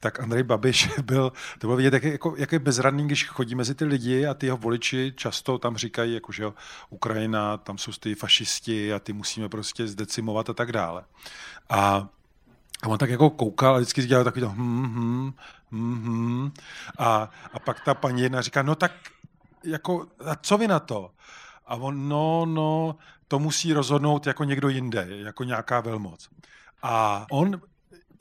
[0.00, 3.54] tak Andrej Babiš byl, to bylo vidět, jak je, jako, jak je bezradný, když chodí
[3.54, 6.54] mezi ty lidi a ty jeho voliči často tam říkají, jako, že jo,
[6.90, 11.04] Ukrajina, tam jsou ty fašisti a ty musíme prostě zdecimovat a tak dále.
[11.70, 12.08] A
[12.82, 15.32] a on tak jako koukal a vždycky dělal takový to hm, hm,
[15.72, 16.52] hm, hm.
[16.98, 18.92] A, a pak ta paní jedna říká, no tak
[19.64, 21.10] jako, a co vy na to?
[21.66, 22.96] A on, no, no,
[23.28, 26.28] to musí rozhodnout jako někdo jinde, jako nějaká velmoc.
[26.82, 27.60] A on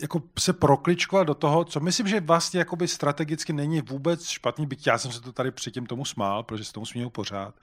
[0.02, 4.88] jako se prokličkovat do toho, co myslím, že vlastně jakoby strategicky není vůbec špatný, byť
[4.88, 7.56] já jsem se to tady předtím tomu smál, protože se tomu směl pořád.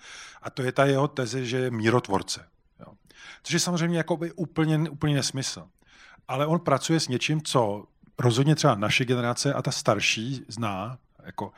[0.42, 2.48] A to je ta jeho teze, že je mírotvorce.
[2.80, 2.92] Jo.
[3.42, 5.68] Což je samozřejmě jakoby úplně, úplně nesmysl.
[6.28, 7.84] Ale on pracuje s něčím, co
[8.18, 10.98] rozhodně třeba naše generace a ta starší zná.
[11.24, 11.52] Jako,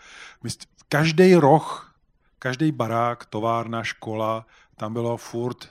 [0.88, 1.94] každý roh,
[2.38, 4.46] každý barák, továrna, škola,
[4.76, 5.68] tam bylo furt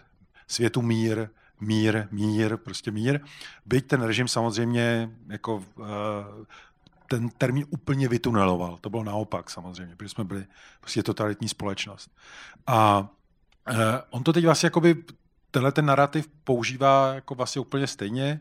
[0.48, 1.30] světu mír,
[1.64, 3.20] mír, mír, prostě mír.
[3.66, 5.86] Byť ten režim samozřejmě jako uh,
[7.08, 8.78] ten termín úplně vytuneloval.
[8.82, 10.46] To bylo naopak samozřejmě, protože jsme byli
[10.80, 12.12] prostě totalitní společnost.
[12.68, 13.08] A
[13.72, 13.78] uh,
[14.10, 15.04] on to teď vlastně jakoby
[15.54, 18.40] tenhle ten narrativ používá jako vlastně úplně stejně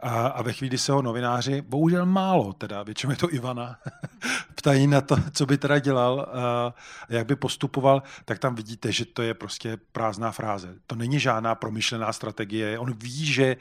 [0.00, 3.76] a, a ve chvíli, se ho novináři, bohužel málo, teda většinou je to Ivana,
[4.54, 6.74] ptají na to, co by teda dělal a
[7.08, 10.74] jak by postupoval, tak tam vidíte, že to je prostě prázdná fráze.
[10.86, 12.78] To není žádná promyšlená strategie.
[12.78, 13.56] On ví, že,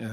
[0.00, 0.06] eh,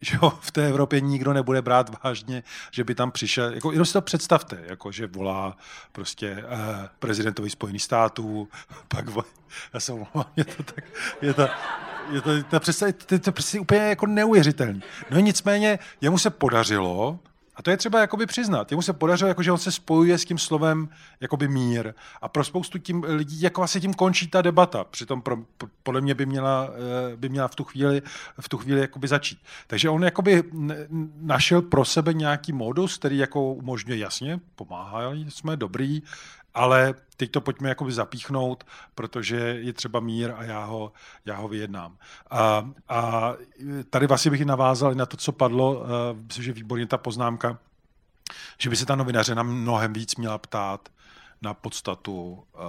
[0.00, 3.52] že ho v té Evropě nikdo nebude brát vážně, že by tam přišel.
[3.52, 5.56] Jako, jenom si to představte, jako, že volá
[5.92, 8.48] prostě eh, prezidentovi Spojených států,
[8.88, 9.04] pak
[9.74, 10.84] já se omlouvám, je to tak,
[11.22, 11.48] je to,
[12.10, 14.82] je to, to, přesně, to, to prostě úplně jako neuvěřitelný.
[15.10, 17.18] No nicméně, jemu se podařilo,
[17.56, 18.72] a to je třeba jakoby přiznat.
[18.72, 20.88] Jemu se podařilo, jako, že on se spojuje s tím slovem
[21.20, 21.94] jakoby mír.
[22.22, 24.84] A pro spoustu tím lidí jako vlastně tím končí ta debata.
[24.84, 25.36] Přitom pro,
[25.82, 26.68] podle mě by měla,
[27.12, 28.02] eh, by měla v tu chvíli,
[28.40, 29.38] v tu chvíli jakoby začít.
[29.66, 30.42] Takže on jakoby
[31.20, 36.02] našel pro sebe nějaký modus, který jako umožňuje jasně, pomáhá, jsme dobrý,
[36.54, 38.64] ale teď to pojďme jakoby zapíchnout,
[38.94, 40.92] protože je třeba mír a já ho,
[41.24, 41.96] já ho vyjednám.
[42.30, 43.32] A, a
[43.90, 45.86] tady vlastně bych navázal na to, co padlo, uh,
[46.26, 47.58] myslím, že výborně ta poznámka,
[48.58, 50.88] že by se ta novinaře na mnohem víc měla ptát
[51.42, 52.60] na podstatu uh,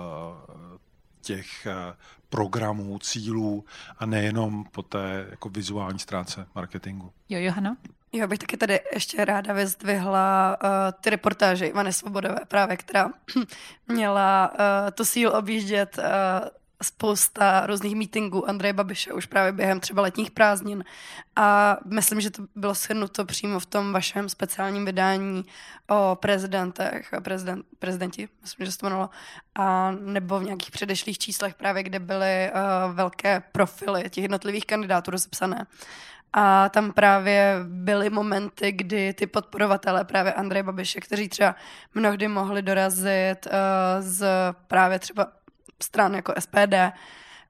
[1.22, 1.94] těch uh,
[2.30, 3.66] programů, cílů
[3.98, 7.12] a nejenom po té jako vizuální stránce marketingu.
[7.30, 7.78] Jo, Johana?
[8.16, 10.70] Já bych taky tady ještě ráda vyzdvihla uh,
[11.02, 13.10] ty reportáže Ivany Svobodové právě, která
[13.88, 16.04] měla uh, to síl objíždět uh,
[16.84, 20.84] spousta různých meetingů Andreje Babiše už právě během třeba letních prázdnin
[21.36, 25.46] a myslím, že to bylo shrnuto přímo v tom vašem speciálním vydání
[25.90, 29.10] o prezidentech, prezident, prezidenti, myslím, že se to jmenovalo,
[29.56, 35.12] a nebo v nějakých předešlých číslech právě, kde byly uh, velké profily těch jednotlivých kandidátů
[35.12, 35.66] rozepsané.
[36.38, 41.56] A tam právě byly momenty, kdy ty podporovatelé právě Andreje Babiše, kteří třeba
[41.94, 43.52] mnohdy mohli dorazit uh,
[44.00, 44.28] z
[44.68, 45.28] právě třeba
[45.84, 46.76] stran jako SPD,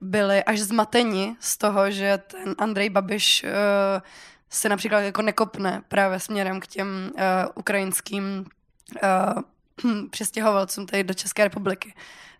[0.02, 3.50] byli až zmateni z toho, že ten Andrej Babiš uh,
[4.50, 7.22] se například jako nekopne právě směrem k těm uh,
[7.56, 8.46] ukrajinským
[9.04, 11.94] uh, přestěhovalcům tady do České republiky.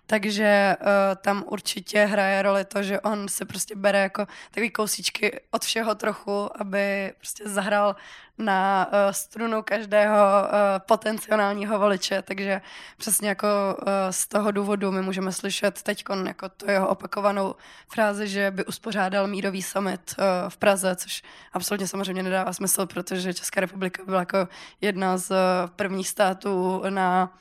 [0.08, 0.88] Takže uh,
[1.22, 5.96] tam určitě hraje roli to, že on se prostě bere jako takový kousíčky od všeho
[5.96, 7.96] trochu, aby prostě zahrál
[8.38, 10.50] na uh, strunu každého uh,
[10.86, 12.62] potenciálního voliče, takže
[12.98, 17.56] přesně jako uh, z toho důvodu my můžeme slyšet teď jako to jeho opakovanou
[17.88, 21.24] frázi, že by uspořádal mírový summit uh, v Praze, což
[21.54, 24.48] absolutně samozřejmě nedává smysl, protože Česká republika byla jako
[24.82, 25.38] jedna z uh,
[25.76, 27.40] prvních států na uh,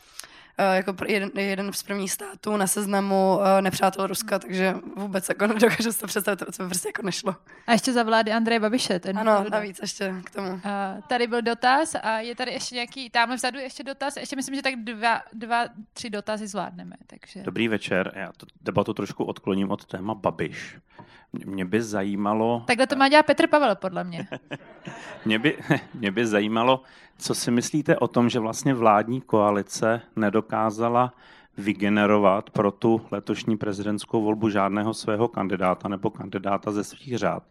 [0.59, 5.93] jako jeden, jeden z prvních států na seznamu eh, nepřátel Ruska, takže vůbec jako nedokážu
[5.93, 7.37] si to představit, to by prostě jako nešlo.
[7.67, 8.99] A ještě za vlády Andreje Babiše.
[9.01, 10.61] Ten ano, navíc ještě k tomu.
[10.65, 14.55] A tady byl dotaz a je tady ještě nějaký, tamhle vzadu ještě dotaz, ještě myslím,
[14.55, 16.97] že tak dva, dva tři dotazy zvládneme.
[17.07, 17.43] Takže...
[17.43, 20.79] Dobrý večer, já to debatu trošku odkloním od téma Babiš.
[21.45, 22.63] Mě by zajímalo...
[22.67, 24.29] Takhle to má dělat Petr Pavel, podle mě.
[25.25, 25.59] mě, by,
[25.95, 26.83] mě by zajímalo,
[27.19, 31.15] co si myslíte o tom, že vlastně vládní koalice nedokázala
[31.57, 37.43] vygenerovat pro tu letošní prezidentskou volbu žádného svého kandidáta nebo kandidáta ze svých řád.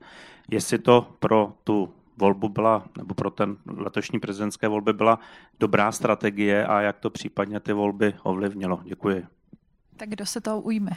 [0.52, 5.20] Jestli to pro tu volbu byla, nebo pro ten letošní prezidentské volby byla
[5.60, 8.80] dobrá strategie a jak to případně ty volby ovlivnilo.
[8.84, 9.26] Děkuji.
[9.98, 10.92] Tak kdo se toho ujme?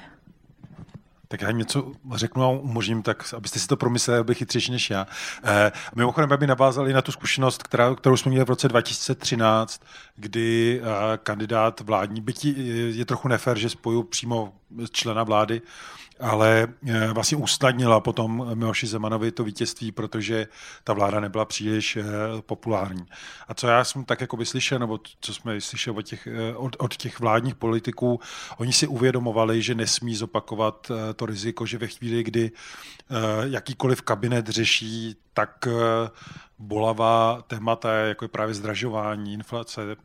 [1.28, 4.90] Tak já jim něco řeknu a umožním, tak abyste si to promysleli, aby chytřejší než
[4.90, 5.06] já.
[5.44, 9.82] Eh, mimochodem, aby navázali na tu zkušenost, která, kterou jsme měli v roce 2013,
[10.16, 14.52] kdy eh, kandidát vládní, byť je, je trochu nefér, že spoju přímo
[14.90, 15.62] člena vlády,
[16.20, 20.46] ale eh, vlastně usnadnila potom Miloši Zemanovi to vítězství, protože
[20.84, 22.04] ta vláda nebyla příliš eh,
[22.40, 23.06] populární.
[23.48, 26.76] A co já jsem tak jako slyšel, nebo co jsme slyšeli od těch, eh, od,
[26.78, 28.20] od těch vládních politiků,
[28.56, 32.50] oni si uvědomovali, že nesmí zopakovat to riziko, že ve chvíli, kdy
[33.44, 35.68] jakýkoliv kabinet řeší tak
[36.58, 39.96] bolavá témata, jako je právě zdražování, inflace,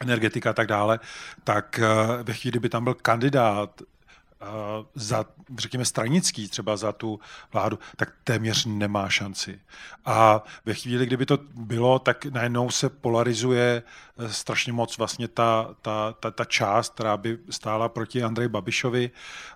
[0.00, 1.00] energetika a tak dále,
[1.44, 1.80] tak
[2.22, 3.82] ve chvíli, kdyby tam byl kandidát
[4.94, 5.24] za,
[5.58, 7.20] řekněme, stranický, třeba za tu
[7.52, 9.60] vládu, tak téměř nemá šanci.
[10.04, 13.82] A ve chvíli, kdyby to bylo, tak najednou se polarizuje
[14.18, 19.10] eh, strašně moc vlastně ta, ta, ta, ta část, která by stála proti Andreji Babišovi.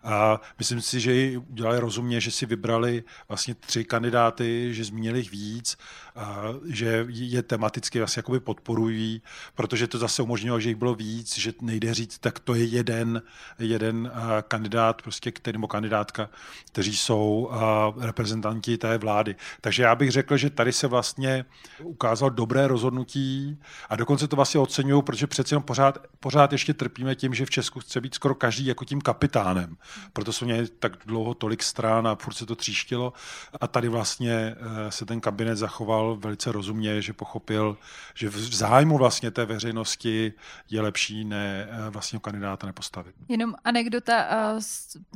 [0.04, 5.18] A myslím si, že ji udělali rozumně, že si vybrali vlastně tři kandidáty, že zmínili
[5.18, 5.76] jich víc,
[6.16, 9.22] a že je tematicky vlastně jakoby podporují,
[9.54, 13.22] protože to zase umožnilo, že jich bylo víc, že nejde říct, tak to je jeden,
[13.58, 14.12] jeden
[14.48, 16.28] kandidát, prostě, který, nebo kandidátka,
[16.66, 17.50] kteří jsou
[17.98, 19.36] reprezentanti té vlády.
[19.60, 21.44] Takže já bych řekl, že tady se vlastně
[21.82, 23.58] ukázalo dobré rozhodnutí
[23.88, 27.50] a dokonce to vlastně oceňují, protože přeci jenom pořád, pořád ještě trpíme tím, že v
[27.50, 29.76] Česku chce být skoro každý jako tím kapitánem.
[30.12, 33.12] Proto jsou měli tak dlouho tolik strán a furt se to tříštilo
[33.60, 37.76] a tady vlastně eh, se ten kabinet zachoval velice rozumně, že pochopil,
[38.14, 40.32] že v zájmu vlastně té veřejnosti
[40.70, 43.14] je lepší ne eh, vlastně kandidáta nepostavit.
[43.28, 44.26] Jenom anekdota
[44.60, 44.65] z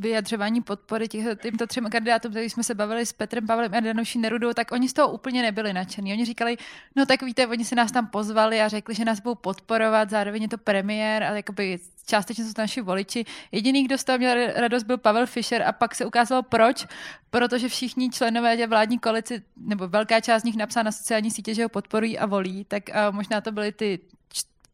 [0.00, 4.18] vyjadřování podpory těch, těmto třem kandidátům, který jsme se bavili s Petrem Pavlem a Danuší
[4.18, 6.12] Nerudou, tak oni z toho úplně nebyli nadšení.
[6.12, 6.56] Oni říkali,
[6.96, 10.42] no tak víte, oni si nás tam pozvali a řekli, že nás budou podporovat, zároveň
[10.42, 13.24] je to premiér a jakoby částečně jsou to naši voliči.
[13.52, 16.86] Jediný, kdo z toho měl radost, byl Pavel Fischer a pak se ukázalo proč,
[17.30, 21.54] protože všichni členové té vládní koalici, nebo velká část z nich napsala na sociální sítě,
[21.54, 23.98] že ho podporují a volí, tak uh, možná to byly ty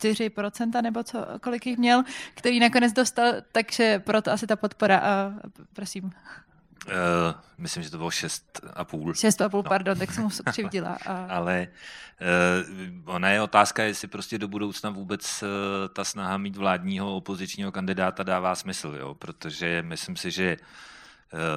[0.01, 2.02] 4% nebo co, kolik jich měl,
[2.35, 4.98] který nakonec dostal, takže proto asi ta podpora.
[4.98, 5.32] A
[5.73, 6.05] prosím.
[6.05, 6.93] Uh,
[7.59, 8.32] myslím, že to bylo 6,5.
[8.85, 9.62] 6,5, no.
[9.62, 10.98] pardon, tak jsem mu křivdila.
[11.06, 11.27] A...
[11.27, 11.68] Ale
[13.06, 15.48] uh, ona je otázka, jestli prostě do budoucna vůbec uh,
[15.94, 19.14] ta snaha mít vládního opozičního kandidáta dává smysl, jo?
[19.14, 20.66] protože myslím si, že uh,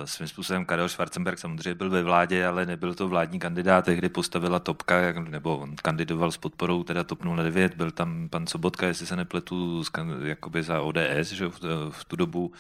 [0.06, 4.60] svým způsobem Karel Schwarzenberg samozřejmě byl ve vládě, ale nebyl to vládní kandidát, kdy postavila
[4.60, 4.96] Topka,
[5.30, 9.84] nebo on kandidoval s podporou teda TOP 09, byl tam pan Sobotka, jestli se nepletu,
[10.24, 11.60] jakoby za ODS že, v,
[11.90, 12.52] v tu dobu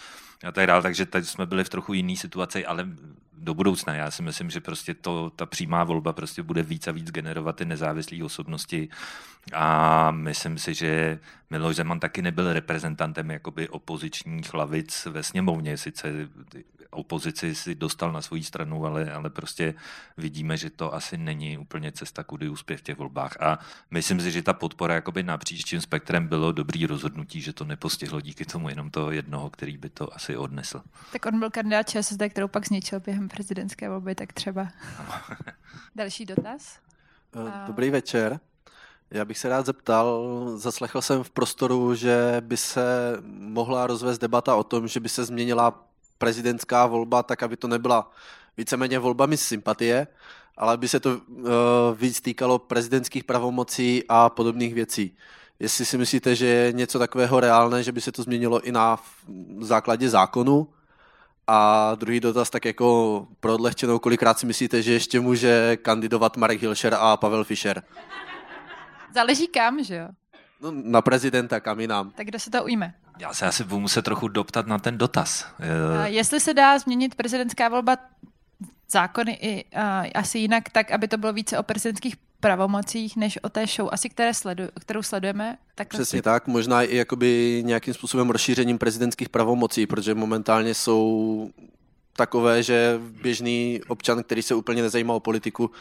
[0.44, 2.88] a tak dále, takže teď jsme byli v trochu jiný situaci, ale
[3.38, 3.94] do budoucna.
[3.94, 7.56] Já si myslím, že prostě to, ta přímá volba prostě bude víc a víc generovat
[7.56, 8.90] ty nezávislé osobnosti
[9.54, 11.20] a myslím si, že
[11.50, 16.30] Miloš Zeman taky nebyl reprezentantem jakoby opozičních lavic ve sněmovně, sice
[16.92, 19.74] opozici si dostal na svoji stranu, ale, ale prostě
[20.18, 23.42] vidíme, že to asi není úplně cesta, kudy úspěch v těch volbách.
[23.42, 23.60] A
[23.92, 28.22] myslím si, že ta podpora jakoby napříč tím spektrem bylo dobrý rozhodnutí, že to nepostihlo
[28.22, 30.82] díky tomu jenom toho jednoho, který by to asi odnesl.
[31.12, 34.68] Tak on byl kandidát ČSSD, kterou pak zničil během prezidentské volby, tak třeba.
[35.96, 36.80] Další dotaz?
[37.36, 38.40] Eh, dobrý večer.
[39.12, 44.56] Já bych se rád zeptal, zaslechl jsem v prostoru, že by se mohla rozvést debata
[44.56, 45.89] o tom, že by se změnila
[46.20, 48.12] prezidentská volba tak, aby to nebyla
[48.58, 50.08] víceméně volbami sympatie,
[50.58, 51.46] ale aby se to uh,
[51.96, 55.16] víc týkalo prezidentských pravomocí a podobných věcí.
[55.60, 59.00] Jestli si myslíte, že je něco takového reálné, že by se to změnilo i na
[59.60, 60.68] základě zákonu?
[61.48, 66.62] A druhý dotaz, tak jako pro odlehčenou, kolikrát si myslíte, že ještě může kandidovat Marek
[66.62, 67.84] Hilšer a Pavel Fischer?
[69.14, 70.08] Záleží kam, že jo?
[70.62, 72.12] No, na prezidenta, kam jinam.
[72.12, 72.94] Tak kdo se to ujme?
[73.20, 75.46] Já se asi budu muset trochu doptat na ten dotaz.
[76.04, 77.98] A jestli se dá změnit prezidentská volba
[78.92, 79.82] zákony i uh,
[80.16, 84.10] asi jinak, tak aby to bylo více o prezidentských pravomocích, než o té show, asi
[84.10, 85.58] které sledu, kterou sledujeme.
[85.76, 86.24] Tak Přesně asi...
[86.24, 91.50] tak, možná i jakoby nějakým způsobem rozšířením prezidentských pravomocí, protože momentálně jsou
[92.16, 95.72] takové, že běžný občan, který se úplně nezajímá o politiku,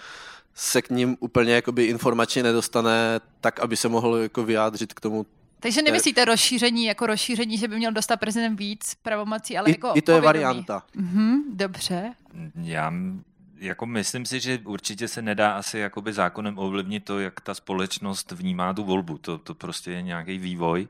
[0.60, 5.26] se k ním úplně jakoby informačně nedostane tak, aby se mohl jako vyjádřit k tomu,
[5.60, 9.92] takže nemyslíte rozšíření jako rozšíření, že by měl dostat prezident víc pravomocí, ale I, jako
[9.94, 10.38] I to povědomí.
[10.40, 10.82] je varianta.
[10.94, 12.14] Mhm, dobře.
[12.62, 12.92] Já
[13.58, 18.32] jako myslím si, že určitě se nedá asi jakoby zákonem ovlivnit to, jak ta společnost
[18.32, 19.18] vnímá tu volbu.
[19.18, 20.88] To, to prostě je nějaký vývoj,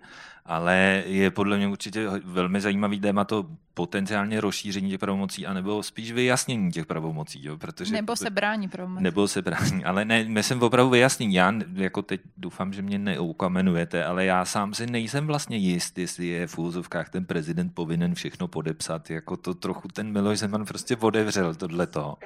[0.49, 6.13] ale je podle mě určitě velmi zajímavý téma to potenciálně rozšíření těch pravomocí, anebo spíš
[6.13, 7.45] vyjasnění těch pravomocí.
[7.45, 9.05] Jo, protože, nebo se brání pravomocí.
[9.05, 11.35] Nebo se brání, ale ne, myslím opravdu vyjasnění.
[11.35, 16.27] Já jako teď doufám, že mě neukamenujete, ale já sám si nejsem vlastně jist, jestli
[16.27, 19.11] je v úzovkách ten prezident povinen všechno podepsat.
[19.11, 22.17] Jako to trochu ten Miloš Zeman prostě odevřel tohleto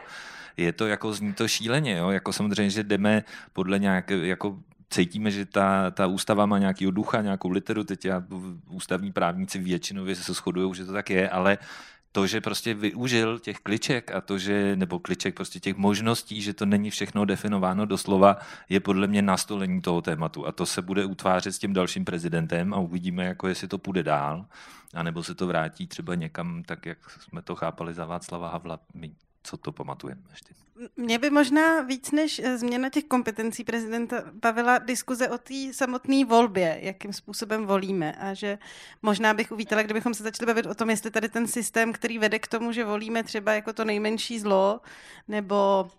[0.57, 2.11] je to jako zní to šíleně, jo?
[2.11, 4.59] jako samozřejmě, že jdeme podle nějaké, jako
[4.93, 8.25] cítíme, že ta, ta ústava má nějaký ducha, nějakou literu, teď já,
[8.69, 11.59] ústavní právníci většinově se shodují, že to tak je, ale
[12.13, 16.55] to, že prostě využil těch kliček a to, že, nebo kliček prostě těch možností, že
[16.55, 18.37] to není všechno definováno doslova,
[18.69, 20.47] je podle mě nastolení toho tématu.
[20.47, 24.03] A to se bude utvářet s tím dalším prezidentem a uvidíme, jako jestli to půjde
[24.03, 24.47] dál,
[24.95, 29.13] anebo se to vrátí třeba někam tak, jak jsme to chápali za Václava Havla, my
[29.43, 30.55] co to pamatujeme ještě.
[30.97, 36.25] Mě by možná víc než eh, změna těch kompetencí prezidenta bavila diskuze o té samotné
[36.25, 38.13] volbě, jakým způsobem volíme.
[38.13, 38.59] A že
[39.03, 42.39] možná bych uvítala, kdybychom se začali bavit o tom, jestli tady ten systém, který vede
[42.39, 44.81] k tomu, že volíme třeba jako to nejmenší zlo,
[45.29, 45.91] nebo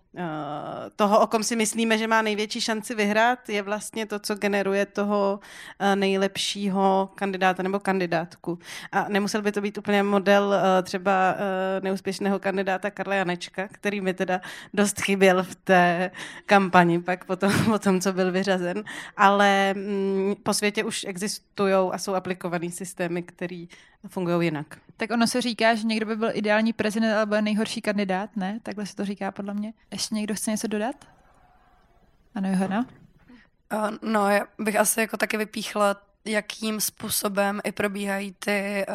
[0.96, 4.86] toho, o kom si myslíme, že má největší šanci vyhrát, je vlastně to, co generuje
[4.86, 5.40] toho
[5.80, 8.58] uh, nejlepšího kandidáta nebo kandidátku.
[8.92, 11.34] A nemusel by to být úplně model uh, třeba
[11.80, 14.40] neúspěšného kandidáta Karla Janečka, který mi teda
[14.74, 16.10] dost chyběl v té
[16.46, 18.84] kampani, pak po tom, po tom co byl vyřazen.
[19.16, 23.64] Ale mm, po světě už existují a jsou aplikované systémy, které
[24.08, 24.66] fungují jinak.
[24.96, 28.60] Tak ono se říká, že někdo by byl ideální prezident, ale byl nejhorší kandidát, ne?
[28.62, 29.72] Takhle se to říká podle mě.
[30.10, 30.96] Někdo chce něco dodat?
[32.34, 32.86] Ano, Johana?
[33.72, 38.86] Uh, no, já bych asi jako taky vypíchla, jakým způsobem i probíhají ty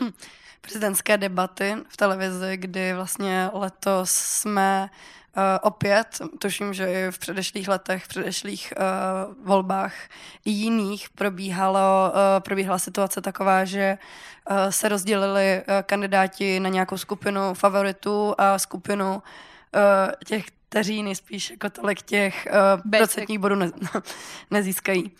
[0.00, 0.08] uh,
[0.60, 4.90] prezidentské debaty v televizi, kdy vlastně letos jsme
[5.36, 9.94] uh, opět, tuším, že i v předešlých letech, v předešlých uh, volbách
[10.44, 13.98] i jiných probíhalo, uh, probíhala situace taková, že
[14.50, 19.20] uh, se rozdělili uh, kandidáti na nějakou skupinu favoritů a skupinu uh,
[20.26, 23.70] těch, kteří nejspíš jako tolik těch uh, procentních bodů ne,
[24.50, 25.10] nezískají.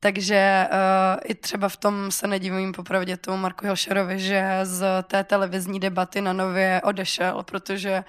[0.00, 5.24] Takže uh, i třeba v tom se nedivím popravdě tomu Marku Hilšerovi, že z té
[5.24, 8.04] televizní debaty na nově odešel, protože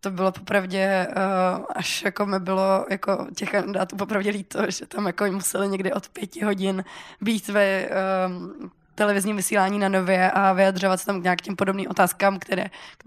[0.00, 5.06] to bylo popravdě, uh, až jako mi bylo jako těch kandidátů popravdě líto, že tam
[5.06, 6.84] jako museli někdy od pěti hodin
[7.20, 12.38] být ve uh, televizním vysílání na nově a vyjadřovat se tam k nějakým podobným otázkám,
[12.38, 12.66] které,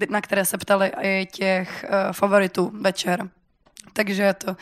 [0.09, 3.29] na které se ptali i těch uh, favoritů večer.
[3.93, 4.55] Takže to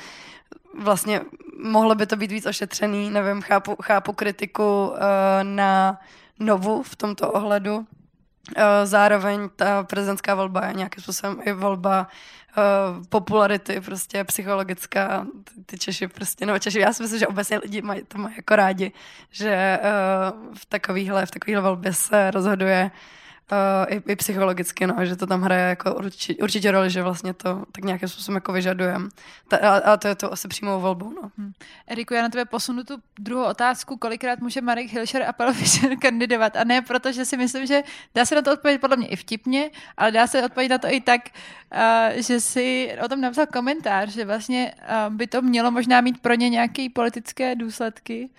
[0.80, 1.22] vlastně
[1.64, 4.98] mohlo by to být víc ošetřený, nevím, chápu, chápu kritiku uh,
[5.44, 6.00] na
[6.40, 7.86] Novu v tomto ohledu.
[8.58, 12.08] Uh, zároveň ta prezidentská volba je nějakým způsobem i volba
[12.58, 15.26] uh, popularity, prostě psychologická.
[15.66, 18.56] Ty Češi prostě, nebo Češi, já si myslím, že obecně lidi mají, to mají jako
[18.56, 18.92] rádi,
[19.32, 23.00] že uh, v takovýhle, v takovýhle volbě se rozhoduje uh,
[23.52, 27.34] uh, i, i psychologicky, no, že to tam hraje jako určitě, určitě roli, že vlastně
[27.34, 29.10] to tak nějakým způsobem jako vyžadujeme.
[29.62, 31.10] A, a to je to asi přímou volbou.
[31.10, 31.32] No.
[31.38, 31.52] Hmm.
[31.88, 35.98] Eriku, já na tebe posunu tu druhou otázku, kolikrát může Marek Hilšer a Pavel Fischer
[36.02, 36.56] kandidovat.
[36.56, 37.84] A ne proto, že si myslím, že
[38.16, 40.88] dá se na to odpovědět podle mě i vtipně, ale dá se odpovědět na to
[40.96, 41.22] i tak,
[41.74, 44.74] uh, že si o tom napsal komentář, že vlastně
[45.08, 48.30] uh, by to mělo možná mít pro ně nějaké politické důsledky.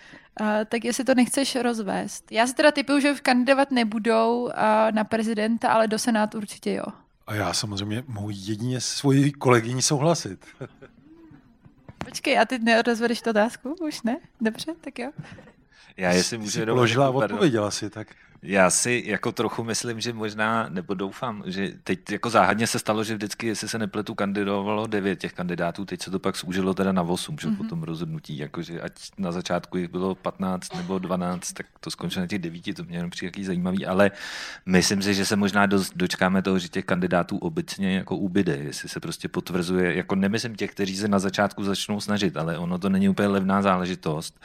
[0.40, 2.32] Uh, tak jestli to nechceš rozvést.
[2.32, 4.52] Já si teda typuju, že kandidovat nebudou uh,
[4.90, 6.84] na prezidenta, ale do senátu určitě jo.
[7.26, 10.46] A já samozřejmě mohu jedině svoji kolegyni souhlasit.
[12.04, 13.74] Počkej, a ty nerozvedeš tu otázku?
[13.80, 14.16] Už ne?
[14.40, 15.10] Dobře, tak jo.
[15.96, 16.50] Já jestli můžu...
[16.50, 18.08] Jsi položila a odpověděla si, tak...
[18.46, 23.04] Já si jako trochu myslím, že možná, nebo doufám, že teď jako záhadně se stalo,
[23.04, 26.92] že vždycky, jestli se nepletu, kandidovalo devět těch kandidátů, teď se to pak zúžilo teda
[26.92, 27.56] na osm, že mm-hmm.
[27.56, 32.20] po tom rozhodnutí, jakože ať na začátku jich bylo 15 nebo 12, tak to skončilo
[32.22, 34.10] na těch devíti, to mě jenom přijde jaký zajímavý, ale
[34.66, 38.88] myslím si, že se možná dost dočkáme toho, že těch kandidátů obecně jako ubyde, jestli
[38.88, 42.88] se prostě potvrzuje, jako nemyslím těch, kteří se na začátku začnou snažit, ale ono to
[42.88, 44.40] není úplně levná záležitost.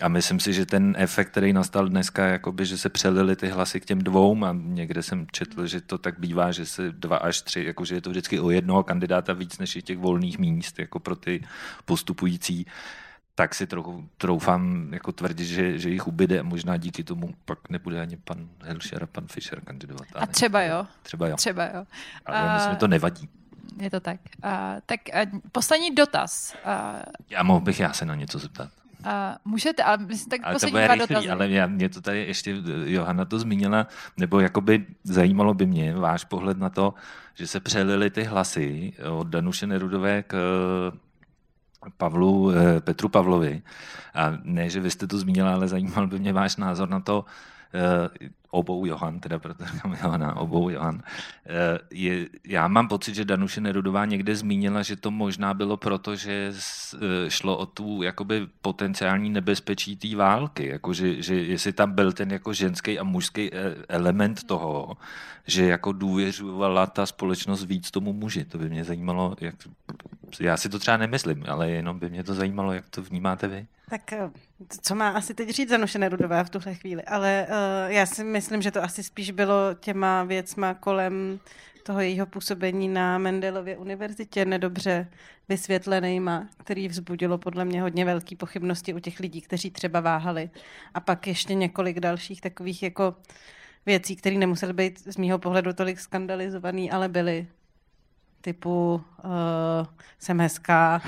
[0.00, 2.88] A myslím si, že ten efekt, který nastal dneska, jakoby, že se
[3.26, 6.66] přelili ty hlasy k těm dvou a někde jsem četl, že to tak bývá, že
[6.66, 9.98] se dva až tři, jakože je to vždycky o jednoho kandidáta víc než je těch
[9.98, 11.42] volných míst, jako pro ty
[11.84, 12.66] postupující
[13.34, 17.68] tak si trochu troufám jako tvrdit, že, že jich ubyde a možná díky tomu pak
[17.68, 20.06] nebude ani pan Hilšer a pan Fischer kandidovat.
[20.14, 20.86] A třeba jo.
[21.02, 21.36] Třeba jo.
[21.36, 21.84] Třeba jo.
[22.26, 22.54] Ale a...
[22.54, 23.28] myslím, to nevadí.
[23.80, 24.20] Je to tak.
[24.42, 26.56] A, tak a poslední dotaz.
[26.64, 27.02] A...
[27.30, 28.70] Já mohl bych já se na něco zeptat.
[29.04, 29.10] Uh,
[29.44, 31.30] můžete, ale myslím, tak ale to bude rychlý, dotazy.
[31.30, 33.86] ale já, mě to tady ještě Johana to zmínila,
[34.16, 36.94] nebo jakoby zajímalo by mě váš pohled na to,
[37.34, 40.36] že se přelily ty hlasy od Danuše Nerudové k
[41.96, 43.62] Pavlu, eh, Petru Pavlovi.
[44.14, 47.24] A ne, že vy jste to zmínila, ale zajímal by mě váš názor na to,
[47.74, 51.02] eh, obou Johan, teda proto říkám Johana, obou Johan.
[51.46, 56.16] Eh, je, já mám pocit, že Danuše Nerudová někde zmínila, že to možná bylo proto,
[56.16, 61.92] že eh, šlo o tu jakoby potenciální nebezpečí té války, jako že, že jestli tam
[61.92, 64.96] byl ten jako ženský a mužský eh, element toho,
[65.46, 68.44] že jako důvěřovala ta společnost víc tomu muži.
[68.44, 69.54] To by mě zajímalo, jak,
[70.40, 73.66] já si to třeba nemyslím, ale jenom by mě to zajímalo, jak to vnímáte vy.
[73.90, 74.14] Tak
[74.82, 78.45] co má asi teď říct Zanuše Nerudová v tuhle chvíli, ale uh, já si myslím,
[78.62, 81.40] že to asi spíš bylo těma věcma kolem
[81.82, 85.08] toho jejího působení na Mendelově univerzitě nedobře
[85.48, 90.50] vysvětlenýma, který vzbudilo podle mě hodně velké pochybnosti u těch lidí, kteří třeba váhali.
[90.94, 93.14] A pak ještě několik dalších takových jako
[93.86, 97.46] věcí, které nemusely být z mýho pohledu tolik skandalizovaný, ale byly
[98.40, 99.30] typu uh,
[100.18, 101.02] jsem hezká,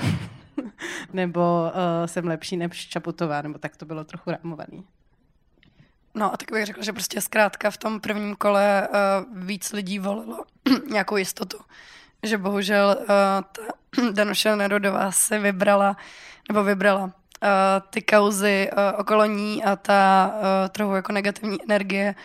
[1.13, 4.83] nebo uh, jsem lepší než Čaputová, nebo tak to bylo trochu rámovaný.
[6.19, 9.99] No a tak bych řekla, že prostě zkrátka v tom prvním kole uh, víc lidí
[9.99, 10.43] volilo
[10.89, 11.57] nějakou jistotu.
[12.23, 13.05] Že bohužel uh,
[13.51, 13.61] ta
[14.11, 15.97] Danuše Nerudová si vybrala,
[16.49, 17.09] nebo vybrala uh,
[17.89, 22.15] ty kauzy uh, okolo ní a ta uh, trochu jako negativní energie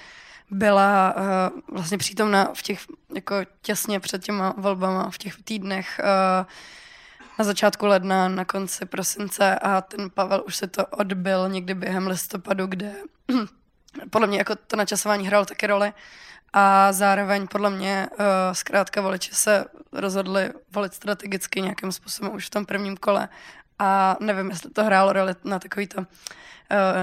[0.50, 2.80] byla uh, vlastně přítomna v těch,
[3.14, 6.46] jako těsně před těma volbama, v těch týdnech uh,
[7.38, 12.06] na začátku ledna, na konci prosince a ten Pavel už se to odbil někdy během
[12.06, 12.92] listopadu, kde
[14.10, 15.92] podle mě jako to načasování hrál taky roli
[16.52, 22.50] a zároveň podle mě uh, zkrátka voliči se rozhodli volit strategicky nějakým způsobem už v
[22.50, 23.28] tom prvním kole
[23.78, 26.06] a nevím, jestli to hrálo roli na takový to uh,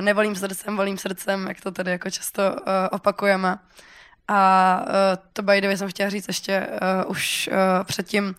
[0.01, 2.57] nevolím srdcem, volím srdcem, jak to tady jako často uh,
[2.91, 3.57] opakujeme.
[4.27, 4.93] A uh,
[5.33, 6.67] to by the jsem chtěla říct ještě
[7.05, 8.35] uh, už uh, předtím,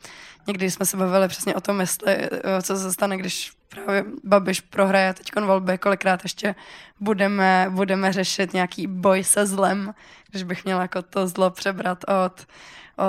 [0.46, 2.28] někdy jsme se bavili přesně o tom, jestli,
[2.62, 6.54] co se stane, když právě Babiš prohraje teď volby, kolikrát ještě
[7.00, 9.94] budeme, budeme řešit nějaký boj se zlem,
[10.30, 12.46] když bych měla jako to zlo přebrat od,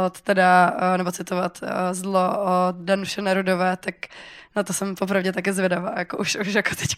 [0.05, 1.61] od teda, nebo citovat
[1.91, 3.95] zlo od Danuše Nerudové, tak
[4.55, 6.95] na to jsem popravdě také zvědavá, jako už, už jako teď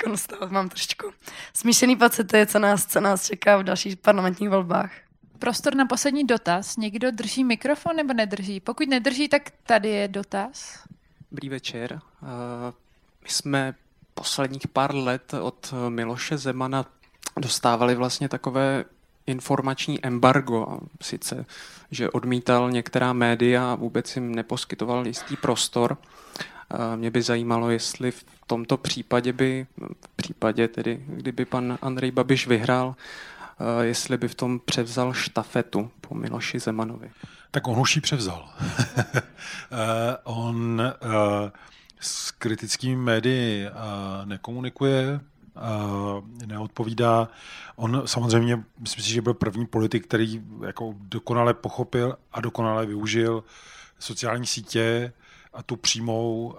[0.49, 1.11] mám trošičku
[1.53, 4.91] smíšený pocity, co nás, co nás čeká v dalších parlamentních volbách.
[5.39, 6.77] Prostor na poslední dotaz.
[6.77, 8.59] Někdo drží mikrofon nebo nedrží?
[8.59, 10.83] Pokud nedrží, tak tady je dotaz.
[11.31, 11.99] Dobrý večer.
[13.25, 13.75] My jsme
[14.13, 16.85] posledních pár let od Miloše Zemana
[17.39, 18.85] dostávali vlastně takové
[19.27, 21.45] informační embargo, sice,
[21.91, 25.97] že odmítal některá média a vůbec jim neposkytoval jistý prostor.
[26.95, 32.47] Mě by zajímalo, jestli v tomto případě by, v případě tedy, kdyby pan Andrej Babiš
[32.47, 32.95] vyhrál,
[33.81, 37.11] jestli by v tom převzal štafetu po Miloši Zemanovi.
[37.51, 38.49] Tak on už ji převzal.
[40.23, 40.81] on
[42.05, 43.67] s kritickými médii
[44.25, 45.19] nekomunikuje,
[46.45, 47.29] neodpovídá.
[47.75, 53.43] On samozřejmě, myslím si, že byl první politik, který jako dokonale pochopil a dokonale využil
[53.99, 55.13] sociální sítě,
[55.63, 56.55] tu přímou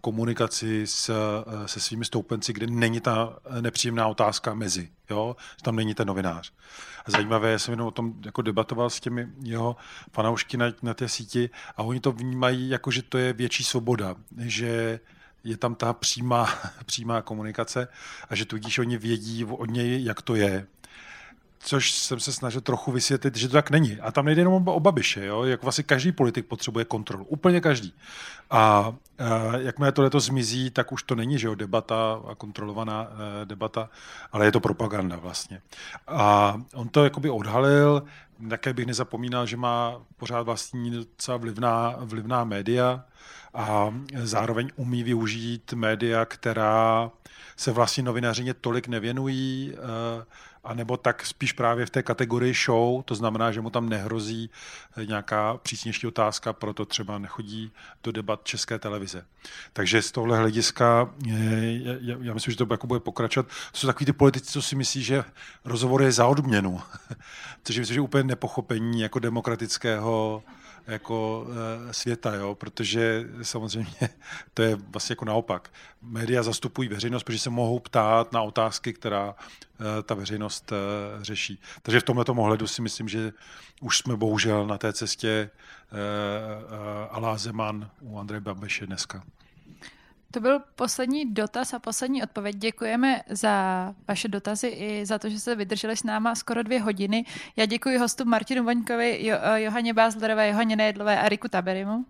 [0.00, 1.10] komunikaci s,
[1.66, 5.36] se svými stoupenci, kde není ta nepříjemná otázka mezi, jo?
[5.62, 6.52] tam není ten novinář.
[7.06, 9.76] A zajímavé, já jsem jenom o tom jako debatoval s těmi jeho
[10.12, 14.14] fanoušky na, na té síti a oni to vnímají jako, že to je větší svoboda,
[14.38, 15.00] že
[15.44, 16.48] je tam ta přímá,
[16.86, 17.88] přímá komunikace
[18.28, 20.66] a že tudíž oni vědí od něj, jak to je
[21.66, 24.00] což jsem se snažil trochu vysvětlit, že to tak není.
[24.00, 25.44] A tam nejde jenom o Babiše, jo?
[25.44, 27.94] jak vlastně každý politik potřebuje kontrolu, úplně každý.
[28.50, 28.94] A, a
[29.56, 33.08] jakmile to leto zmizí, tak už to není že jo, debata a kontrolovaná
[33.42, 33.90] e, debata,
[34.32, 35.60] ale je to propaganda vlastně.
[36.06, 38.02] A on to jakoby odhalil,
[38.48, 43.04] také bych nezapomínal, že má pořád vlastní docela vlivná, vlivná média
[43.54, 47.10] a zároveň umí využít média, která
[47.56, 49.74] se vlastně novinařině tolik nevěnují,
[50.66, 54.50] e, anebo tak spíš právě v té kategorii show, to znamená, že mu tam nehrozí
[54.96, 57.72] eh, nějaká přísnější otázka, proto třeba nechodí
[58.02, 59.24] do debat české televize.
[59.72, 61.32] Takže z tohle hlediska, eh,
[62.00, 63.46] já, já myslím, že to jako bude pokračovat.
[63.46, 65.24] To jsou takový ty politici, co si myslí, že
[65.64, 66.80] rozhovor je za odměnu,
[67.64, 70.42] což myslím, že je úplně nepochopení jako demokratického
[70.86, 71.46] jako
[71.88, 72.54] e, světa, jo?
[72.54, 73.96] protože samozřejmě
[74.54, 75.72] to je vlastně jako naopak.
[76.02, 79.34] Média zastupují veřejnost, protože se mohou ptát na otázky, která
[79.98, 80.76] e, ta veřejnost e,
[81.24, 81.60] řeší.
[81.82, 83.32] Takže v tomto ohledu si myslím, že
[83.80, 85.50] už jsme bohužel na té cestě
[87.10, 89.22] Alá Zeman u Andreje Babiše dneska.
[90.36, 92.56] To byl poslední dotaz a poslední odpověď.
[92.56, 97.24] Děkujeme za vaše dotazy i za to, že jste vydrželi s náma skoro dvě hodiny.
[97.56, 102.04] Já děkuji hostům Martinu Vaňkovi, jo, Johaně Bázlerové, Johaně Nejedlové a Riku Taberimu.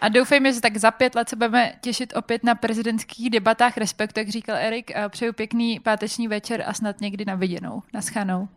[0.00, 4.20] A doufejme, že tak za pět let se budeme těšit opět na prezidentských debatách Respektu,
[4.20, 4.90] jak říkal Erik.
[5.08, 7.82] Přeju pěkný páteční večer a snad někdy na viděnou.
[7.92, 8.48] Naschanou.